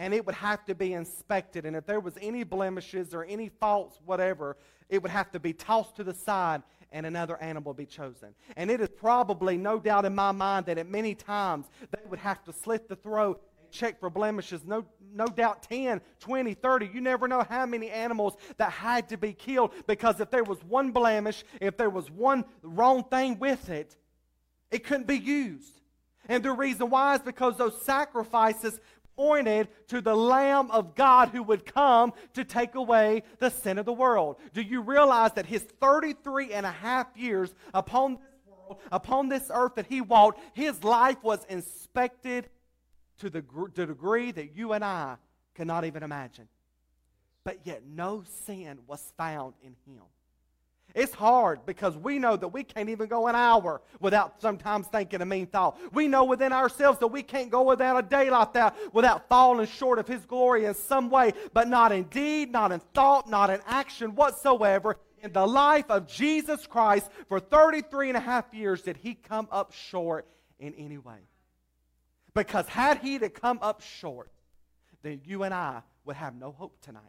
and 0.00 0.14
it 0.14 0.24
would 0.24 0.34
have 0.34 0.64
to 0.64 0.74
be 0.74 0.94
inspected. 0.94 1.66
And 1.66 1.76
if 1.76 1.84
there 1.84 2.00
was 2.00 2.14
any 2.22 2.42
blemishes 2.42 3.12
or 3.12 3.22
any 3.22 3.50
faults, 3.50 4.00
whatever, 4.06 4.56
it 4.88 5.02
would 5.02 5.10
have 5.10 5.30
to 5.32 5.38
be 5.38 5.52
tossed 5.52 5.96
to 5.96 6.04
the 6.04 6.14
side 6.14 6.62
and 6.90 7.04
another 7.04 7.36
animal 7.36 7.74
be 7.74 7.84
chosen. 7.84 8.30
And 8.56 8.70
it 8.70 8.80
is 8.80 8.88
probably 8.88 9.58
no 9.58 9.78
doubt 9.78 10.06
in 10.06 10.14
my 10.14 10.32
mind 10.32 10.64
that 10.66 10.78
at 10.78 10.88
many 10.88 11.14
times 11.14 11.66
they 11.90 12.00
would 12.08 12.18
have 12.18 12.42
to 12.44 12.52
slit 12.54 12.88
the 12.88 12.96
throat 12.96 13.42
and 13.60 13.70
check 13.70 14.00
for 14.00 14.08
blemishes. 14.08 14.64
No, 14.64 14.86
no 15.12 15.26
doubt 15.26 15.64
10, 15.64 16.00
20, 16.18 16.54
30. 16.54 16.90
You 16.94 17.02
never 17.02 17.28
know 17.28 17.44
how 17.46 17.66
many 17.66 17.90
animals 17.90 18.38
that 18.56 18.72
had 18.72 19.06
to 19.10 19.18
be 19.18 19.34
killed 19.34 19.72
because 19.86 20.18
if 20.18 20.30
there 20.30 20.44
was 20.44 20.64
one 20.64 20.92
blemish, 20.92 21.44
if 21.60 21.76
there 21.76 21.90
was 21.90 22.10
one 22.10 22.46
wrong 22.62 23.04
thing 23.04 23.38
with 23.38 23.68
it, 23.68 23.98
it 24.70 24.82
couldn't 24.82 25.06
be 25.06 25.18
used. 25.18 25.80
And 26.30 26.44
the 26.44 26.52
reason 26.52 26.90
why 26.90 27.16
is 27.16 27.22
because 27.22 27.56
those 27.56 27.82
sacrifices 27.82 28.78
pointed 29.20 29.68
to 29.86 30.00
the 30.00 30.16
Lamb 30.16 30.70
of 30.70 30.94
God 30.94 31.28
who 31.28 31.42
would 31.42 31.66
come 31.66 32.14
to 32.32 32.42
take 32.42 32.74
away 32.74 33.22
the 33.38 33.50
sin 33.50 33.76
of 33.76 33.84
the 33.84 33.92
world. 33.92 34.36
Do 34.54 34.62
you 34.62 34.80
realize 34.80 35.34
that 35.34 35.44
his 35.44 35.60
33 35.78 36.54
and 36.54 36.64
a 36.64 36.70
half 36.70 37.06
years 37.14 37.52
upon 37.74 38.14
this 38.14 38.46
world, 38.46 38.78
upon 38.90 39.28
this 39.28 39.50
earth 39.52 39.74
that 39.74 39.86
he 39.86 40.00
walked, 40.00 40.40
his 40.54 40.82
life 40.82 41.22
was 41.22 41.44
inspected 41.50 42.48
to 43.18 43.28
the, 43.28 43.44
the 43.74 43.84
degree 43.84 44.32
that 44.32 44.56
you 44.56 44.72
and 44.72 44.82
I 44.82 45.16
cannot 45.54 45.84
even 45.84 46.02
imagine? 46.02 46.48
But 47.44 47.58
yet 47.64 47.82
no 47.86 48.24
sin 48.46 48.78
was 48.86 49.02
found 49.18 49.52
in 49.62 49.76
him. 49.84 50.04
It's 50.94 51.14
hard 51.14 51.64
because 51.66 51.96
we 51.96 52.18
know 52.18 52.36
that 52.36 52.48
we 52.48 52.64
can't 52.64 52.88
even 52.88 53.08
go 53.08 53.28
an 53.28 53.34
hour 53.34 53.80
without 54.00 54.40
sometimes 54.40 54.86
thinking 54.88 55.20
a 55.20 55.26
mean 55.26 55.46
thought. 55.46 55.78
We 55.92 56.08
know 56.08 56.24
within 56.24 56.52
ourselves 56.52 56.98
that 57.00 57.08
we 57.08 57.22
can't 57.22 57.50
go 57.50 57.62
without 57.62 57.98
a 57.98 58.06
day 58.06 58.30
like 58.30 58.52
that 58.54 58.76
without 58.92 59.28
falling 59.28 59.66
short 59.66 59.98
of 59.98 60.08
His 60.08 60.24
glory 60.26 60.64
in 60.64 60.74
some 60.74 61.10
way, 61.10 61.32
but 61.52 61.68
not 61.68 61.92
in 61.92 62.04
deed, 62.04 62.50
not 62.50 62.72
in 62.72 62.80
thought, 62.94 63.28
not 63.28 63.50
in 63.50 63.60
action 63.66 64.14
whatsoever. 64.14 64.96
In 65.22 65.32
the 65.32 65.46
life 65.46 65.84
of 65.90 66.06
Jesus 66.06 66.66
Christ, 66.66 67.10
for 67.28 67.38
33 67.40 68.08
and 68.08 68.16
a 68.16 68.20
half 68.20 68.52
years, 68.52 68.82
did 68.82 68.96
He 68.96 69.14
come 69.14 69.48
up 69.50 69.72
short 69.72 70.26
in 70.58 70.74
any 70.74 70.98
way? 70.98 71.18
Because 72.34 72.66
had 72.68 72.98
He 72.98 73.18
to 73.18 73.28
come 73.28 73.58
up 73.60 73.82
short, 73.82 74.30
then 75.02 75.20
you 75.24 75.42
and 75.42 75.52
I 75.52 75.82
would 76.04 76.16
have 76.16 76.34
no 76.34 76.52
hope 76.52 76.80
tonight. 76.80 77.02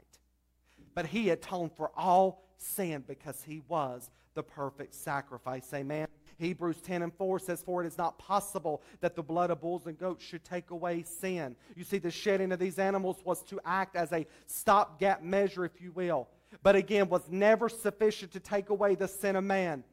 But 0.93 1.05
He 1.05 1.29
atoned 1.29 1.71
for 1.77 1.91
all 1.95 2.43
sin 2.62 3.04
because 3.08 3.43
he 3.43 3.62
was 3.67 4.10
the 4.34 4.43
perfect 4.43 4.95
sacrifice. 4.95 5.74
Amen. 5.74 6.08
Hebrews 6.38 6.82
10 6.82 7.04
and 7.04 7.13
4 7.13 7.39
says, 7.39 7.62
For 7.62 7.84
it 7.84 7.88
is 7.88 7.97
not 7.97 8.17
possible 8.17 8.82
that 9.02 9.15
the 9.15 9.21
blood 9.21 9.52
of 9.52 9.62
bulls 9.62 9.86
and 9.86 9.97
goats 9.97 10.24
should 10.24 10.43
take 10.43 10.71
away 10.71 11.04
sin. 11.04 11.56
You 11.76 11.84
see, 11.84 12.00
the 12.00 12.12
shedding 12.12 12.52
of 12.52 12.60
these 12.60 12.80
animals 12.80 13.17
was 13.24 13.43
to 13.43 13.60
act 13.65 13.95
as 13.95 14.12
a 14.12 14.26
stopgap 14.47 15.21
measure, 15.21 15.65
if 15.65 15.82
you 15.82 15.91
will, 15.91 16.28
but 16.63 16.76
again, 16.76 17.10
was 17.10 17.21
never 17.30 17.69
sufficient 17.69 18.32
to 18.32 18.39
take 18.39 18.69
away 18.69 18.95
the 18.95 19.08
sin 19.08 19.36
of 19.36 19.43
man. 19.43 19.84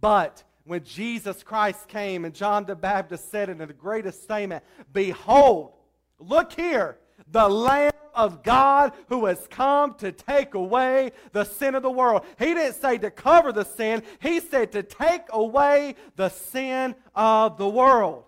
But 0.00 0.42
when 0.64 0.82
Jesus 0.84 1.42
Christ 1.42 1.88
came, 1.88 2.24
and 2.24 2.34
John 2.34 2.64
the 2.64 2.74
Baptist 2.74 3.30
said 3.30 3.48
in 3.48 3.58
the 3.58 3.66
greatest 3.66 4.22
statement 4.22 4.64
Behold, 4.92 5.72
look 6.18 6.52
here, 6.52 6.98
the 7.30 7.48
Lamb 7.48 7.92
of 8.14 8.42
God 8.42 8.92
who 9.08 9.26
has 9.26 9.46
come 9.48 9.94
to 9.94 10.12
take 10.12 10.54
away 10.54 11.12
the 11.32 11.44
sin 11.44 11.74
of 11.74 11.82
the 11.82 11.90
world. 11.90 12.24
He 12.38 12.54
didn't 12.54 12.74
say 12.74 12.98
to 12.98 13.10
cover 13.10 13.52
the 13.52 13.64
sin, 13.64 14.02
he 14.20 14.40
said 14.40 14.72
to 14.72 14.82
take 14.82 15.22
away 15.30 15.96
the 16.16 16.28
sin 16.28 16.94
of 17.14 17.56
the 17.56 17.68
world. 17.68 18.24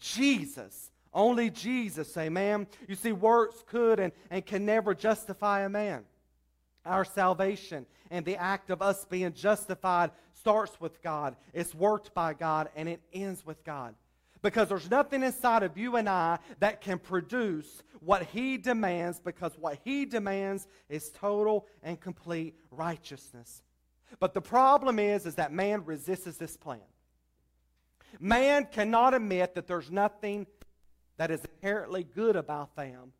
Jesus. 0.00 0.90
Only 1.12 1.48
Jesus, 1.48 2.14
amen. 2.18 2.66
You 2.86 2.94
see, 2.94 3.12
works 3.12 3.64
could 3.66 4.00
and, 4.00 4.12
and 4.30 4.44
can 4.44 4.66
never 4.66 4.94
justify 4.94 5.60
a 5.60 5.68
man. 5.68 6.04
Our 6.84 7.06
salvation 7.06 7.86
and 8.10 8.24
the 8.24 8.36
act 8.36 8.70
of 8.70 8.82
us 8.82 9.06
being 9.06 9.32
justified 9.32 10.10
starts 10.34 10.78
with 10.78 11.02
God, 11.02 11.34
it's 11.54 11.74
worked 11.74 12.12
by 12.14 12.34
God, 12.34 12.68
and 12.76 12.88
it 12.88 13.00
ends 13.12 13.44
with 13.44 13.64
God. 13.64 13.94
Because 14.42 14.68
there's 14.68 14.90
nothing 14.90 15.22
inside 15.22 15.62
of 15.62 15.76
you 15.78 15.96
and 15.96 16.08
I 16.08 16.38
that 16.60 16.80
can 16.80 16.98
produce 16.98 17.82
what 18.00 18.22
He 18.24 18.58
demands, 18.58 19.18
because 19.18 19.52
what 19.58 19.78
He 19.84 20.04
demands 20.04 20.66
is 20.88 21.10
total 21.10 21.66
and 21.82 22.00
complete 22.00 22.54
righteousness. 22.70 23.62
But 24.20 24.34
the 24.34 24.40
problem 24.40 24.98
is, 24.98 25.26
is 25.26 25.34
that 25.36 25.52
man 25.52 25.84
resists 25.84 26.36
this 26.36 26.56
plan. 26.56 26.80
Man 28.20 28.66
cannot 28.70 29.14
admit 29.14 29.54
that 29.54 29.66
there's 29.66 29.90
nothing 29.90 30.46
that 31.16 31.30
is 31.30 31.40
inherently 31.56 32.04
good 32.04 32.36
about 32.36 32.76
them 32.76 33.12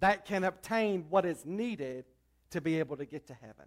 that 0.00 0.24
can 0.24 0.44
obtain 0.44 1.06
what 1.08 1.24
is 1.24 1.46
needed 1.46 2.04
to 2.50 2.60
be 2.60 2.78
able 2.78 2.96
to 2.96 3.06
get 3.06 3.26
to 3.28 3.34
heaven. 3.34 3.66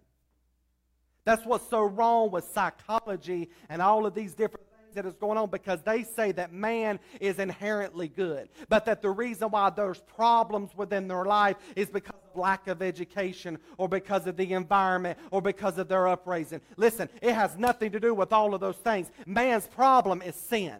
That's 1.24 1.44
what's 1.44 1.68
so 1.68 1.82
wrong 1.82 2.30
with 2.30 2.44
psychology 2.44 3.50
and 3.68 3.82
all 3.82 4.06
of 4.06 4.14
these 4.14 4.34
different 4.34 4.65
that 4.96 5.06
is 5.06 5.14
going 5.14 5.38
on 5.38 5.48
because 5.48 5.80
they 5.82 6.02
say 6.02 6.32
that 6.32 6.52
man 6.52 6.98
is 7.20 7.38
inherently 7.38 8.08
good, 8.08 8.48
but 8.68 8.84
that 8.86 9.00
the 9.00 9.10
reason 9.10 9.48
why 9.50 9.70
there's 9.70 10.00
problems 10.00 10.70
within 10.76 11.06
their 11.06 11.24
life 11.24 11.56
is 11.76 11.88
because 11.88 12.20
of 12.34 12.40
lack 12.40 12.66
of 12.66 12.82
education 12.82 13.58
or 13.78 13.88
because 13.88 14.26
of 14.26 14.36
the 14.36 14.52
environment 14.52 15.18
or 15.30 15.40
because 15.40 15.78
of 15.78 15.88
their 15.88 16.08
upraising. 16.08 16.60
Listen, 16.76 17.08
it 17.22 17.32
has 17.32 17.56
nothing 17.56 17.92
to 17.92 18.00
do 18.00 18.14
with 18.14 18.32
all 18.32 18.54
of 18.54 18.60
those 18.60 18.76
things. 18.76 19.08
Man's 19.26 19.66
problem 19.66 20.22
is 20.22 20.34
sin. 20.34 20.76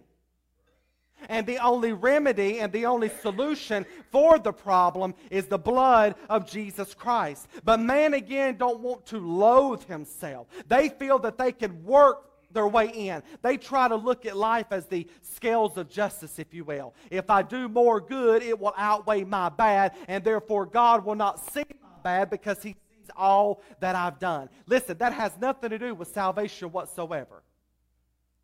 And 1.28 1.46
the 1.46 1.58
only 1.58 1.92
remedy 1.92 2.60
and 2.60 2.72
the 2.72 2.86
only 2.86 3.10
solution 3.22 3.86
for 4.10 4.38
the 4.38 4.52
problem 4.52 5.14
is 5.30 5.46
the 5.46 5.58
blood 5.58 6.14
of 6.28 6.50
Jesus 6.50 6.94
Christ. 6.94 7.48
But 7.64 7.80
man, 7.80 8.14
again, 8.14 8.56
don't 8.56 8.80
want 8.80 9.06
to 9.06 9.18
loathe 9.18 9.84
himself. 9.84 10.46
They 10.68 10.90
feel 10.90 11.18
that 11.20 11.38
they 11.38 11.52
can 11.52 11.84
work 11.84 12.22
their 12.56 12.66
way 12.66 12.88
in. 12.88 13.22
They 13.42 13.56
try 13.56 13.86
to 13.86 13.94
look 13.94 14.26
at 14.26 14.36
life 14.36 14.66
as 14.70 14.86
the 14.86 15.06
scales 15.22 15.76
of 15.76 15.88
justice, 15.88 16.38
if 16.38 16.52
you 16.52 16.64
will. 16.64 16.94
If 17.10 17.30
I 17.30 17.42
do 17.42 17.68
more 17.68 18.00
good, 18.00 18.42
it 18.42 18.58
will 18.58 18.74
outweigh 18.76 19.24
my 19.24 19.48
bad, 19.50 19.94
and 20.08 20.24
therefore 20.24 20.66
God 20.66 21.04
will 21.04 21.14
not 21.14 21.52
see 21.52 21.64
my 21.80 21.88
bad 22.02 22.30
because 22.30 22.62
He 22.62 22.70
sees 22.70 23.10
all 23.16 23.62
that 23.80 23.94
I've 23.94 24.18
done. 24.18 24.48
Listen, 24.66 24.98
that 24.98 25.12
has 25.12 25.32
nothing 25.38 25.70
to 25.70 25.78
do 25.78 25.94
with 25.94 26.08
salvation 26.08 26.72
whatsoever. 26.72 27.42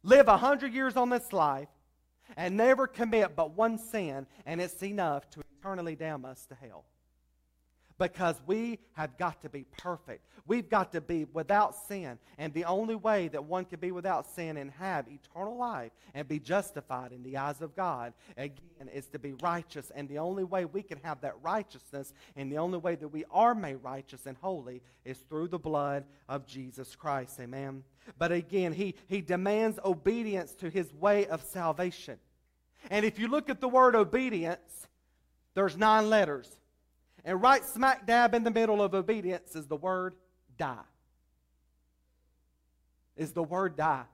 Live 0.02 0.28
a 0.28 0.36
hundred 0.36 0.74
years 0.74 0.96
on 0.96 1.10
this 1.10 1.32
life 1.32 1.68
and 2.36 2.56
never 2.56 2.86
commit 2.86 3.34
but 3.34 3.56
one 3.56 3.78
sin, 3.78 4.26
and 4.46 4.60
it's 4.60 4.82
enough 4.82 5.28
to 5.30 5.42
eternally 5.58 5.96
damn 5.96 6.24
us 6.24 6.46
to 6.46 6.54
hell. 6.54 6.84
Because 8.02 8.42
we 8.46 8.80
have 8.94 9.16
got 9.16 9.40
to 9.42 9.48
be 9.48 9.64
perfect. 9.78 10.26
We've 10.44 10.68
got 10.68 10.90
to 10.90 11.00
be 11.00 11.24
without 11.32 11.76
sin. 11.86 12.18
And 12.36 12.52
the 12.52 12.64
only 12.64 12.96
way 12.96 13.28
that 13.28 13.44
one 13.44 13.64
can 13.64 13.78
be 13.78 13.92
without 13.92 14.26
sin 14.26 14.56
and 14.56 14.72
have 14.72 15.06
eternal 15.06 15.56
life 15.56 15.92
and 16.12 16.26
be 16.26 16.40
justified 16.40 17.12
in 17.12 17.22
the 17.22 17.36
eyes 17.36 17.60
of 17.60 17.76
God, 17.76 18.12
again, 18.36 18.88
is 18.92 19.06
to 19.10 19.20
be 19.20 19.34
righteous. 19.34 19.92
And 19.94 20.08
the 20.08 20.18
only 20.18 20.42
way 20.42 20.64
we 20.64 20.82
can 20.82 20.98
have 21.04 21.20
that 21.20 21.36
righteousness 21.42 22.12
and 22.34 22.50
the 22.50 22.58
only 22.58 22.78
way 22.78 22.96
that 22.96 23.06
we 23.06 23.24
are 23.30 23.54
made 23.54 23.76
righteous 23.76 24.26
and 24.26 24.36
holy 24.36 24.82
is 25.04 25.18
through 25.28 25.46
the 25.46 25.58
blood 25.60 26.04
of 26.28 26.44
Jesus 26.44 26.96
Christ. 26.96 27.38
Amen. 27.38 27.84
But 28.18 28.32
again, 28.32 28.72
he, 28.72 28.96
he 29.06 29.20
demands 29.20 29.78
obedience 29.84 30.54
to 30.54 30.68
his 30.68 30.92
way 30.92 31.26
of 31.26 31.40
salvation. 31.40 32.18
And 32.90 33.06
if 33.06 33.20
you 33.20 33.28
look 33.28 33.48
at 33.48 33.60
the 33.60 33.68
word 33.68 33.94
obedience, 33.94 34.88
there's 35.54 35.76
nine 35.76 36.10
letters. 36.10 36.50
And 37.24 37.40
right 37.40 37.64
smack 37.64 38.06
dab 38.06 38.34
in 38.34 38.44
the 38.44 38.50
middle 38.50 38.82
of 38.82 38.94
obedience 38.94 39.54
is 39.54 39.66
the 39.66 39.76
word 39.76 40.14
die. 40.56 40.76
Is 43.16 43.32
the 43.32 43.42
word 43.42 43.76
die. 43.76 44.04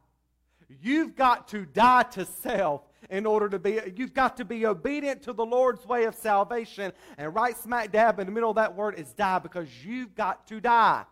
You've 0.83 1.17
got 1.17 1.49
to 1.49 1.65
die 1.65 2.03
to 2.03 2.27
self 2.27 2.83
in 3.09 3.25
order 3.25 3.49
to 3.49 3.59
be, 3.59 3.81
you've 3.97 4.13
got 4.13 4.37
to 4.37 4.45
be 4.45 4.67
obedient 4.67 5.23
to 5.23 5.33
the 5.33 5.45
Lord's 5.45 5.87
way 5.87 6.05
of 6.05 6.15
salvation. 6.15 6.93
And 7.17 7.35
right 7.35 7.57
smack 7.57 7.91
dab 7.93 8.19
in 8.19 8.27
the 8.27 8.33
middle 8.33 8.51
of 8.51 8.57
that 8.57 8.77
word 8.77 8.99
is 8.99 9.13
die 9.15 9.39
because 9.39 9.69
you've 9.85 10.15
got 10.15 10.47
to 10.49 10.61
die. 10.61 11.05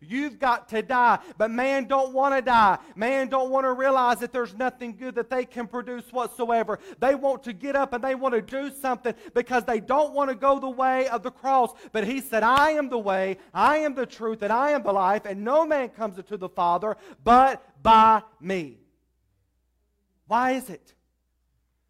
You've 0.00 0.38
got 0.38 0.68
to 0.70 0.82
die. 0.82 1.18
But 1.38 1.50
man 1.50 1.86
don't 1.86 2.12
want 2.12 2.34
to 2.34 2.42
die. 2.42 2.78
Man 2.96 3.28
don't 3.28 3.50
want 3.50 3.64
to 3.64 3.72
realize 3.72 4.18
that 4.20 4.32
there's 4.32 4.54
nothing 4.54 4.96
good 4.96 5.14
that 5.16 5.30
they 5.30 5.44
can 5.44 5.66
produce 5.66 6.12
whatsoever. 6.12 6.78
They 7.00 7.14
want 7.14 7.44
to 7.44 7.52
get 7.52 7.76
up 7.76 7.92
and 7.92 8.02
they 8.02 8.14
want 8.14 8.34
to 8.34 8.42
do 8.42 8.74
something 8.80 9.14
because 9.34 9.64
they 9.64 9.80
don't 9.80 10.14
want 10.14 10.30
to 10.30 10.36
go 10.36 10.58
the 10.58 10.70
way 10.70 11.08
of 11.08 11.22
the 11.22 11.30
cross. 11.30 11.72
But 11.92 12.06
he 12.06 12.20
said, 12.20 12.42
I 12.42 12.70
am 12.70 12.88
the 12.88 12.98
way, 12.98 13.38
I 13.52 13.78
am 13.78 13.94
the 13.94 14.06
truth, 14.06 14.42
and 14.42 14.52
I 14.52 14.70
am 14.70 14.82
the 14.82 14.92
life, 14.92 15.26
and 15.26 15.44
no 15.44 15.66
man 15.66 15.88
comes 15.90 16.22
to 16.22 16.36
the 16.36 16.48
Father 16.48 16.96
but 17.22 17.62
by 17.82 18.22
me. 18.40 18.78
Why 20.26 20.52
is 20.52 20.70
it? 20.70 20.94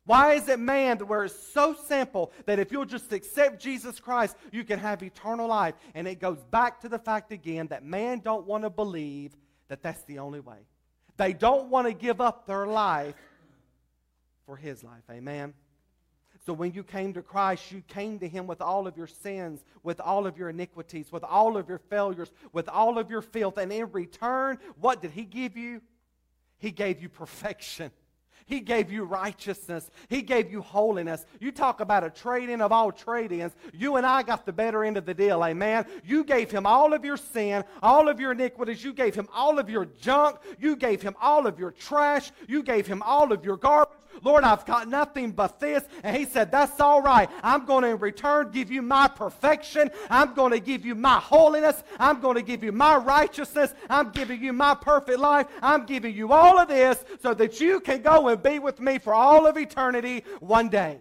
Why 0.07 0.35
is 0.35 0.49
it 0.49 0.59
man 0.59 0.99
that 0.99 1.07
where 1.07 1.25
it's 1.25 1.53
so 1.53 1.75
simple 1.87 2.33
that 2.45 2.59
if 2.59 2.71
you'll 2.71 2.85
just 2.85 3.13
accept 3.13 3.63
Jesus 3.63 4.01
Christ, 4.01 4.37
you 4.53 4.63
can 4.63 4.79
have 4.79 5.03
eternal 5.03 5.49
life? 5.49 5.75
And 5.95 6.07
it 6.07 6.21
goes 6.21 6.43
back 6.51 6.81
to 6.83 6.89
the 6.89 6.99
fact 6.99 7.33
again 7.33 7.69
that 7.69 7.85
man 7.85 8.21
don't 8.21 8.47
want 8.47 8.65
to 8.65 8.71
believe 8.71 9.35
that 9.69 9.83
that's 9.83 10.03
the 10.05 10.19
only 10.19 10.41
way. 10.41 10.59
They 11.17 11.33
don't 11.33 11.71
want 11.71 11.87
to 11.87 11.95
give 11.95 12.21
up 12.21 12.47
their 12.47 12.67
life 12.67 13.15
for 14.45 14.57
his 14.57 14.85
life. 14.85 15.05
Amen. 15.11 15.55
So 16.45 16.53
when 16.53 16.73
you 16.73 16.83
came 16.85 17.15
to 17.15 17.23
Christ, 17.23 17.73
you 17.73 17.81
came 17.81 18.19
to 18.19 18.29
him 18.29 18.47
with 18.47 18.61
all 18.61 18.87
of 18.87 18.99
your 18.99 19.07
sins, 19.07 19.65
with 19.83 20.01
all 20.01 20.27
of 20.27 20.37
your 20.37 20.51
iniquities, 20.51 21.11
with 21.11 21.25
all 21.25 21.57
of 21.57 21.69
your 21.71 21.79
failures, 21.79 22.31
with 22.53 22.69
all 22.69 22.99
of 22.99 23.11
your 23.11 23.23
filth. 23.23 23.57
And 23.57 23.73
in 23.73 23.91
return, 23.93 24.59
what 24.79 25.01
did 25.01 25.13
he 25.13 25.25
give 25.25 25.57
you? 25.57 25.81
He 26.59 26.71
gave 26.71 27.01
you 27.01 27.09
perfection. 27.09 27.91
He 28.47 28.61
gave 28.61 28.93
you 28.93 29.05
righteousness. 29.05 29.91
He 30.09 30.21
gave 30.21 30.53
you 30.53 30.61
holiness. 30.61 31.25
You 31.41 31.51
talk 31.51 31.81
about 31.81 32.05
a 32.05 32.11
trade 32.11 32.51
in 32.51 32.61
of 32.61 32.73
all 32.73 32.93
trade 32.93 33.33
ins. 33.33 33.57
You 33.73 33.97
and 33.97 34.05
I 34.05 34.23
got 34.23 34.45
the 34.45 34.53
better 34.53 34.85
end 34.85 34.97
of 34.97 35.07
the 35.07 35.15
deal, 35.15 35.43
amen. 35.43 35.87
You 36.05 36.25
gave 36.25 36.51
him 36.51 36.67
all 36.67 36.93
of 36.93 37.05
your 37.05 37.17
sin, 37.17 37.65
all 37.83 38.09
of 38.09 38.21
your 38.21 38.33
iniquities. 38.33 38.85
You 38.85 38.93
gave 38.93 39.15
him 39.15 39.29
all 39.33 39.59
of 39.59 39.71
your 39.71 39.87
junk. 39.87 40.37
You 40.59 40.77
gave 40.77 41.01
him 41.01 41.17
all 41.21 41.47
of 41.47 41.59
your 41.59 41.71
trash. 41.71 42.33
You 42.47 42.63
gave 42.63 42.87
him 42.87 43.03
all 43.03 43.33
of 43.33 43.45
your 43.45 43.57
garbage. 43.57 43.97
Lord, 44.23 44.45
I've 44.45 44.67
got 44.67 44.89
nothing 44.89 45.33
but 45.33 45.61
this. 45.61 45.83
And 46.03 46.17
he 46.17 46.25
said, 46.25 46.51
That's 46.51 46.81
all 46.81 47.03
right. 47.03 47.29
I'm 47.43 47.65
going 47.65 47.83
to 47.83 47.91
in 47.91 47.99
return 47.99 48.51
give 48.53 48.71
you 48.71 48.83
my 48.83 49.09
perfection. 49.09 49.91
I'm 50.11 50.35
going 50.35 50.53
to 50.53 50.61
give 50.61 50.85
you 50.85 50.95
my 50.95 51.19
holiness. 51.19 51.83
I'm 51.99 52.21
going 52.21 52.37
to 52.37 52.43
give 52.43 52.63
you 52.63 52.73
my 52.73 52.97
righteousness. 52.97 53.75
I'm 53.89 54.11
giving 54.11 54.43
you 54.43 54.53
my 54.53 54.75
perfect 54.75 55.19
life. 55.19 55.47
I'm 55.63 55.87
giving 55.87 56.15
you 56.15 56.33
all 56.33 56.59
of 56.59 56.69
this 56.69 57.05
so 57.23 57.35
that 57.35 57.61
you 57.61 57.81
can 57.81 58.03
go 58.03 58.29
and 58.29 58.43
be 58.43 58.59
with 58.59 58.81
me 58.81 58.99
for 58.99 59.15
all 59.15 59.47
of 59.47 59.57
eternity 59.57 60.25
one 60.41 60.69
day. 60.69 61.01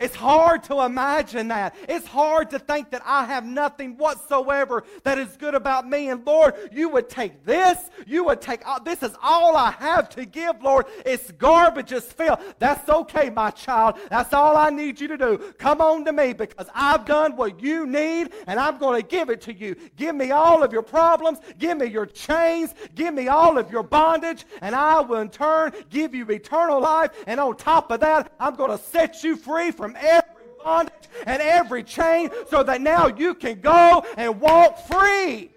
It's 0.00 0.16
hard 0.16 0.64
to 0.64 0.80
imagine 0.80 1.48
that. 1.48 1.76
It's 1.88 2.06
hard 2.06 2.50
to 2.50 2.58
think 2.58 2.90
that 2.90 3.02
I 3.04 3.26
have 3.26 3.44
nothing 3.44 3.98
whatsoever 3.98 4.84
that 5.04 5.18
is 5.18 5.36
good 5.36 5.54
about 5.54 5.86
me. 5.86 6.08
And 6.08 6.24
Lord, 6.26 6.54
you 6.72 6.88
would 6.88 7.10
take 7.10 7.44
this. 7.44 7.90
You 8.06 8.24
would 8.24 8.40
take, 8.40 8.66
all, 8.66 8.82
this 8.82 9.02
is 9.02 9.14
all 9.22 9.56
I 9.56 9.72
have 9.72 10.08
to 10.10 10.24
give, 10.24 10.62
Lord. 10.62 10.86
It's 11.04 11.30
garbage, 11.32 11.92
it's 11.92 12.10
filth. 12.10 12.40
That's 12.58 12.88
okay, 12.88 13.28
my 13.28 13.50
child. 13.50 13.96
That's 14.08 14.32
all 14.32 14.56
I 14.56 14.70
need 14.70 15.00
you 15.00 15.08
to 15.08 15.18
do. 15.18 15.38
Come 15.58 15.82
on 15.82 16.06
to 16.06 16.12
me 16.12 16.32
because 16.32 16.66
I've 16.74 17.04
done 17.04 17.36
what 17.36 17.62
you 17.62 17.86
need 17.86 18.32
and 18.46 18.58
I'm 18.58 18.78
going 18.78 19.00
to 19.00 19.06
give 19.06 19.28
it 19.28 19.42
to 19.42 19.52
you. 19.52 19.76
Give 19.96 20.14
me 20.14 20.30
all 20.30 20.62
of 20.62 20.72
your 20.72 20.82
problems. 20.82 21.40
Give 21.58 21.76
me 21.76 21.86
your 21.86 22.06
chains. 22.06 22.74
Give 22.94 23.12
me 23.12 23.28
all 23.28 23.58
of 23.58 23.70
your 23.70 23.82
bondage. 23.82 24.46
And 24.62 24.74
I 24.74 25.00
will 25.00 25.20
in 25.20 25.28
turn 25.28 25.72
give 25.90 26.14
you 26.14 26.26
eternal 26.30 26.80
life. 26.80 27.10
And 27.26 27.38
on 27.38 27.56
top 27.56 27.90
of 27.90 28.00
that, 28.00 28.32
I'm 28.40 28.54
going 28.54 28.70
to 28.70 28.82
set 28.82 29.22
you 29.22 29.36
free 29.36 29.70
from 29.70 29.89
from 29.90 29.96
every 30.00 30.44
bondage 30.62 30.94
and 31.26 31.42
every 31.42 31.82
chain 31.82 32.30
so 32.48 32.62
that 32.62 32.80
now 32.80 33.08
you 33.08 33.34
can 33.34 33.60
go 33.60 34.04
and 34.16 34.40
walk 34.40 34.78
free 34.86 35.50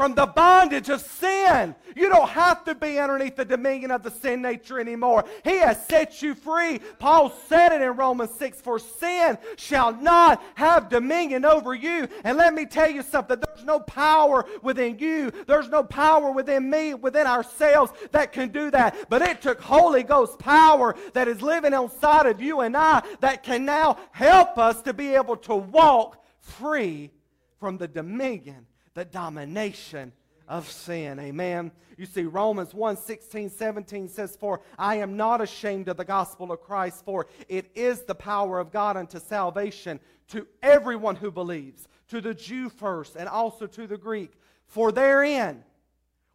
from 0.00 0.14
the 0.14 0.24
bondage 0.24 0.88
of 0.88 0.98
sin. 0.98 1.74
You 1.94 2.08
don't 2.08 2.30
have 2.30 2.64
to 2.64 2.74
be 2.74 2.98
underneath 2.98 3.36
the 3.36 3.44
dominion 3.44 3.90
of 3.90 4.02
the 4.02 4.10
sin 4.10 4.40
nature 4.40 4.80
anymore. 4.80 5.26
He 5.44 5.58
has 5.58 5.84
set 5.88 6.22
you 6.22 6.34
free. 6.34 6.80
Paul 6.98 7.30
said 7.48 7.72
it 7.72 7.82
in 7.82 7.90
Romans 7.90 8.30
6 8.38 8.62
For 8.62 8.78
sin 8.78 9.36
shall 9.58 9.92
not 9.92 10.42
have 10.54 10.88
dominion 10.88 11.44
over 11.44 11.74
you. 11.74 12.08
And 12.24 12.38
let 12.38 12.54
me 12.54 12.64
tell 12.64 12.88
you 12.88 13.02
something 13.02 13.40
there's 13.40 13.66
no 13.66 13.78
power 13.78 14.46
within 14.62 14.98
you, 14.98 15.32
there's 15.46 15.68
no 15.68 15.84
power 15.84 16.30
within 16.30 16.70
me, 16.70 16.94
within 16.94 17.26
ourselves 17.26 17.92
that 18.12 18.32
can 18.32 18.48
do 18.48 18.70
that. 18.70 18.96
But 19.10 19.20
it 19.20 19.42
took 19.42 19.60
Holy 19.60 20.02
Ghost 20.02 20.38
power 20.38 20.96
that 21.12 21.28
is 21.28 21.42
living 21.42 21.74
inside 21.74 22.24
of 22.24 22.40
you 22.40 22.60
and 22.60 22.74
I 22.74 23.02
that 23.20 23.42
can 23.42 23.66
now 23.66 23.98
help 24.12 24.56
us 24.56 24.80
to 24.80 24.94
be 24.94 25.14
able 25.14 25.36
to 25.36 25.56
walk 25.56 26.24
free 26.40 27.10
from 27.58 27.76
the 27.76 27.86
dominion 27.86 28.64
the 28.94 29.04
domination 29.04 30.12
of 30.48 30.68
sin. 30.70 31.18
Amen. 31.20 31.70
You 31.96 32.06
see, 32.06 32.24
Romans 32.24 32.74
1 32.74 32.96
16, 32.96 33.50
17 33.50 34.08
says, 34.08 34.36
For 34.36 34.60
I 34.78 34.96
am 34.96 35.16
not 35.16 35.40
ashamed 35.40 35.88
of 35.88 35.96
the 35.96 36.04
gospel 36.04 36.50
of 36.50 36.60
Christ, 36.60 37.04
for 37.04 37.26
it 37.48 37.70
is 37.74 38.02
the 38.02 38.14
power 38.14 38.58
of 38.58 38.72
God 38.72 38.96
unto 38.96 39.20
salvation 39.20 40.00
to 40.28 40.46
everyone 40.62 41.16
who 41.16 41.30
believes, 41.30 41.86
to 42.08 42.20
the 42.20 42.34
Jew 42.34 42.68
first, 42.68 43.16
and 43.16 43.28
also 43.28 43.66
to 43.66 43.86
the 43.86 43.96
Greek. 43.98 44.32
For 44.66 44.90
therein, 44.92 45.62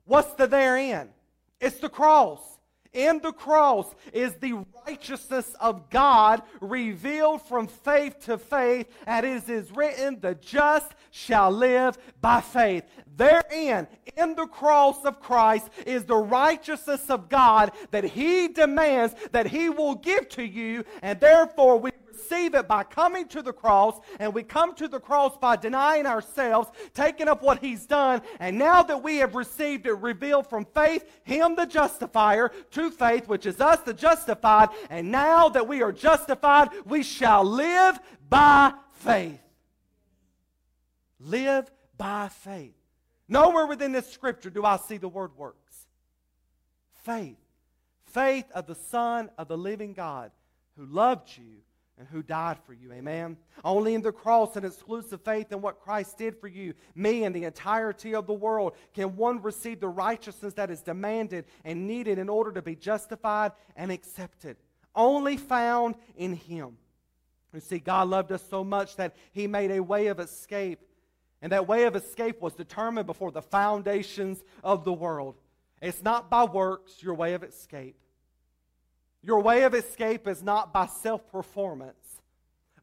what's 0.06 0.34
the 0.34 0.48
therein? 0.48 1.10
It's 1.60 1.80
the 1.80 1.90
cross 1.90 2.55
in 2.96 3.20
the 3.20 3.34
cross 3.34 3.94
is 4.14 4.34
the 4.36 4.66
righteousness 4.88 5.54
of 5.60 5.90
God 5.90 6.42
revealed 6.62 7.42
from 7.44 7.68
faith 7.68 8.20
to 8.26 8.38
faith, 8.38 8.88
and 9.06 9.26
it 9.26 9.50
is 9.50 9.72
written, 9.72 10.20
The 10.20 10.36
just 10.36 10.94
shall 11.12 11.52
live 11.52 11.98
by 12.22 12.42
faith. 12.42 12.84
Therein, 13.16 13.88
in 14.18 14.36
the 14.36 14.48
cross 14.48 15.04
of 15.06 15.20
Christ, 15.20 15.70
is 15.86 16.06
the 16.06 16.18
righteousness 16.18 17.10
of 17.10 17.30
God 17.30 17.72
that 17.92 18.04
He 18.04 18.48
demands 18.48 19.16
that 19.32 19.48
He 19.48 19.70
will 19.70 19.96
give 19.96 20.30
to 20.30 20.44
you, 20.44 20.84
and 21.02 21.20
therefore 21.20 21.78
we 21.78 21.92
receive 22.16 22.56
it 22.56 22.68
by 22.68 22.84
coming 22.84 23.28
to 23.30 23.42
the 23.42 23.54
cross, 23.54 24.00
and 24.20 24.34
we 24.34 24.44
come 24.44 24.74
to 24.76 24.88
the 24.88 25.00
cross 25.00 25.38
by 25.38 25.56
denying 25.56 26.06
ourselves, 26.06 26.70
taking 26.94 27.28
up 27.28 27.42
what 27.42 27.60
He's 27.60 27.86
done, 27.86 28.22
and 28.40 28.58
now 28.58 28.84
that 28.84 29.04
we 29.04 29.18
have 29.18 29.36
received 29.36 29.86
it 29.86 29.94
revealed 29.94 30.48
from 30.48 30.66
faith, 30.66 31.06
Him 31.24 31.56
the 31.56 31.66
justifier, 31.66 32.52
to 32.72 32.92
faith, 32.92 33.28
which 33.28 33.46
is 33.46 33.60
us 33.60 33.82
the 33.82 33.94
justified, 33.94 34.70
and 34.90 35.12
now 35.12 35.50
that 35.50 35.68
we 35.68 35.82
are 35.82 35.92
justified, 35.92 36.70
we 36.86 37.04
shall 37.04 37.44
live 37.44 38.00
by 38.30 38.74
faith. 38.92 39.40
Live 41.20 41.70
by 41.98 42.30
faith. 42.30 42.76
Nowhere 43.28 43.66
within 43.66 43.92
this 43.92 44.10
scripture 44.12 44.50
do 44.50 44.64
I 44.64 44.78
see 44.78 44.98
the 44.98 45.10
word 45.10 45.36
works. 45.38 45.88
Faith. 47.04 47.38
Faith 48.06 48.46
of 48.54 48.68
the 48.68 48.76
Son 48.76 49.30
of 49.38 49.48
the 49.48 49.58
living 49.58 49.94
God 49.94 50.32
who 50.78 50.86
loved 50.86 51.38
you 51.38 51.62
and 51.98 52.08
who 52.08 52.22
died 52.22 52.58
for 52.66 52.74
you. 52.74 52.92
Amen. 52.92 53.38
Only 53.64 53.94
in 53.94 54.02
the 54.02 54.12
cross 54.12 54.56
and 54.56 54.66
exclusive 54.66 55.22
faith 55.22 55.52
in 55.52 55.62
what 55.62 55.80
Christ 55.80 56.18
did 56.18 56.40
for 56.40 56.48
you, 56.48 56.74
me, 56.94 57.24
and 57.24 57.34
the 57.34 57.46
entirety 57.46 58.14
of 58.14 58.28
the 58.28 58.34
world 58.34 58.76
can 58.94 59.16
one 59.16 59.42
receive 59.42 59.80
the 59.80 59.88
righteousness 59.88 60.54
that 60.56 60.70
is 60.70 60.82
demanded 60.82 61.46
and 61.64 61.88
needed 61.88 62.20
in 62.20 62.28
order 62.28 62.52
to 62.52 62.62
be 62.62 62.76
justified 62.76 63.54
and 63.76 63.92
accepted. 63.92 64.58
Only 64.94 65.38
found 65.38 65.96
in 66.16 66.34
Him. 66.34 66.78
You 67.54 67.62
see, 67.62 67.80
God 67.80 68.10
loved 68.10 68.34
us 68.34 68.44
so 68.50 68.64
much 68.64 68.98
that 68.98 69.16
He 69.32 69.48
made 69.48 69.72
a 69.72 69.82
way 69.82 70.08
of 70.08 70.20
escape. 70.20 70.82
And 71.42 71.52
that 71.52 71.68
way 71.68 71.84
of 71.84 71.96
escape 71.96 72.42
was 72.42 72.54
determined 72.54 73.08
before 73.08 73.32
the 73.32 73.42
foundations 73.42 74.44
of 74.64 74.84
the 74.84 74.94
world. 74.94 75.36
It's 75.82 76.04
not 76.04 76.30
by 76.30 76.44
works, 76.46 77.02
your 77.02 77.14
way 77.14 77.34
of 77.34 77.44
escape. 77.44 77.98
Your 79.26 79.40
way 79.40 79.64
of 79.64 79.74
escape 79.74 80.28
is 80.28 80.44
not 80.44 80.72
by 80.72 80.86
self 80.86 81.28
performance, 81.32 82.22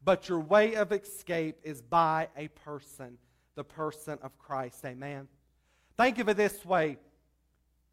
but 0.03 0.27
your 0.27 0.41
way 0.41 0.75
of 0.75 0.91
escape 0.91 1.57
is 1.63 1.81
by 1.81 2.27
a 2.35 2.49
person, 2.49 3.17
the 3.55 3.63
person 3.63 4.19
of 4.21 4.37
Christ. 4.37 4.83
Amen. 4.83 5.29
Think 5.95 6.19
of 6.19 6.27
it 6.27 6.35
this 6.35 6.65
way 6.65 6.97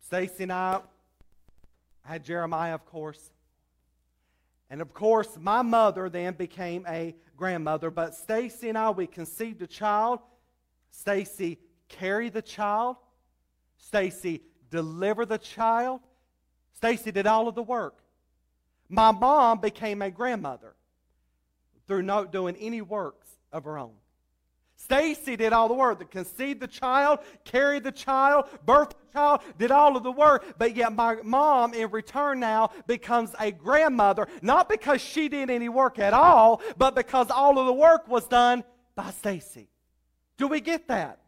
Stacy 0.04 0.42
and 0.42 0.52
I 0.52 0.80
had 2.02 2.24
Jeremiah, 2.24 2.74
of 2.74 2.84
course. 2.86 3.30
And 4.68 4.80
of 4.80 4.92
course, 4.92 5.38
my 5.38 5.62
mother 5.62 6.08
then 6.08 6.34
became 6.34 6.84
a 6.88 7.14
grandmother, 7.36 7.92
but 7.92 8.16
Stacy 8.16 8.68
and 8.68 8.76
I, 8.76 8.90
we 8.90 9.06
conceived 9.06 9.62
a 9.62 9.66
child. 9.68 10.18
Stacy 10.90 11.58
carried 11.88 12.32
the 12.32 12.42
child. 12.42 12.96
Stacy 13.78 14.42
delivered 14.70 15.28
the 15.28 15.38
child. 15.38 16.00
Stacy 16.72 17.12
did 17.12 17.28
all 17.28 17.46
of 17.46 17.54
the 17.54 17.62
work. 17.62 17.99
My 18.90 19.12
mom 19.12 19.60
became 19.60 20.02
a 20.02 20.10
grandmother 20.10 20.74
through 21.86 22.02
not 22.02 22.32
doing 22.32 22.56
any 22.56 22.82
works 22.82 23.28
of 23.52 23.64
her 23.64 23.78
own. 23.78 23.94
Stacy 24.76 25.36
did 25.36 25.52
all 25.52 25.68
the 25.68 25.74
work. 25.74 26.00
To 26.00 26.04
conceived 26.04 26.60
the 26.60 26.66
child, 26.66 27.20
carried 27.44 27.84
the 27.84 27.92
child, 27.92 28.46
birthed 28.66 28.90
the 28.90 29.12
child, 29.12 29.40
did 29.58 29.70
all 29.70 29.96
of 29.96 30.02
the 30.02 30.10
work. 30.10 30.58
But 30.58 30.74
yet 30.74 30.92
my 30.92 31.16
mom, 31.22 31.72
in 31.72 31.90
return 31.90 32.40
now, 32.40 32.70
becomes 32.86 33.32
a 33.38 33.52
grandmother, 33.52 34.26
not 34.42 34.68
because 34.68 35.00
she 35.00 35.28
did 35.28 35.50
any 35.50 35.68
work 35.68 35.98
at 35.98 36.12
all, 36.12 36.60
but 36.76 36.96
because 36.96 37.30
all 37.30 37.58
of 37.58 37.66
the 37.66 37.72
work 37.72 38.08
was 38.08 38.26
done 38.26 38.64
by 38.96 39.10
Stacy. 39.10 39.68
Do 40.36 40.48
we 40.48 40.60
get 40.60 40.88
that? 40.88 41.19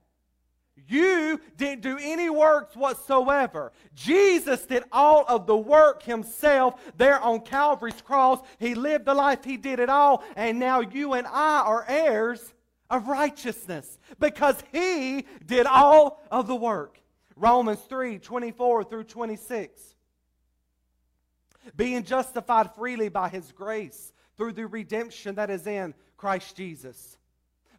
You 0.88 1.40
didn't 1.56 1.82
do 1.82 1.98
any 2.00 2.30
works 2.30 2.74
whatsoever. 2.74 3.72
Jesus 3.94 4.64
did 4.66 4.84
all 4.90 5.24
of 5.28 5.46
the 5.46 5.56
work 5.56 6.02
himself 6.02 6.80
there 6.96 7.20
on 7.20 7.40
Calvary's 7.40 8.00
cross. 8.00 8.40
He 8.58 8.74
lived 8.74 9.04
the 9.04 9.14
life, 9.14 9.44
he 9.44 9.56
did 9.56 9.80
it 9.80 9.88
all, 9.88 10.24
and 10.34 10.58
now 10.58 10.80
you 10.80 11.12
and 11.12 11.26
I 11.26 11.60
are 11.60 11.84
heirs 11.86 12.52
of 12.90 13.08
righteousness 13.08 13.98
because 14.18 14.56
he 14.72 15.26
did 15.46 15.66
all 15.66 16.22
of 16.30 16.46
the 16.46 16.56
work. 16.56 17.00
Romans 17.36 17.80
3 17.88 18.18
24 18.18 18.84
through 18.84 19.04
26. 19.04 19.80
Being 21.76 22.02
justified 22.02 22.74
freely 22.74 23.08
by 23.08 23.28
his 23.28 23.52
grace 23.52 24.12
through 24.36 24.52
the 24.52 24.66
redemption 24.66 25.36
that 25.36 25.50
is 25.50 25.66
in 25.66 25.94
Christ 26.16 26.56
Jesus, 26.56 27.16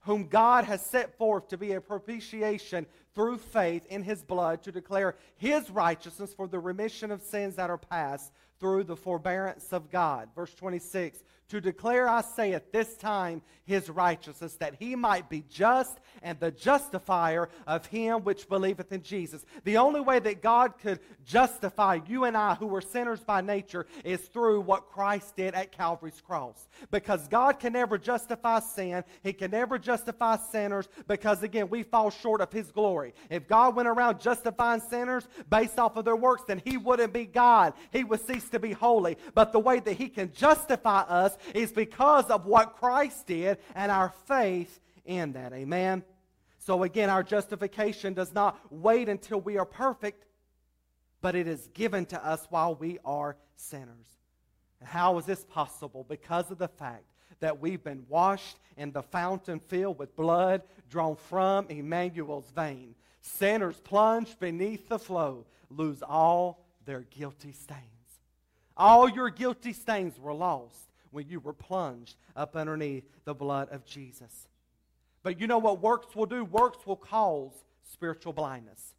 whom 0.04 0.28
God 0.28 0.66
has 0.66 0.86
set 0.86 1.18
forth 1.18 1.48
to 1.50 1.58
be 1.58 1.74
a 1.74 1.82
propitiation 1.82 2.86
through 3.16 3.38
faith 3.38 3.86
in 3.88 4.04
his 4.04 4.24
blood 4.24 4.64
to 4.64 4.72
declare 4.72 5.16
his 5.36 5.70
righteousness 5.70 6.34
for 6.34 6.48
the 6.48 6.60
remission 6.60 7.12
of 7.12 7.22
sins 7.22 7.56
that 7.56 7.70
are 7.70 7.78
past 7.78 8.32
through 8.60 8.84
the 8.84 8.96
forbearance 8.96 9.72
of 9.72 9.90
God. 9.90 10.30
Verse 10.36 10.54
26 10.56 11.20
to 11.50 11.62
declare, 11.62 12.08
I 12.08 12.22
say, 12.22 12.54
at 12.54 12.72
this 12.72 12.96
time 12.96 13.42
his 13.66 13.90
righteousness, 13.90 14.56
that 14.56 14.76
he 14.80 14.96
might 14.96 15.30
be 15.30 15.44
just 15.50 16.00
and 16.22 16.40
the 16.40 16.52
justifier 16.52 17.50
of 17.68 17.86
him 17.86 18.24
which 18.24 18.50
believeth 18.50 18.92
in 18.92 19.04
Jesus. 19.04 19.46
The 19.64 19.78
only 19.78 20.02
way 20.02 20.20
that 20.20 20.42
God 20.42 20.78
could 20.82 21.00
justify 21.26 22.00
you 22.08 22.26
and 22.26 22.36
I, 22.36 22.56
who 22.56 22.68
were 22.68 22.82
sinners 22.82 23.22
by 23.22 23.42
nature, 23.42 23.86
is 24.04 24.22
through 24.22 24.62
what 24.62 24.90
Christ 24.90 25.36
did 25.36 25.54
at 25.54 25.72
Calvary's 25.72 26.22
cross. 26.22 26.68
Because 26.92 27.28
God 27.28 27.60
can 27.60 27.74
never 27.74 27.98
justify 27.98 28.60
sin, 28.60 29.04
he 29.22 29.34
can 29.34 29.52
never 29.52 29.78
justify 29.78 30.38
sinners, 30.38 30.88
because 31.08 31.44
again, 31.44 31.70
we 31.70 31.84
fall 31.84 32.10
short 32.10 32.42
of 32.42 32.52
his 32.52 32.72
glory. 32.72 33.14
If 33.30 33.48
God 33.48 33.76
went 33.76 33.88
around 33.88 34.20
justifying 34.20 34.82
sinners 34.82 35.28
based 35.50 35.80
off 35.80 35.98
of 35.98 36.06
their 36.06 36.16
works, 36.16 36.44
then 36.48 36.62
he 36.64 36.78
wouldn't 36.78 37.14
be 37.14 37.26
God. 37.26 37.74
He 37.92 38.04
would 38.04 38.26
cease 38.26 38.50
to 38.50 38.60
be 38.60 38.72
holy. 38.72 39.18
But 39.34 39.52
the 39.52 39.60
way 39.60 39.80
that 39.80 39.94
he 39.94 40.10
can 40.10 40.32
justify 40.34 41.02
us 41.02 41.33
is 41.54 41.72
because 41.72 42.30
of 42.30 42.46
what 42.46 42.76
Christ 42.76 43.28
did 43.28 43.58
and 43.76 43.92
our 43.92 44.14
faith 44.28 44.80
in 45.06 45.34
that. 45.34 45.54
Amen. 45.54 46.04
So 46.60 46.84
again, 46.84 47.10
our 47.10 47.24
justification 47.24 48.14
does 48.14 48.34
not 48.34 48.58
wait 48.72 49.10
until 49.10 49.42
we 49.42 49.58
are 49.58 49.66
perfect, 49.66 50.26
but 51.22 51.36
it 51.36 51.48
is 51.48 51.68
given 51.74 52.06
to 52.08 52.26
us 52.26 52.46
while 52.50 52.76
we 52.76 53.00
are 53.04 53.36
sinners. 53.56 54.08
And 54.80 54.88
how 54.88 55.18
is 55.18 55.26
this 55.26 55.44
possible? 55.44 56.06
Because 56.08 56.52
of 56.52 56.58
the 56.58 56.68
fact 56.68 57.04
that 57.40 57.60
we've 57.60 57.84
been 57.84 58.06
washed 58.08 58.58
in 58.78 58.92
the 58.94 59.04
fountain 59.04 59.60
filled 59.60 60.00
with 60.00 60.16
blood 60.16 60.62
drawn 60.90 61.16
from 61.16 61.68
Emmanuel's 61.68 62.50
vein. 62.56 62.96
Sinners 63.22 63.80
plunged 63.82 64.40
beneath 64.40 64.88
the 64.88 65.00
flow 65.00 65.46
lose 65.70 66.02
all 66.02 66.66
their 66.86 67.02
guilty 67.02 67.52
stains. 67.52 67.82
All 68.78 69.10
your 69.10 69.30
guilty 69.30 69.74
stains 69.74 70.18
were 70.20 70.34
lost 70.34 70.93
when 71.14 71.30
you 71.30 71.40
were 71.40 71.54
plunged 71.54 72.18
up 72.36 72.56
underneath 72.56 73.06
the 73.24 73.34
blood 73.34 73.70
of 73.70 73.86
Jesus. 73.86 74.48
But 75.22 75.40
you 75.40 75.48
know 75.48 75.60
what 75.60 75.82
works 75.82 76.16
will 76.16 76.26
do? 76.26 76.44
Works 76.44 76.86
will 76.86 76.98
cause 76.98 77.54
spiritual 77.92 78.34
blindness. 78.34 78.94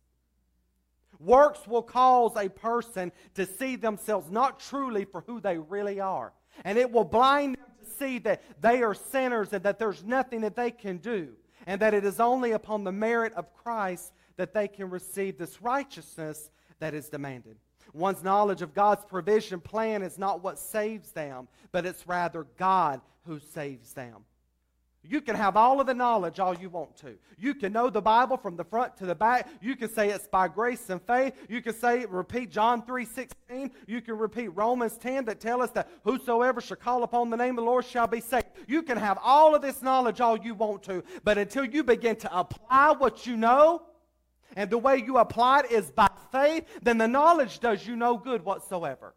Works 1.21 1.67
will 1.67 1.83
cause 1.83 2.33
a 2.37 2.49
person 2.49 3.13
to 3.35 3.47
see 3.47 3.77
themselves 3.77 4.31
not 4.31 4.61
truly 4.61 5.05
for 5.05 5.23
who 5.27 5.41
they 5.41 5.59
really 5.59 6.01
are. 6.01 6.33
And 6.65 6.79
it 6.79 6.91
will 6.91 7.05
blind 7.05 7.57
them 7.57 7.67
to 7.85 7.91
see 7.99 8.19
that 8.21 8.43
they 8.61 8.83
are 8.83 8.95
sinners 8.95 9.53
and 9.53 9.63
that 9.65 9.79
there's 9.79 10.03
nothing 10.05 10.41
that 10.43 10.57
they 10.57 10.71
can 10.71 10.99
do. 10.99 11.31
And 11.67 11.81
that 11.81 11.95
it 11.95 12.05
is 12.05 12.21
only 12.21 12.53
upon 12.53 12.85
the 12.85 12.93
merit 12.93 13.33
of 13.35 13.53
Christ 13.55 14.13
that 14.37 14.55
they 14.55 14.69
can 14.69 14.91
receive 14.91 15.39
this 15.39 15.63
righteousness 15.63 16.51
that 16.81 16.95
is 16.95 17.09
demanded. 17.09 17.57
One's 17.95 18.25
knowledge 18.25 18.61
of 18.61 18.75
God's 18.75 19.05
provision 19.05 19.61
plan 19.61 20.03
is 20.03 20.19
not 20.19 20.43
what 20.43 20.59
saves 20.59 21.13
them, 21.13 21.47
but 21.71 21.87
it's 21.87 22.07
rather 22.09 22.45
God 22.59 23.01
who 23.25 23.39
saves 23.39 23.95
them. 23.95 24.25
You 25.07 25.21
can 25.21 25.37
have 25.37 25.57
all 25.57 25.81
of 25.81 25.87
the 25.87 25.95
knowledge 25.95 26.41
all 26.41 26.57
you 26.57 26.71
want 26.71 26.97
to. 26.99 27.17
You 27.39 27.55
can 27.55 27.73
know 27.73 27.91
the 27.91 28.01
Bible 28.01 28.39
from 28.39 28.57
the 28.57 28.65
front 28.65 28.97
to 28.97 29.07
the 29.07 29.15
back. 29.15 29.49
You 29.61 29.77
can 29.77 29.91
say 29.91 30.09
it's 30.09 30.27
by 30.27 30.49
grace 30.49 30.89
and 30.89 31.01
faith. 31.03 31.35
You 31.49 31.61
can 31.61 31.75
say, 31.75 32.07
repeat 32.07 32.51
John 32.51 32.85
3 32.85 33.05
16. 33.05 33.71
You 33.87 34.01
can 34.01 34.17
repeat 34.17 34.49
Romans 34.49 34.97
10 34.97 35.27
that 35.27 35.41
tell 35.41 35.61
us 35.61 35.71
that 35.73 35.91
whosoever 36.05 36.63
shall 36.63 36.79
call 36.79 37.03
upon 37.03 37.29
the 37.29 37.37
name 37.37 37.51
of 37.51 37.65
the 37.65 37.71
Lord 37.71 37.85
shall 37.85 38.07
be 38.07 38.21
saved. 38.21 38.47
You 38.67 38.83
can 38.83 38.97
have 38.97 39.19
all 39.23 39.55
of 39.55 39.61
this 39.61 39.83
knowledge 39.83 40.23
all 40.23 40.39
you 40.39 40.55
want 40.55 40.83
to, 40.85 41.05
but 41.23 41.37
until 41.37 41.67
you 41.67 41.85
begin 41.85 42.17
to 42.17 42.37
apply 42.39 42.95
what 42.97 43.27
you 43.27 43.37
know, 43.37 43.83
and 44.57 44.71
the 44.71 44.79
way 44.79 45.03
you 45.05 45.19
apply 45.19 45.61
it 45.61 45.71
is 45.71 45.91
by 45.91 46.09
faith, 46.35 46.65
then 46.83 46.99
the 46.99 47.09
knowledge 47.09 47.61
does 47.61 47.87
you 47.87 47.97
no 47.97 48.19
good 48.19 48.45
whatsoever. 48.45 49.15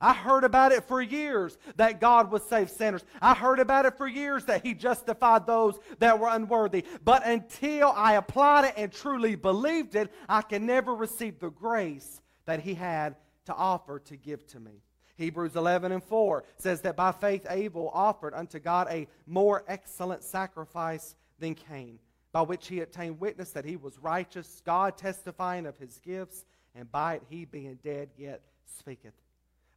I 0.00 0.12
heard 0.12 0.44
about 0.44 0.72
it 0.72 0.84
for 0.84 1.00
years 1.00 1.56
that 1.76 2.00
God 2.00 2.30
would 2.30 2.42
save 2.42 2.70
sinners. 2.70 3.02
I 3.20 3.34
heard 3.34 3.58
about 3.58 3.86
it 3.86 3.96
for 3.96 4.06
years 4.06 4.44
that 4.44 4.64
He 4.64 4.74
justified 4.74 5.46
those 5.46 5.78
that 6.00 6.18
were 6.18 6.28
unworthy. 6.28 6.84
But 7.02 7.26
until 7.26 7.92
I 7.96 8.14
applied 8.14 8.66
it 8.66 8.74
and 8.76 8.92
truly 8.92 9.36
believed 9.36 9.96
it, 9.96 10.12
I 10.28 10.42
can 10.42 10.66
never 10.66 10.94
receive 10.94 11.38
the 11.38 11.50
grace 11.50 12.20
that 12.44 12.60
He 12.60 12.74
had 12.74 13.16
to 13.46 13.54
offer 13.54 13.98
to 14.00 14.16
give 14.16 14.46
to 14.48 14.60
me. 14.60 14.82
Hebrews 15.16 15.56
11 15.56 15.92
and 15.92 16.04
4 16.04 16.44
says 16.58 16.82
that 16.82 16.94
by 16.94 17.12
faith 17.12 17.46
Abel 17.48 17.90
offered 17.94 18.34
unto 18.34 18.58
God 18.58 18.88
a 18.90 19.08
more 19.26 19.64
excellent 19.66 20.24
sacrifice 20.24 21.16
than 21.38 21.54
Cain, 21.54 21.98
by 22.36 22.42
which 22.42 22.68
he 22.68 22.82
obtained 22.82 23.18
witness 23.18 23.52
that 23.52 23.64
he 23.64 23.76
was 23.76 23.98
righteous, 23.98 24.60
God 24.66 24.98
testifying 24.98 25.64
of 25.64 25.78
his 25.78 25.98
gifts, 26.04 26.44
and 26.74 26.92
by 26.92 27.14
it 27.14 27.22
he 27.30 27.46
being 27.46 27.78
dead 27.82 28.10
yet 28.18 28.42
speaketh. 28.78 29.14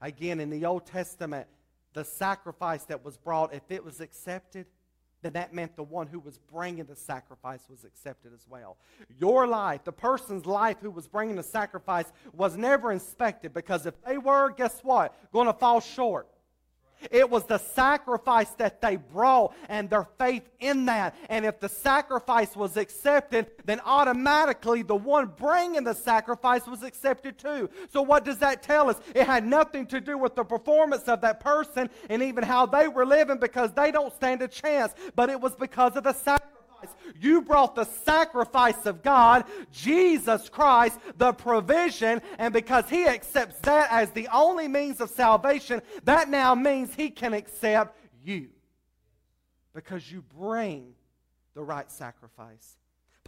Again, 0.02 0.42
in 0.42 0.50
the 0.50 0.66
Old 0.66 0.86
Testament, 0.86 1.48
the 1.94 2.04
sacrifice 2.04 2.84
that 2.84 3.06
was 3.06 3.16
brought, 3.16 3.54
if 3.54 3.62
it 3.70 3.86
was 3.86 4.02
accepted, 4.02 4.66
then 5.22 5.32
that 5.32 5.54
meant 5.54 5.78
the 5.78 5.84
one 5.84 6.08
who 6.08 6.20
was 6.20 6.38
bringing 6.52 6.84
the 6.84 6.98
sacrifice 6.98 7.62
was 7.70 7.86
accepted 7.86 8.34
as 8.34 8.46
well. 8.50 8.76
Your 9.18 9.48
life, 9.48 9.86
the 9.86 9.94
person's 9.94 10.46
life 10.46 10.80
who 10.82 10.92
was 10.92 11.08
bringing 11.08 11.38
the 11.38 11.44
sacrifice, 11.44 12.12
was 12.34 12.58
never 12.58 12.92
inspected 12.92 13.54
because 13.54 13.86
if 13.86 13.94
they 14.04 14.18
were, 14.18 14.50
guess 14.50 14.82
what? 14.84 15.16
Going 15.32 15.48
to 15.48 15.54
fall 15.54 15.80
short. 15.80 16.28
It 17.12 17.30
was 17.30 17.46
the 17.46 17.58
sacrifice 17.58 18.50
that 18.52 18.82
they 18.82 18.98
brought 18.98 19.54
and 19.68 19.90
their 19.90 20.08
faith 20.18 20.44
in 20.60 20.86
that. 20.86 21.16
And 21.30 21.46
if 21.46 21.60
the 21.60 21.70
sacrifice 21.70 22.56
was 22.56 22.78
accepted, 22.78 23.48
then 23.66 23.80
automatically 23.86 24.82
the 24.82 24.96
one 24.96 25.28
bringing 25.38 25.84
the 25.84 25.94
sacrifice 25.94 26.68
was 26.68 26.84
accepted 26.84 27.38
too. 27.38 27.70
So, 27.92 28.02
what 28.02 28.26
does 28.26 28.38
that 28.40 28.64
tell 28.64 28.90
us? 28.90 28.98
It 29.16 29.26
had 29.26 29.46
nothing 29.46 29.86
to 29.88 30.02
do 30.02 30.18
with 30.18 30.36
the 30.36 30.44
performance 30.44 31.04
of 31.04 31.22
that 31.22 31.40
person 31.40 31.90
and 32.10 32.22
even 32.22 32.44
how 32.44 32.66
they 32.66 32.88
were 32.88 33.06
living 33.06 33.38
because 33.38 33.72
they 33.74 33.92
don't 33.92 34.14
stand 34.14 34.42
a 34.42 34.48
chance, 34.48 34.94
but 35.16 35.30
it 35.30 35.40
was 35.40 35.56
because 35.56 35.96
of 35.96 36.04
the 36.04 36.14
sacrifice. 36.14 36.59
You 37.20 37.42
brought 37.42 37.76
the 37.76 37.86
sacrifice 37.86 38.86
of 38.86 39.04
God, 39.04 39.46
Jesus 39.72 40.50
Christ, 40.50 41.00
the 41.18 41.34
provision, 41.34 42.22
and 42.38 42.54
because 42.54 42.90
He 42.90 43.08
accepts 43.08 43.60
that 43.62 43.92
as 43.92 44.12
the 44.12 44.28
only 44.34 44.68
means 44.68 45.02
of 45.02 45.10
salvation, 45.10 45.82
that 46.04 46.30
now 46.30 46.56
means 46.56 46.94
He 46.94 47.10
can 47.10 47.34
accept 47.34 47.98
you 48.24 48.50
because 49.74 50.12
you 50.12 50.24
bring 50.38 50.94
the 51.54 51.64
right 51.64 51.92
sacrifice. 51.92 52.78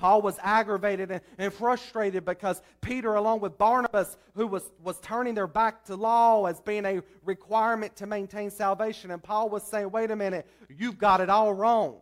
Paul 0.02 0.24
was 0.24 0.40
aggravated 0.42 1.12
and, 1.12 1.22
and, 1.38 1.54
frustrated 1.54 2.26
because 2.26 2.60
Peter, 2.82 3.14
along 3.14 3.42
with 3.42 3.60
Barnabas, 3.60 4.18
who 4.34 4.48
was, 4.48 4.64
was 4.84 5.00
turning 5.00 5.36
their 5.36 5.46
back 5.46 5.86
to 5.86 5.96
law 5.96 6.46
as 6.48 6.60
being 6.60 6.86
a 6.86 7.04
requirement 7.24 7.96
to 7.98 8.08
maintain 8.08 8.50
salvation, 8.50 9.12
and 9.12 9.22
Paul 9.22 9.50
was 9.50 9.62
saying, 9.62 9.92
wait 9.92 10.10
a 10.10 10.16
minute, 10.16 10.48
you've 10.76 10.98
got 10.98 11.22
it 11.22 11.30
all 11.30 11.54
wrong. 11.54 11.98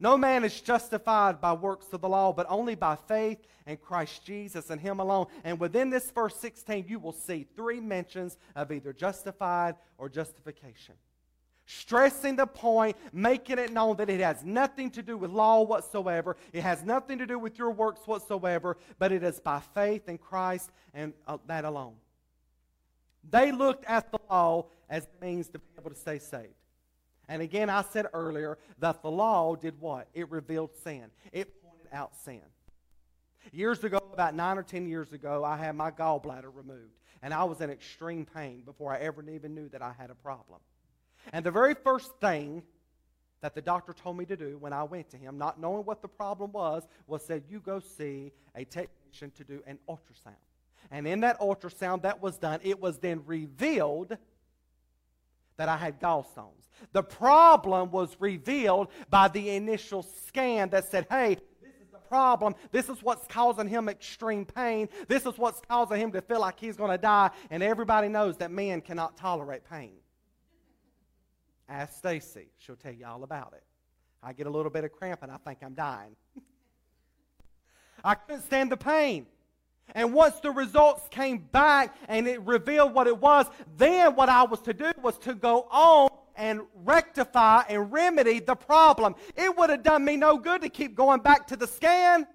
No 0.00 0.16
man 0.16 0.44
is 0.44 0.60
justified 0.60 1.40
by 1.40 1.52
works 1.54 1.92
of 1.92 2.00
the 2.00 2.08
law, 2.08 2.32
but 2.32 2.46
only 2.48 2.76
by 2.76 2.96
faith 2.96 3.38
in 3.66 3.76
Christ 3.76 4.24
Jesus 4.24 4.70
and 4.70 4.80
Him 4.80 5.00
alone. 5.00 5.26
And 5.42 5.58
within 5.58 5.90
this 5.90 6.10
verse 6.10 6.36
16, 6.36 6.86
you 6.88 7.00
will 7.00 7.12
see 7.12 7.46
three 7.56 7.80
mentions 7.80 8.36
of 8.54 8.70
either 8.70 8.92
justified 8.92 9.74
or 9.98 10.08
justification. 10.08 10.94
Stressing 11.66 12.36
the 12.36 12.46
point, 12.46 12.96
making 13.12 13.58
it 13.58 13.72
known 13.72 13.96
that 13.96 14.08
it 14.08 14.20
has 14.20 14.42
nothing 14.42 14.90
to 14.92 15.02
do 15.02 15.18
with 15.18 15.30
law 15.30 15.62
whatsoever. 15.62 16.36
It 16.52 16.62
has 16.62 16.82
nothing 16.82 17.18
to 17.18 17.26
do 17.26 17.38
with 17.38 17.58
your 17.58 17.72
works 17.72 18.06
whatsoever, 18.06 18.78
but 18.98 19.12
it 19.12 19.22
is 19.22 19.40
by 19.40 19.60
faith 19.74 20.08
in 20.08 20.16
Christ 20.16 20.70
and 20.94 21.12
uh, 21.26 21.38
that 21.46 21.64
alone. 21.64 21.96
They 23.28 23.52
looked 23.52 23.84
at 23.84 24.10
the 24.10 24.18
law 24.30 24.66
as 24.88 25.06
means 25.20 25.48
to 25.48 25.58
be 25.58 25.64
able 25.78 25.90
to 25.90 25.96
stay 25.96 26.18
saved. 26.18 26.54
And 27.28 27.42
again, 27.42 27.68
I 27.68 27.82
said 27.82 28.06
earlier 28.12 28.58
that 28.78 29.02
the 29.02 29.10
law 29.10 29.54
did 29.54 29.78
what? 29.80 30.08
It 30.14 30.30
revealed 30.30 30.70
sin, 30.82 31.10
it 31.32 31.62
pointed 31.62 31.88
out 31.92 32.16
sin. 32.16 32.40
Years 33.52 33.82
ago, 33.84 33.98
about 34.12 34.34
nine 34.34 34.58
or 34.58 34.62
ten 34.62 34.88
years 34.88 35.12
ago, 35.12 35.44
I 35.44 35.56
had 35.56 35.74
my 35.74 35.90
gallbladder 35.90 36.50
removed. 36.52 36.98
And 37.22 37.34
I 37.34 37.44
was 37.44 37.60
in 37.60 37.70
extreme 37.70 38.26
pain 38.26 38.62
before 38.64 38.92
I 38.92 38.98
ever 38.98 39.22
even 39.28 39.54
knew 39.54 39.68
that 39.70 39.82
I 39.82 39.92
had 39.98 40.10
a 40.10 40.14
problem. 40.14 40.60
And 41.32 41.44
the 41.44 41.50
very 41.50 41.74
first 41.74 42.12
thing 42.20 42.62
that 43.40 43.54
the 43.54 43.62
doctor 43.62 43.92
told 43.92 44.16
me 44.16 44.24
to 44.26 44.36
do 44.36 44.58
when 44.58 44.72
I 44.72 44.82
went 44.82 45.10
to 45.10 45.16
him, 45.16 45.38
not 45.38 45.60
knowing 45.60 45.84
what 45.84 46.02
the 46.02 46.08
problem 46.08 46.52
was, 46.52 46.86
was 47.06 47.24
said, 47.24 47.44
You 47.48 47.60
go 47.60 47.80
see 47.80 48.32
a 48.54 48.64
technician 48.64 49.30
to 49.32 49.44
do 49.44 49.62
an 49.66 49.78
ultrasound. 49.88 50.34
And 50.90 51.06
in 51.06 51.20
that 51.20 51.40
ultrasound 51.40 52.02
that 52.02 52.22
was 52.22 52.38
done, 52.38 52.60
it 52.62 52.80
was 52.80 52.98
then 52.98 53.22
revealed 53.26 54.16
that 55.58 55.68
I 55.68 55.76
had 55.76 56.00
gallstones. 56.00 56.68
The 56.92 57.02
problem 57.02 57.90
was 57.90 58.16
revealed 58.18 58.88
by 59.10 59.28
the 59.28 59.50
initial 59.50 60.02
scan 60.02 60.70
that 60.70 60.90
said, 60.90 61.06
hey, 61.10 61.36
this 61.60 61.72
is 61.82 61.90
the 61.92 61.98
problem. 61.98 62.54
This 62.70 62.88
is 62.88 63.02
what's 63.02 63.26
causing 63.26 63.68
him 63.68 63.88
extreme 63.88 64.46
pain. 64.46 64.88
This 65.08 65.26
is 65.26 65.36
what's 65.36 65.60
causing 65.68 66.00
him 66.00 66.12
to 66.12 66.22
feel 66.22 66.40
like 66.40 66.58
he's 66.58 66.76
going 66.76 66.92
to 66.92 66.98
die. 66.98 67.30
And 67.50 67.62
everybody 67.62 68.08
knows 68.08 68.38
that 68.38 68.50
men 68.50 68.80
cannot 68.80 69.16
tolerate 69.16 69.68
pain. 69.68 69.92
Ask 71.68 71.98
Stacy. 71.98 72.48
She'll 72.58 72.76
tell 72.76 72.94
you 72.94 73.06
all 73.06 73.24
about 73.24 73.52
it. 73.54 73.64
I 74.22 74.32
get 74.32 74.46
a 74.46 74.50
little 74.50 74.70
bit 74.70 74.84
of 74.84 74.92
cramp 74.92 75.22
and 75.22 75.30
I 75.30 75.36
think 75.36 75.58
I'm 75.62 75.74
dying. 75.74 76.16
I 78.04 78.14
couldn't 78.14 78.42
stand 78.42 78.72
the 78.72 78.76
pain. 78.76 79.26
And 79.94 80.12
once 80.12 80.40
the 80.40 80.50
results 80.50 81.08
came 81.10 81.38
back 81.52 81.96
and 82.08 82.26
it 82.26 82.40
revealed 82.42 82.94
what 82.94 83.06
it 83.06 83.18
was, 83.18 83.46
then 83.76 84.14
what 84.14 84.28
I 84.28 84.44
was 84.44 84.60
to 84.62 84.72
do 84.72 84.92
was 85.02 85.18
to 85.18 85.34
go 85.34 85.62
on 85.70 86.10
and 86.36 86.62
rectify 86.84 87.62
and 87.68 87.92
remedy 87.92 88.38
the 88.38 88.54
problem. 88.54 89.14
It 89.36 89.56
would 89.56 89.70
have 89.70 89.82
done 89.82 90.04
me 90.04 90.16
no 90.16 90.38
good 90.38 90.62
to 90.62 90.68
keep 90.68 90.94
going 90.94 91.20
back 91.20 91.46
to 91.48 91.56
the 91.56 91.66
scan. 91.66 92.26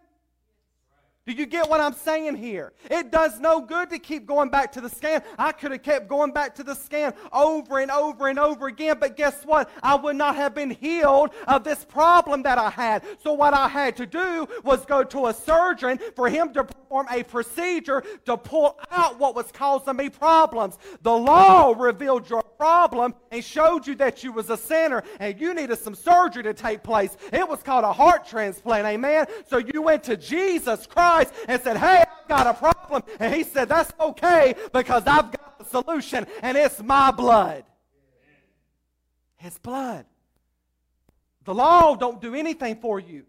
Do 1.25 1.31
you 1.31 1.45
get 1.45 1.69
what 1.69 1.79
I'm 1.79 1.93
saying 1.93 2.35
here? 2.35 2.73
It 2.91 3.09
does 3.09 3.39
no 3.39 3.61
good 3.61 3.89
to 3.91 3.99
keep 3.99 4.25
going 4.25 4.49
back 4.49 4.73
to 4.73 4.81
the 4.81 4.89
scan. 4.89 5.23
I 5.39 5.53
could 5.53 5.71
have 5.71 5.81
kept 5.81 6.09
going 6.09 6.33
back 6.33 6.53
to 6.55 6.63
the 6.63 6.73
scan 6.73 7.13
over 7.31 7.79
and 7.79 7.89
over 7.89 8.27
and 8.27 8.37
over 8.37 8.67
again, 8.67 8.97
but 8.99 9.15
guess 9.15 9.45
what? 9.45 9.69
I 9.81 9.95
would 9.95 10.17
not 10.17 10.35
have 10.35 10.53
been 10.53 10.71
healed 10.71 11.29
of 11.47 11.63
this 11.63 11.85
problem 11.85 12.43
that 12.43 12.57
I 12.57 12.69
had. 12.69 13.05
So, 13.23 13.31
what 13.31 13.53
I 13.53 13.69
had 13.69 13.95
to 13.97 14.05
do 14.05 14.49
was 14.65 14.85
go 14.85 15.01
to 15.01 15.27
a 15.27 15.33
surgeon 15.33 15.97
for 16.13 16.27
him 16.27 16.51
to 16.55 16.65
perform 16.65 17.07
a 17.09 17.23
procedure 17.23 18.03
to 18.25 18.35
pull 18.35 18.77
out 18.91 19.17
what 19.17 19.33
was 19.33 19.49
causing 19.49 19.95
me 19.95 20.09
problems. 20.09 20.77
The 21.03 21.13
law 21.13 21.73
revealed 21.77 22.29
your 22.29 22.43
problem 22.43 23.15
and 23.31 23.41
showed 23.41 23.87
you 23.87 23.95
that 23.95 24.25
you 24.25 24.33
was 24.33 24.49
a 24.49 24.57
sinner 24.57 25.03
and 25.21 25.39
you 25.39 25.53
needed 25.53 25.79
some 25.79 25.95
surgery 25.95 26.43
to 26.43 26.53
take 26.53 26.83
place. 26.83 27.15
It 27.31 27.47
was 27.47 27.63
called 27.63 27.85
a 27.85 27.93
heart 27.93 28.27
transplant, 28.27 28.85
amen? 28.85 29.27
So, 29.47 29.57
you 29.57 29.81
went 29.81 30.03
to 30.03 30.17
Jesus 30.17 30.85
Christ 30.85 31.12
Christ 31.13 31.33
and 31.47 31.61
said, 31.61 31.77
Hey, 31.77 32.03
I've 32.03 32.27
got 32.27 32.47
a 32.47 32.53
problem. 32.53 33.03
And 33.19 33.33
he 33.33 33.43
said, 33.43 33.69
That's 33.69 33.91
okay 33.99 34.55
because 34.71 35.03
I've 35.05 35.31
got 35.31 35.59
the 35.59 35.65
solution 35.65 36.25
and 36.41 36.57
it's 36.57 36.81
my 36.81 37.11
blood. 37.11 37.63
His 39.37 39.57
blood. 39.57 40.05
The 41.43 41.53
law 41.53 41.95
don't 41.95 42.21
do 42.21 42.33
anything 42.33 42.77
for 42.77 42.99
you. 42.99 43.25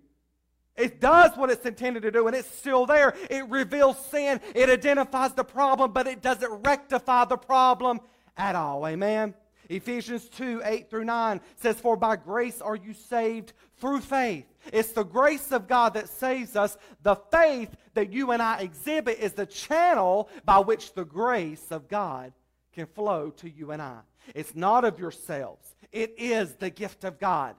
It 0.76 1.00
does 1.00 1.36
what 1.36 1.50
it's 1.50 1.64
intended 1.66 2.02
to 2.02 2.10
do, 2.10 2.26
and 2.26 2.34
it's 2.34 2.52
still 2.52 2.84
there. 2.84 3.14
It 3.30 3.48
reveals 3.48 3.96
sin, 4.06 4.40
it 4.56 4.68
identifies 4.68 5.32
the 5.32 5.44
problem, 5.44 5.92
but 5.92 6.08
it 6.08 6.20
doesn't 6.20 6.50
rectify 6.64 7.26
the 7.26 7.36
problem 7.36 8.00
at 8.36 8.56
all. 8.56 8.84
Amen. 8.86 9.34
Ephesians 9.68 10.28
2 10.30 10.62
8 10.64 10.90
through 10.90 11.04
9 11.04 11.40
says, 11.56 11.80
For 11.80 11.96
by 11.96 12.16
grace 12.16 12.60
are 12.60 12.76
you 12.76 12.92
saved 12.92 13.52
through 13.78 14.00
faith. 14.00 14.46
It's 14.72 14.92
the 14.92 15.04
grace 15.04 15.52
of 15.52 15.66
God 15.68 15.94
that 15.94 16.08
saves 16.08 16.56
us. 16.56 16.76
The 17.02 17.16
faith 17.16 17.70
that 17.94 18.12
you 18.12 18.30
and 18.30 18.42
I 18.42 18.60
exhibit 18.60 19.18
is 19.18 19.32
the 19.32 19.46
channel 19.46 20.28
by 20.44 20.58
which 20.58 20.94
the 20.94 21.04
grace 21.04 21.66
of 21.70 21.88
God 21.88 22.32
can 22.72 22.86
flow 22.86 23.30
to 23.30 23.48
you 23.48 23.70
and 23.70 23.80
I. 23.80 24.00
It's 24.34 24.54
not 24.54 24.84
of 24.84 24.98
yourselves, 24.98 25.74
it 25.92 26.14
is 26.18 26.54
the 26.54 26.70
gift 26.70 27.04
of 27.04 27.18
God. 27.18 27.56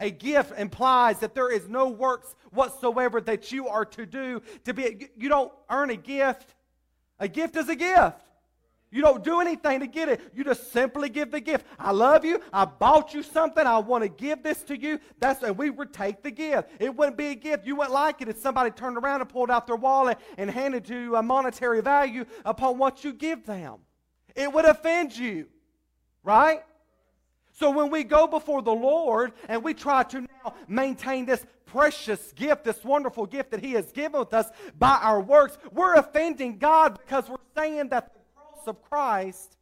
A 0.00 0.10
gift 0.10 0.58
implies 0.58 1.20
that 1.20 1.34
there 1.34 1.52
is 1.52 1.68
no 1.68 1.88
works 1.88 2.34
whatsoever 2.50 3.20
that 3.22 3.52
you 3.52 3.68
are 3.68 3.84
to 3.86 4.04
do 4.04 4.42
to 4.64 4.74
be. 4.74 5.08
You 5.16 5.28
don't 5.28 5.52
earn 5.70 5.90
a 5.90 5.96
gift. 5.96 6.54
A 7.20 7.28
gift 7.28 7.56
is 7.56 7.68
a 7.68 7.76
gift. 7.76 8.23
You 8.94 9.02
don't 9.02 9.24
do 9.24 9.40
anything 9.40 9.80
to 9.80 9.88
get 9.88 10.08
it. 10.08 10.20
You 10.32 10.44
just 10.44 10.72
simply 10.72 11.08
give 11.08 11.32
the 11.32 11.40
gift. 11.40 11.66
I 11.80 11.90
love 11.90 12.24
you. 12.24 12.40
I 12.52 12.64
bought 12.64 13.12
you 13.12 13.24
something. 13.24 13.66
I 13.66 13.78
want 13.78 14.04
to 14.04 14.08
give 14.08 14.44
this 14.44 14.62
to 14.62 14.80
you. 14.80 15.00
That's 15.18 15.42
and 15.42 15.58
we 15.58 15.68
would 15.68 15.92
take 15.92 16.22
the 16.22 16.30
gift. 16.30 16.70
It 16.78 16.94
wouldn't 16.94 17.16
be 17.16 17.26
a 17.26 17.34
gift. 17.34 17.66
You 17.66 17.74
wouldn't 17.74 17.92
like 17.92 18.22
it 18.22 18.28
if 18.28 18.38
somebody 18.38 18.70
turned 18.70 18.96
around 18.96 19.20
and 19.20 19.28
pulled 19.28 19.50
out 19.50 19.66
their 19.66 19.74
wallet 19.74 20.18
and 20.38 20.48
handed 20.48 20.88
you 20.88 21.16
a 21.16 21.22
monetary 21.24 21.82
value 21.82 22.24
upon 22.44 22.78
what 22.78 23.02
you 23.02 23.12
give 23.12 23.44
them. 23.44 23.78
It 24.36 24.52
would 24.52 24.64
offend 24.64 25.16
you. 25.16 25.48
Right? 26.22 26.60
So 27.50 27.72
when 27.72 27.90
we 27.90 28.04
go 28.04 28.28
before 28.28 28.62
the 28.62 28.70
Lord 28.70 29.32
and 29.48 29.64
we 29.64 29.74
try 29.74 30.04
to 30.04 30.20
now 30.20 30.54
maintain 30.68 31.26
this 31.26 31.44
precious 31.66 32.32
gift, 32.36 32.62
this 32.62 32.84
wonderful 32.84 33.26
gift 33.26 33.50
that 33.50 33.64
He 33.64 33.72
has 33.72 33.90
given 33.90 34.24
us 34.30 34.50
by 34.78 35.00
our 35.02 35.20
works, 35.20 35.58
we're 35.72 35.96
offending 35.96 36.58
God 36.58 36.96
because 36.96 37.28
we're 37.28 37.38
saying 37.56 37.88
that 37.88 38.12
of 38.68 38.82
Christ 38.82 39.56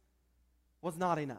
was 0.81 0.97
not 0.97 1.19
enough. 1.19 1.37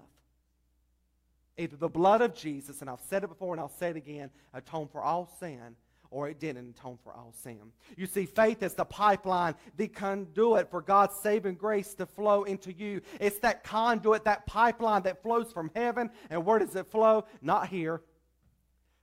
Either 1.57 1.77
the 1.77 1.89
blood 1.89 2.21
of 2.21 2.35
Jesus, 2.35 2.81
and 2.81 2.91
I've 2.91 3.01
said 3.09 3.23
it 3.23 3.29
before 3.29 3.55
and 3.55 3.61
I'll 3.61 3.69
say 3.69 3.91
it 3.91 3.97
again, 3.97 4.31
atoned 4.53 4.91
for 4.91 5.01
all 5.01 5.31
sin, 5.39 5.77
or 6.11 6.29
it 6.29 6.39
didn't 6.39 6.77
atone 6.79 6.99
for 7.03 7.13
all 7.13 7.33
sin. 7.43 7.61
You 7.97 8.07
see, 8.07 8.25
faith 8.25 8.63
is 8.63 8.75
the 8.75 8.85
pipeline, 8.85 9.55
the 9.77 9.89
conduit 9.89 10.71
for 10.71 10.81
God's 10.81 11.17
saving 11.17 11.57
grace 11.57 11.93
to 11.95 12.07
flow 12.07 12.45
into 12.45 12.73
you. 12.73 13.01
It's 13.21 13.41
that 13.41 13.65
conduit, 13.65 14.25
that 14.25 14.47
pipeline 14.47 15.03
that 15.03 15.23
flows 15.23 15.53
from 15.53 15.73
heaven. 15.75 16.11
And 16.31 16.45
where 16.45 16.61
does 16.61 16.77
it 16.77 16.87
flow? 16.91 17.25
Not 17.43 17.69
here, 17.69 18.01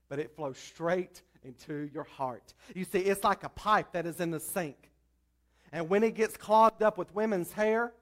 but 0.07 0.19
it 0.19 0.35
flows 0.35 0.57
straight 0.57 1.21
into 1.43 1.89
your 1.93 2.05
heart. 2.05 2.53
You 2.75 2.85
see, 2.85 2.99
it's 2.99 3.23
like 3.23 3.43
a 3.43 3.49
pipe 3.49 3.91
that 3.91 4.05
is 4.05 4.19
in 4.19 4.31
the 4.31 4.39
sink. 4.39 4.91
And 5.73 5.89
when 5.89 6.03
it 6.03 6.15
gets 6.15 6.37
clogged 6.37 6.81
up 6.81 6.97
with 6.97 7.13
women's 7.13 7.51
hair, 7.51 7.93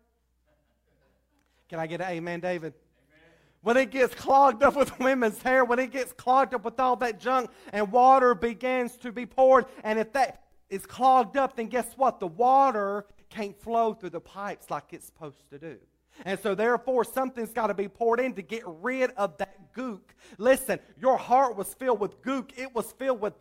can 1.69 1.79
I 1.79 1.87
get 1.87 2.01
an 2.01 2.09
amen, 2.09 2.39
David? 2.39 2.73
When 3.61 3.77
it 3.77 3.91
gets 3.91 4.15
clogged 4.15 4.63
up 4.63 4.75
with 4.75 4.97
women's 4.99 5.41
hair, 5.41 5.63
when 5.63 5.79
it 5.79 5.91
gets 5.91 6.11
clogged 6.13 6.53
up 6.53 6.65
with 6.65 6.79
all 6.79 6.95
that 6.97 7.19
junk 7.19 7.51
and 7.71 7.91
water 7.91 8.33
begins 8.33 8.97
to 8.97 9.11
be 9.11 9.25
poured, 9.25 9.65
and 9.83 9.99
if 9.99 10.11
that 10.13 10.43
is 10.69 10.85
clogged 10.85 11.37
up, 11.37 11.55
then 11.55 11.67
guess 11.67 11.93
what? 11.95 12.19
The 12.19 12.27
water 12.27 13.05
can't 13.29 13.59
flow 13.61 13.93
through 13.93 14.09
the 14.09 14.19
pipes 14.19 14.69
like 14.71 14.85
it's 14.91 15.05
supposed 15.05 15.49
to 15.51 15.59
do. 15.59 15.77
And 16.25 16.39
so, 16.39 16.55
therefore, 16.55 17.03
something's 17.03 17.51
got 17.51 17.67
to 17.67 17.73
be 17.73 17.87
poured 17.87 18.19
in 18.19 18.33
to 18.33 18.41
get 18.41 18.63
rid 18.65 19.11
of 19.11 19.37
that 19.37 19.73
gook. 19.73 20.01
Listen, 20.37 20.79
your 20.99 21.17
heart 21.17 21.55
was 21.55 21.73
filled 21.75 21.99
with 21.99 22.21
gook, 22.21 22.51
it 22.57 22.73
was 22.73 22.91
filled 22.93 23.21
with 23.21 23.33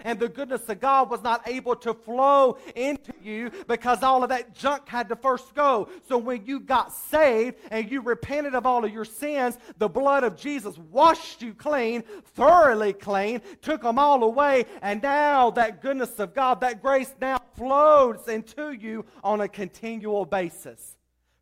and 0.00 0.18
the 0.18 0.28
goodness 0.28 0.68
of 0.68 0.80
God 0.80 1.08
was 1.08 1.22
not 1.22 1.46
able 1.48 1.76
to 1.76 1.94
flow 1.94 2.58
into 2.74 3.12
you 3.22 3.50
because 3.68 4.02
all 4.02 4.22
of 4.22 4.28
that 4.30 4.54
junk 4.54 4.88
had 4.88 5.08
to 5.08 5.16
first 5.16 5.54
go. 5.54 5.88
So 6.08 6.18
when 6.18 6.44
you 6.44 6.60
got 6.60 6.92
saved 6.92 7.56
and 7.70 7.90
you 7.90 8.00
repented 8.00 8.54
of 8.54 8.66
all 8.66 8.84
of 8.84 8.92
your 8.92 9.04
sins, 9.04 9.56
the 9.78 9.88
blood 9.88 10.24
of 10.24 10.36
Jesus 10.36 10.76
washed 10.76 11.42
you 11.42 11.54
clean, 11.54 12.02
thoroughly 12.34 12.92
clean, 12.92 13.40
took 13.62 13.82
them 13.82 13.98
all 13.98 14.24
away, 14.24 14.66
and 14.82 15.02
now 15.02 15.50
that 15.52 15.80
goodness 15.80 16.18
of 16.18 16.34
God, 16.34 16.60
that 16.60 16.82
grace 16.82 17.14
now 17.20 17.38
flows 17.56 18.28
into 18.28 18.72
you 18.72 19.04
on 19.22 19.40
a 19.40 19.48
continual 19.48 20.24
basis 20.24 20.96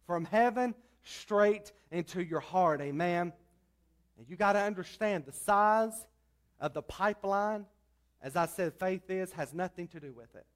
from 0.06 0.24
heaven 0.26 0.74
straight 1.02 1.72
into 1.90 2.22
your 2.22 2.40
heart. 2.40 2.80
Amen. 2.80 3.32
And 4.18 4.28
you 4.28 4.36
got 4.36 4.52
to 4.52 4.60
understand 4.60 5.24
the 5.24 5.32
size 5.32 6.06
of 6.60 6.74
the 6.74 6.82
pipeline 6.82 7.66
as 8.22 8.36
I 8.36 8.46
said, 8.46 8.74
faith 8.74 9.10
is, 9.10 9.32
has 9.32 9.52
nothing 9.52 9.88
to 9.88 10.00
do 10.00 10.12
with 10.12 10.34
it. 10.34 10.46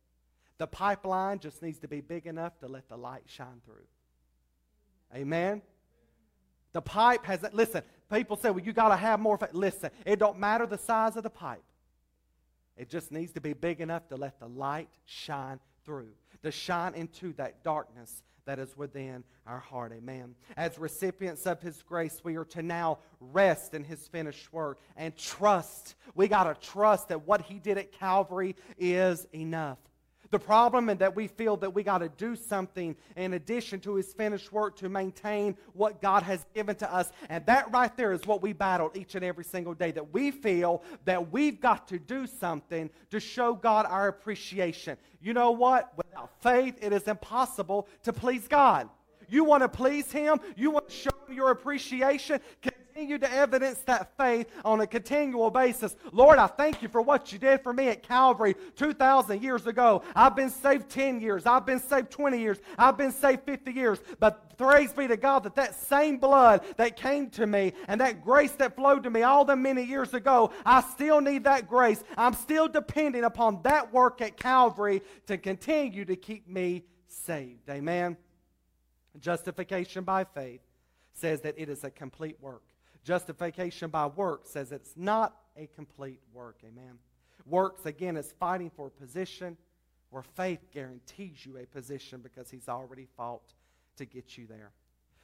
The 0.59 0.67
pipeline 0.67 1.39
just 1.39 1.63
needs 1.63 1.79
to 1.81 1.89
be 1.89 2.01
big 2.01 2.27
enough 2.27 2.59
to 2.61 2.69
let 2.69 2.89
the 2.89 2.97
light 2.97 3.25
shine 3.27 3.61
through. 3.65 3.87
Amen? 5.15 5.63
The 6.73 6.81
pipe 6.81 7.25
has, 7.27 7.45
listen, 7.53 7.83
people 8.13 8.37
say, 8.37 8.51
well, 8.51 8.65
you 8.65 8.73
got 8.73 8.89
to 8.89 8.97
have 8.97 9.21
more 9.21 9.37
faith. 9.37 9.51
Listen, 9.53 9.91
it 10.05 10.19
don't 10.19 10.39
matter 10.39 10.67
the 10.67 10.79
size 10.79 11.17
of 11.17 11.23
the 11.23 11.31
pipe. 11.31 11.63
It 12.77 12.89
just 12.89 13.11
needs 13.11 13.33
to 13.33 13.41
be 13.41 13.53
big 13.53 13.81
enough 13.81 14.09
to 14.09 14.17
let 14.17 14.39
the 14.39 14.49
light 14.49 14.89
shine 15.05 15.61
through, 15.85 16.11
to 16.43 16.51
shine 16.51 16.95
into 16.95 17.33
that 17.35 17.63
darkness 17.65 18.23
that 18.47 18.59
is 18.59 18.77
within 18.77 19.23
our 19.47 19.59
heart. 19.59 19.93
Amen. 19.95 20.35
As 20.57 20.79
recipients 20.79 21.47
of 21.47 21.61
His 21.61 21.83
grace, 21.83 22.21
we 22.25 22.37
are 22.37 22.45
to 22.47 22.63
now 22.63 22.99
rest 23.21 23.75
in 23.75 23.85
His 23.85 24.07
finished 24.09 24.53
work 24.53 24.79
and 24.97 25.17
trust. 25.17 25.95
We 26.15 26.29
got 26.29 26.45
to 26.45 26.69
trust 26.69 27.09
that 27.09 27.27
what 27.27 27.43
He 27.43 27.59
did 27.59 27.77
at 27.79 27.93
Calvary 27.93 28.57
is 28.79 29.27
enough. 29.35 29.79
The 30.31 30.39
problem 30.39 30.89
is 30.89 30.99
that 30.99 31.15
we 31.15 31.29
feel 31.29 31.57
that 31.59 31.75
we 31.75 31.83
got 31.83 31.99
to 31.99 32.09
do 32.09 32.37
something 32.37 32.97
in 33.17 33.35
addition 33.35 33.81
to 33.81 33.95
his 33.95 34.13
finished 34.13 34.53
work 34.53 34.77
to 34.77 34.89
maintain 34.89 35.57
what 35.73 36.01
God 36.01 36.23
has 36.23 36.45
given 36.55 36.77
to 36.77 36.93
us. 36.93 37.11
And 37.29 37.45
that 37.47 37.73
right 37.73 37.97
there 37.97 38.13
is 38.13 38.27
what 38.27 38.43
we 38.43 38.53
battle 38.53 38.91
each 38.95 39.15
and 39.15 39.25
every 39.25 39.45
single 39.45 39.75
day. 39.75 39.91
That 39.91 40.13
we 40.13 40.31
feel 40.31 40.83
that 41.05 41.33
we've 41.33 41.61
got 41.61 41.89
to 41.89 41.99
do 41.99 42.27
something 42.27 42.91
to 43.11 43.21
show 43.21 43.55
God 43.55 43.87
our 43.87 44.09
appreciation. 44.09 44.97
You 45.21 45.33
know 45.33 45.53
what? 45.53 45.93
Without 45.97 46.31
faith, 46.43 46.77
it 46.81 46.93
is 46.93 47.09
impossible 47.09 47.89
to 48.03 48.13
please 48.13 48.49
God. 48.49 48.89
You 49.29 49.45
want 49.45 49.63
to 49.63 49.69
please 49.69 50.11
him? 50.13 50.41
You 50.57 50.71
want 50.71 50.89
to 50.89 50.95
show 50.95 51.11
him 51.27 51.35
your 51.35 51.51
appreciation? 51.51 52.41
Continue 52.97 53.19
to 53.19 53.31
evidence 53.31 53.79
that 53.81 54.17
faith 54.17 54.51
on 54.65 54.81
a 54.81 54.87
continual 54.87 55.51
basis. 55.51 55.95
Lord, 56.13 56.39
I 56.39 56.47
thank 56.47 56.81
you 56.81 56.89
for 56.89 57.03
what 57.03 57.31
you 57.31 57.39
did 57.39 57.63
for 57.63 57.75
me 57.75 57.89
at 57.89 58.03
Calvary 58.03 58.57
2,000 58.77 59.43
years 59.43 59.67
ago. 59.67 60.03
I've 60.15 60.35
been 60.35 60.49
saved 60.49 60.89
10 60.89 61.21
years. 61.21 61.45
I've 61.45 61.67
been 61.67 61.79
saved 61.79 62.11
20 62.11 62.41
years. 62.41 62.59
I've 62.79 62.97
been 62.97 63.13
saved 63.13 63.43
50 63.45 63.71
years. 63.71 63.99
But 64.19 64.57
praise 64.57 64.95
be 64.95 65.07
to 65.09 65.19
God 65.19 65.43
that 65.43 65.55
that 65.57 65.75
same 65.75 66.17
blood 66.17 66.63
that 66.79 66.97
came 66.97 67.29
to 67.33 67.47
me 67.47 67.75
and 67.87 68.01
that 68.01 68.25
grace 68.25 68.53
that 68.53 68.75
flowed 68.75 69.03
to 69.03 69.11
me 69.11 69.23
all 69.23 69.45
the 69.45 69.57
many 69.57 69.83
years 69.83 70.15
ago, 70.15 70.51
I 70.65 70.81
still 70.81 71.21
need 71.21 71.45
that 71.45 71.69
grace. 71.69 72.03
I'm 72.17 72.33
still 72.33 72.67
depending 72.67 73.25
upon 73.25 73.61
that 73.65 73.93
work 73.93 74.23
at 74.23 74.39
Calvary 74.39 75.03
to 75.27 75.37
continue 75.37 76.07
to 76.07 76.17
keep 76.17 76.49
me 76.49 76.85
saved. 77.09 77.69
Amen. 77.69 78.17
Justification 79.21 80.03
by 80.03 80.25
faith 80.25 80.63
says 81.13 81.43
that 81.43 81.57
it 81.59 81.69
is 81.69 81.85
a 81.85 81.91
complete 81.91 82.39
work. 82.41 82.63
Justification 83.07 83.89
by 83.89 84.07
works 84.07 84.51
says 84.51 84.73
it's 84.73 84.95
not 84.97 85.37
a 85.57 85.69
complete 85.77 86.19
work. 86.33 86.57
Amen. 86.67 86.99
Works, 87.47 87.87
again, 87.87 88.17
is 88.17 88.35
fighting 88.41 88.69
for 88.69 88.89
a 88.89 88.91
position 88.91 89.57
where 90.11 90.25
faith 90.25 90.59
guarantees 90.73 91.47
you 91.47 91.57
a 91.59 91.67
position 91.67 92.21
because 92.21 92.51
he's 92.51 92.69
already 92.69 93.07
fought 93.17 93.55
to 93.97 94.07
get 94.07 94.37
you 94.37 94.49
there. 94.49 94.73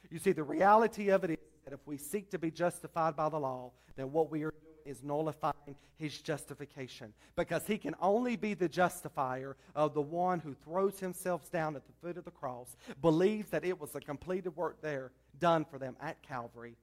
You 0.09 0.17
see, 0.17 0.31
the 0.31 0.43
reality 0.43 1.09
of 1.09 1.25
it 1.25 1.31
is 1.31 1.37
that 1.65 1.73
if 1.73 1.81
we 1.85 1.97
seek 1.97 2.31
to 2.31 2.39
be 2.39 2.49
justified 2.49 3.17
by 3.17 3.27
the 3.27 3.39
law, 3.39 3.73
then 3.97 4.13
what 4.13 4.31
we 4.31 4.43
are 4.43 4.51
doing 4.51 4.95
is 4.95 5.03
nullifying 5.03 5.75
his 5.97 6.21
justification 6.21 7.13
because 7.35 7.67
he 7.67 7.77
can 7.77 7.95
only 8.01 8.37
be 8.37 8.53
the 8.53 8.69
justifier 8.69 9.57
of 9.75 9.93
the 9.93 10.01
one 10.01 10.39
who 10.39 10.53
throws 10.53 11.01
himself 11.01 11.51
down 11.51 11.75
at 11.75 11.85
the 11.85 11.93
foot 12.01 12.17
of 12.17 12.23
the 12.23 12.31
cross, 12.31 12.77
believes 13.01 13.49
that 13.49 13.65
it 13.65 13.77
was 13.77 13.93
a 13.93 13.99
completed 13.99 14.55
work 14.55 14.81
there 14.81 15.11
done 15.37 15.65
for 15.65 15.77
them 15.77 15.97
at 15.99 16.21
Calvary, 16.21 16.77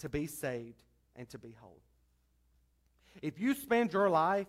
to 0.00 0.08
be 0.08 0.26
saved 0.26 0.82
and 1.14 1.28
to 1.30 1.38
be 1.38 1.54
whole. 1.60 1.80
If 3.22 3.40
you 3.40 3.54
spend 3.54 3.92
your 3.92 4.10
life 4.10 4.46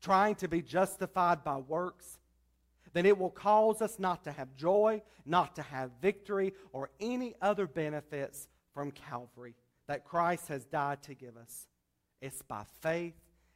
trying 0.00 0.34
to 0.36 0.48
be 0.48 0.62
justified 0.62 1.44
by 1.44 1.56
works, 1.56 2.18
then 2.92 3.06
it 3.06 3.16
will 3.16 3.30
cause 3.30 3.80
us 3.80 3.98
not 3.98 4.24
to 4.24 4.32
have 4.32 4.54
joy, 4.54 5.00
not 5.24 5.54
to 5.56 5.62
have 5.62 5.90
victory, 6.02 6.52
or 6.72 6.90
any 7.00 7.34
other 7.40 7.66
benefits 7.66 8.48
from 8.74 8.90
Calvary 8.90 9.54
that 9.86 10.04
Christ 10.04 10.48
has 10.48 10.64
died 10.66 11.02
to 11.04 11.14
give 11.14 11.36
us. 11.36 11.66
It's 12.20 12.42
by 12.42 12.64
faith 12.80 13.14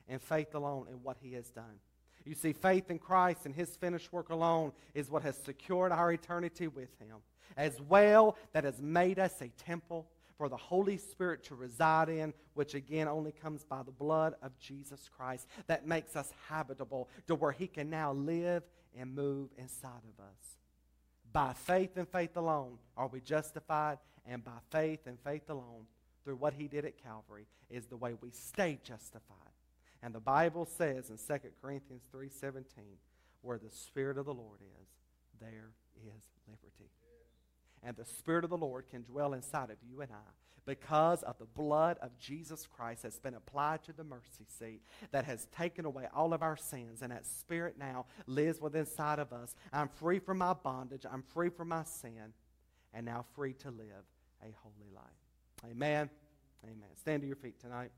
and 0.08 0.20
faith 0.22 0.54
alone 0.54 0.86
in 0.90 1.02
what 1.02 1.18
he 1.20 1.34
has 1.34 1.50
done. 1.50 1.80
You 2.24 2.34
see, 2.34 2.52
faith 2.52 2.90
in 2.90 2.98
Christ 2.98 3.40
and 3.44 3.54
his 3.54 3.76
finished 3.76 4.12
work 4.12 4.30
alone 4.30 4.72
is 4.94 5.10
what 5.10 5.22
has 5.22 5.36
secured 5.36 5.92
our 5.92 6.10
eternity 6.10 6.66
with 6.66 6.88
him, 6.98 7.18
as 7.56 7.80
well 7.88 8.36
that 8.52 8.64
has 8.64 8.80
made 8.80 9.18
us 9.18 9.40
a 9.40 9.48
temple 9.48 10.08
for 10.36 10.48
the 10.48 10.56
Holy 10.56 10.98
Spirit 10.98 11.44
to 11.44 11.54
reside 11.54 12.08
in, 12.08 12.34
which 12.54 12.74
again 12.74 13.08
only 13.08 13.32
comes 13.32 13.64
by 13.64 13.82
the 13.82 13.90
blood 13.90 14.34
of 14.42 14.58
Jesus 14.58 15.08
Christ 15.16 15.46
that 15.66 15.86
makes 15.86 16.16
us 16.16 16.32
habitable 16.48 17.08
to 17.26 17.34
where 17.34 17.52
He 17.52 17.66
can 17.66 17.90
now 17.90 18.12
live 18.12 18.62
and 18.98 19.14
move 19.14 19.50
inside 19.56 20.02
of 20.04 20.24
us. 20.24 20.56
By 21.32 21.52
faith 21.52 21.96
and 21.96 22.08
faith 22.08 22.36
alone 22.36 22.78
are 22.96 23.08
we 23.08 23.20
justified, 23.20 23.98
and 24.26 24.44
by 24.44 24.58
faith 24.70 25.00
and 25.06 25.18
faith 25.20 25.48
alone, 25.48 25.86
through 26.24 26.36
what 26.36 26.54
He 26.54 26.68
did 26.68 26.84
at 26.84 27.02
Calvary, 27.02 27.46
is 27.70 27.86
the 27.86 27.96
way 27.96 28.14
we 28.20 28.30
stay 28.30 28.78
justified. 28.82 29.36
And 30.02 30.14
the 30.14 30.20
Bible 30.20 30.66
says 30.66 31.10
in 31.10 31.16
2 31.16 31.50
Corinthians 31.60 32.02
3:17, 32.12 32.64
where 33.42 33.58
the 33.58 33.70
Spirit 33.70 34.18
of 34.18 34.26
the 34.26 34.34
Lord 34.34 34.60
is, 34.60 34.88
there 35.40 35.70
is 35.96 36.22
liberty. 36.48 36.90
And 37.86 37.96
the 37.96 38.04
Spirit 38.04 38.42
of 38.42 38.50
the 38.50 38.56
Lord 38.56 38.88
can 38.90 39.04
dwell 39.04 39.32
inside 39.32 39.70
of 39.70 39.76
you 39.88 40.00
and 40.00 40.10
I 40.10 40.30
because 40.66 41.22
of 41.22 41.38
the 41.38 41.44
blood 41.44 41.96
of 42.02 42.18
Jesus 42.18 42.66
Christ 42.66 43.04
that's 43.04 43.20
been 43.20 43.34
applied 43.34 43.84
to 43.84 43.92
the 43.92 44.02
mercy 44.02 44.44
seat 44.58 44.82
that 45.12 45.24
has 45.24 45.46
taken 45.56 45.84
away 45.84 46.08
all 46.12 46.34
of 46.34 46.42
our 46.42 46.56
sins. 46.56 47.00
And 47.00 47.12
that 47.12 47.24
Spirit 47.24 47.76
now 47.78 48.06
lives 48.26 48.60
within 48.60 48.80
inside 48.80 49.20
of 49.20 49.32
us. 49.32 49.54
I'm 49.72 49.88
free 49.88 50.18
from 50.18 50.38
my 50.38 50.52
bondage. 50.52 51.06
I'm 51.10 51.22
free 51.22 51.48
from 51.48 51.68
my 51.68 51.84
sin. 51.84 52.34
And 52.92 53.06
now 53.06 53.24
free 53.36 53.52
to 53.54 53.70
live 53.70 54.04
a 54.42 54.52
holy 54.62 54.90
life. 54.92 55.70
Amen. 55.70 56.10
Amen. 56.64 56.88
Stand 56.96 57.22
to 57.22 57.26
your 57.28 57.36
feet 57.36 57.60
tonight. 57.60 57.92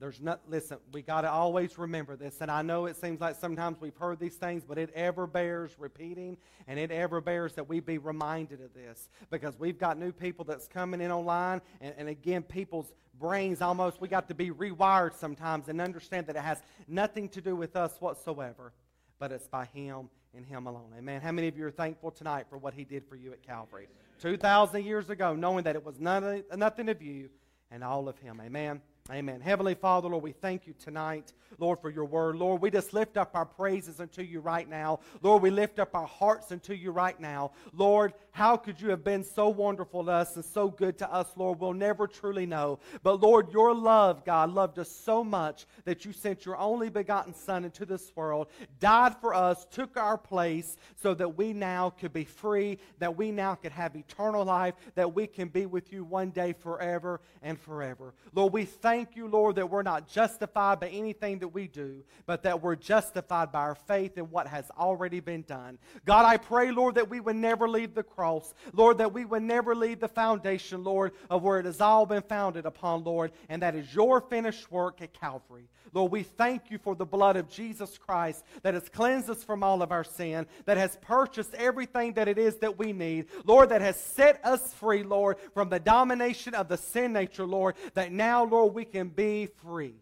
There's 0.00 0.20
not, 0.20 0.40
listen, 0.48 0.78
we 0.92 1.02
got 1.02 1.20
to 1.20 1.30
always 1.30 1.76
remember 1.76 2.16
this. 2.16 2.40
And 2.40 2.50
I 2.50 2.62
know 2.62 2.86
it 2.86 2.96
seems 2.96 3.20
like 3.20 3.36
sometimes 3.36 3.76
we've 3.80 3.96
heard 3.96 4.18
these 4.18 4.36
things, 4.36 4.64
but 4.66 4.78
it 4.78 4.90
ever 4.94 5.26
bears 5.26 5.76
repeating 5.78 6.38
and 6.66 6.78
it 6.78 6.90
ever 6.90 7.20
bears 7.20 7.52
that 7.54 7.68
we 7.68 7.80
be 7.80 7.98
reminded 7.98 8.62
of 8.62 8.72
this 8.72 9.10
because 9.28 9.58
we've 9.58 9.78
got 9.78 9.98
new 9.98 10.10
people 10.10 10.46
that's 10.46 10.66
coming 10.66 11.02
in 11.02 11.12
online. 11.12 11.60
And, 11.82 11.94
and 11.98 12.08
again, 12.08 12.42
people's 12.42 12.90
brains 13.18 13.60
almost, 13.60 14.00
we 14.00 14.08
got 14.08 14.26
to 14.28 14.34
be 14.34 14.50
rewired 14.50 15.14
sometimes 15.14 15.68
and 15.68 15.82
understand 15.82 16.26
that 16.28 16.36
it 16.36 16.42
has 16.42 16.62
nothing 16.88 17.28
to 17.28 17.42
do 17.42 17.54
with 17.54 17.76
us 17.76 17.94
whatsoever, 18.00 18.72
but 19.18 19.30
it's 19.30 19.48
by 19.48 19.66
Him 19.66 20.08
and 20.34 20.46
Him 20.46 20.66
alone. 20.66 20.94
Amen. 20.96 21.20
How 21.20 21.30
many 21.30 21.46
of 21.46 21.58
you 21.58 21.66
are 21.66 21.70
thankful 21.70 22.10
tonight 22.10 22.46
for 22.48 22.56
what 22.56 22.72
He 22.72 22.84
did 22.84 23.04
for 23.06 23.16
you 23.16 23.32
at 23.32 23.42
Calvary? 23.42 23.88
2,000 24.22 24.82
years 24.82 25.10
ago, 25.10 25.34
knowing 25.34 25.64
that 25.64 25.76
it 25.76 25.84
was 25.84 26.00
none, 26.00 26.42
nothing 26.56 26.88
of 26.88 27.02
you 27.02 27.28
and 27.70 27.84
all 27.84 28.08
of 28.08 28.18
Him. 28.18 28.40
Amen. 28.42 28.80
Amen. 29.12 29.40
Heavenly 29.40 29.74
Father, 29.74 30.08
Lord, 30.08 30.22
we 30.22 30.30
thank 30.30 30.68
you 30.68 30.74
tonight, 30.78 31.32
Lord, 31.58 31.80
for 31.80 31.90
your 31.90 32.04
word. 32.04 32.36
Lord, 32.36 32.62
we 32.62 32.70
just 32.70 32.92
lift 32.92 33.16
up 33.16 33.32
our 33.34 33.44
praises 33.44 33.98
unto 33.98 34.22
you 34.22 34.38
right 34.38 34.68
now. 34.68 35.00
Lord, 35.20 35.42
we 35.42 35.50
lift 35.50 35.80
up 35.80 35.96
our 35.96 36.06
hearts 36.06 36.52
unto 36.52 36.74
you 36.74 36.92
right 36.92 37.18
now. 37.18 37.50
Lord, 37.72 38.12
how 38.30 38.56
could 38.56 38.80
you 38.80 38.90
have 38.90 39.02
been 39.02 39.24
so 39.24 39.48
wonderful 39.48 40.04
to 40.04 40.12
us 40.12 40.36
and 40.36 40.44
so 40.44 40.68
good 40.68 40.96
to 40.98 41.12
us, 41.12 41.26
Lord? 41.34 41.58
We'll 41.58 41.72
never 41.72 42.06
truly 42.06 42.46
know. 42.46 42.78
But 43.02 43.20
Lord, 43.20 43.52
your 43.52 43.74
love, 43.74 44.24
God, 44.24 44.52
loved 44.52 44.78
us 44.78 44.88
so 44.88 45.24
much 45.24 45.66
that 45.84 46.04
you 46.04 46.12
sent 46.12 46.46
your 46.46 46.56
only 46.56 46.88
begotten 46.88 47.34
Son 47.34 47.64
into 47.64 47.84
this 47.84 48.12
world, 48.14 48.46
died 48.78 49.16
for 49.20 49.34
us, 49.34 49.66
took 49.72 49.96
our 49.96 50.18
place 50.18 50.76
so 51.02 51.14
that 51.14 51.36
we 51.36 51.52
now 51.52 51.90
could 51.90 52.12
be 52.12 52.24
free, 52.24 52.78
that 53.00 53.16
we 53.16 53.32
now 53.32 53.56
could 53.56 53.72
have 53.72 53.96
eternal 53.96 54.44
life, 54.44 54.74
that 54.94 55.12
we 55.12 55.26
can 55.26 55.48
be 55.48 55.66
with 55.66 55.92
you 55.92 56.04
one 56.04 56.30
day 56.30 56.52
forever 56.52 57.20
and 57.42 57.58
forever. 57.58 58.14
Lord, 58.32 58.52
we 58.52 58.64
thank 58.64 58.99
thank 59.00 59.16
you, 59.16 59.28
Lord, 59.28 59.56
that 59.56 59.70
we're 59.70 59.82
not 59.82 60.08
justified 60.08 60.78
by 60.78 60.88
anything 60.88 61.38
that 61.38 61.48
we 61.48 61.66
do, 61.66 62.04
but 62.26 62.42
that 62.42 62.60
we're 62.60 62.76
justified 62.76 63.50
by 63.50 63.60
our 63.60 63.74
faith 63.74 64.18
in 64.18 64.24
what 64.24 64.46
has 64.46 64.70
already 64.78 65.20
been 65.20 65.40
done. 65.40 65.78
God, 66.04 66.26
I 66.26 66.36
pray, 66.36 66.70
Lord, 66.70 66.96
that 66.96 67.08
we 67.08 67.18
would 67.18 67.36
never 67.36 67.66
leave 67.66 67.94
the 67.94 68.02
cross. 68.02 68.52
Lord, 68.74 68.98
that 68.98 69.14
we 69.14 69.24
would 69.24 69.42
never 69.42 69.74
leave 69.74 70.00
the 70.00 70.08
foundation, 70.08 70.84
Lord, 70.84 71.12
of 71.30 71.42
where 71.42 71.58
it 71.58 71.64
has 71.64 71.80
all 71.80 72.04
been 72.04 72.20
founded 72.20 72.66
upon, 72.66 73.02
Lord, 73.02 73.32
and 73.48 73.62
that 73.62 73.74
is 73.74 73.94
your 73.94 74.20
finished 74.20 74.70
work 74.70 75.00
at 75.00 75.18
Calvary. 75.18 75.70
Lord, 75.92 76.12
we 76.12 76.22
thank 76.22 76.70
you 76.70 76.78
for 76.78 76.94
the 76.94 77.06
blood 77.06 77.36
of 77.36 77.48
Jesus 77.48 77.98
Christ 77.98 78.44
that 78.62 78.74
has 78.74 78.88
cleansed 78.88 79.28
us 79.28 79.42
from 79.42 79.62
all 79.62 79.82
of 79.82 79.90
our 79.90 80.04
sin, 80.04 80.46
that 80.66 80.76
has 80.76 80.96
purchased 81.00 81.54
everything 81.54 82.12
that 82.12 82.28
it 82.28 82.38
is 82.38 82.56
that 82.58 82.78
we 82.78 82.92
need. 82.92 83.26
Lord, 83.44 83.70
that 83.70 83.80
has 83.80 83.98
set 83.98 84.44
us 84.44 84.72
free, 84.74 85.02
Lord, 85.02 85.38
from 85.52 85.68
the 85.68 85.80
domination 85.80 86.54
of 86.54 86.68
the 86.68 86.76
sin 86.76 87.12
nature, 87.12 87.44
Lord, 87.44 87.74
that 87.94 88.12
now, 88.12 88.44
Lord, 88.44 88.74
we 88.74 88.84
can 88.90 89.08
be 89.08 89.46
free. 89.46 89.94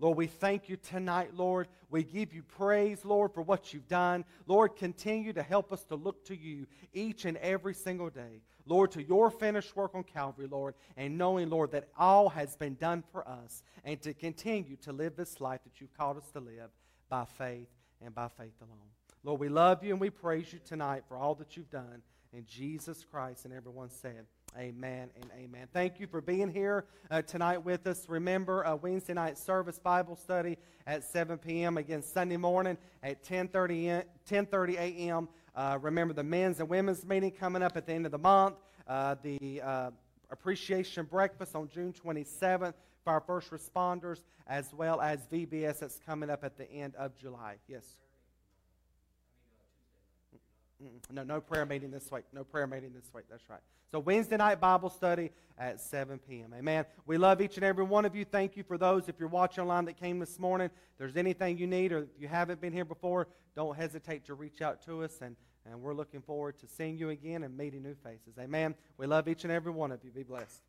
Lord, 0.00 0.16
we 0.16 0.28
thank 0.28 0.68
you 0.68 0.76
tonight, 0.76 1.34
Lord. 1.34 1.66
We 1.90 2.04
give 2.04 2.32
you 2.32 2.42
praise, 2.42 3.04
Lord, 3.04 3.32
for 3.34 3.42
what 3.42 3.74
you've 3.74 3.88
done. 3.88 4.24
Lord, 4.46 4.76
continue 4.76 5.32
to 5.32 5.42
help 5.42 5.72
us 5.72 5.82
to 5.86 5.96
look 5.96 6.24
to 6.26 6.36
you 6.36 6.66
each 6.92 7.24
and 7.24 7.36
every 7.38 7.74
single 7.74 8.08
day. 8.08 8.42
Lord, 8.64 8.92
to 8.92 9.02
your 9.02 9.30
finished 9.30 9.74
work 9.74 9.94
on 9.94 10.04
Calvary, 10.04 10.46
Lord, 10.48 10.74
and 10.96 11.18
knowing, 11.18 11.50
Lord, 11.50 11.72
that 11.72 11.88
all 11.98 12.28
has 12.28 12.54
been 12.54 12.74
done 12.74 13.02
for 13.10 13.26
us, 13.26 13.64
and 13.82 14.00
to 14.02 14.14
continue 14.14 14.76
to 14.82 14.92
live 14.92 15.16
this 15.16 15.40
life 15.40 15.64
that 15.64 15.80
you've 15.80 15.96
called 15.96 16.18
us 16.18 16.30
to 16.32 16.40
live 16.40 16.70
by 17.08 17.24
faith 17.24 17.68
and 18.00 18.14
by 18.14 18.28
faith 18.28 18.54
alone. 18.60 18.78
Lord, 19.24 19.40
we 19.40 19.48
love 19.48 19.82
you 19.82 19.90
and 19.92 20.00
we 20.00 20.10
praise 20.10 20.52
you 20.52 20.60
tonight 20.64 21.02
for 21.08 21.16
all 21.16 21.34
that 21.36 21.56
you've 21.56 21.70
done. 21.70 22.02
In 22.32 22.44
Jesus 22.46 23.04
Christ, 23.10 23.46
and 23.46 23.54
everyone 23.54 23.90
said, 23.90 24.26
Amen 24.56 25.10
and 25.14 25.30
amen. 25.38 25.68
Thank 25.72 26.00
you 26.00 26.06
for 26.06 26.20
being 26.20 26.48
here 26.48 26.84
uh, 27.10 27.22
tonight 27.22 27.58
with 27.58 27.86
us. 27.86 28.08
Remember, 28.08 28.66
uh, 28.66 28.74
Wednesday 28.76 29.14
night 29.14 29.38
service 29.38 29.78
Bible 29.78 30.16
study 30.16 30.56
at 30.86 31.04
7 31.04 31.38
p.m. 31.38 31.76
Again, 31.76 32.02
Sunday 32.02 32.36
morning 32.36 32.76
at 33.02 33.22
10:30 33.24 34.04
10:30 34.28 34.74
a.m. 34.76 35.28
Uh, 35.54 35.78
remember 35.80 36.14
the 36.14 36.24
men's 36.24 36.60
and 36.60 36.68
women's 36.68 37.04
meeting 37.04 37.30
coming 37.30 37.62
up 37.62 37.76
at 37.76 37.86
the 37.86 37.92
end 37.92 38.06
of 38.06 38.12
the 38.12 38.18
month. 38.18 38.56
Uh, 38.86 39.16
the 39.22 39.60
uh, 39.60 39.90
appreciation 40.30 41.04
breakfast 41.04 41.54
on 41.54 41.68
June 41.68 41.92
27th 41.92 42.74
for 43.04 43.12
our 43.12 43.20
first 43.20 43.50
responders, 43.50 44.22
as 44.46 44.72
well 44.72 45.00
as 45.00 45.26
VBS 45.26 45.80
that's 45.80 46.00
coming 46.04 46.30
up 46.30 46.42
at 46.42 46.56
the 46.56 46.70
end 46.70 46.94
of 46.96 47.16
July. 47.16 47.56
Yes. 47.68 47.96
No, 51.10 51.24
no 51.24 51.40
prayer 51.40 51.66
meeting 51.66 51.90
this 51.90 52.10
week. 52.10 52.24
No 52.32 52.44
prayer 52.44 52.66
meeting 52.66 52.92
this 52.94 53.10
week. 53.14 53.24
That's 53.30 53.48
right. 53.48 53.60
So 53.90 53.98
Wednesday 53.98 54.36
night 54.36 54.60
Bible 54.60 54.90
study 54.90 55.30
at 55.56 55.80
7 55.80 56.18
p.m. 56.28 56.54
Amen. 56.56 56.84
We 57.06 57.16
love 57.16 57.40
each 57.40 57.56
and 57.56 57.64
every 57.64 57.84
one 57.84 58.04
of 58.04 58.14
you. 58.14 58.24
Thank 58.24 58.56
you 58.56 58.62
for 58.62 58.78
those, 58.78 59.08
if 59.08 59.16
you're 59.18 59.28
watching 59.28 59.62
online 59.62 59.86
that 59.86 59.98
came 59.98 60.18
this 60.18 60.38
morning. 60.38 60.66
If 60.66 60.98
there's 60.98 61.16
anything 61.16 61.58
you 61.58 61.66
need 61.66 61.92
or 61.92 62.02
if 62.02 62.08
you 62.20 62.28
haven't 62.28 62.60
been 62.60 62.72
here 62.72 62.84
before, 62.84 63.28
don't 63.56 63.76
hesitate 63.76 64.24
to 64.26 64.34
reach 64.34 64.60
out 64.60 64.84
to 64.84 65.02
us. 65.02 65.18
And, 65.22 65.36
and 65.64 65.80
we're 65.80 65.94
looking 65.94 66.20
forward 66.20 66.58
to 66.60 66.66
seeing 66.66 66.98
you 66.98 67.10
again 67.10 67.42
and 67.42 67.56
meeting 67.56 67.82
new 67.82 67.96
faces. 68.04 68.38
Amen. 68.38 68.74
We 68.98 69.06
love 69.06 69.26
each 69.26 69.44
and 69.44 69.52
every 69.52 69.72
one 69.72 69.90
of 69.90 70.04
you. 70.04 70.10
Be 70.10 70.22
blessed. 70.22 70.62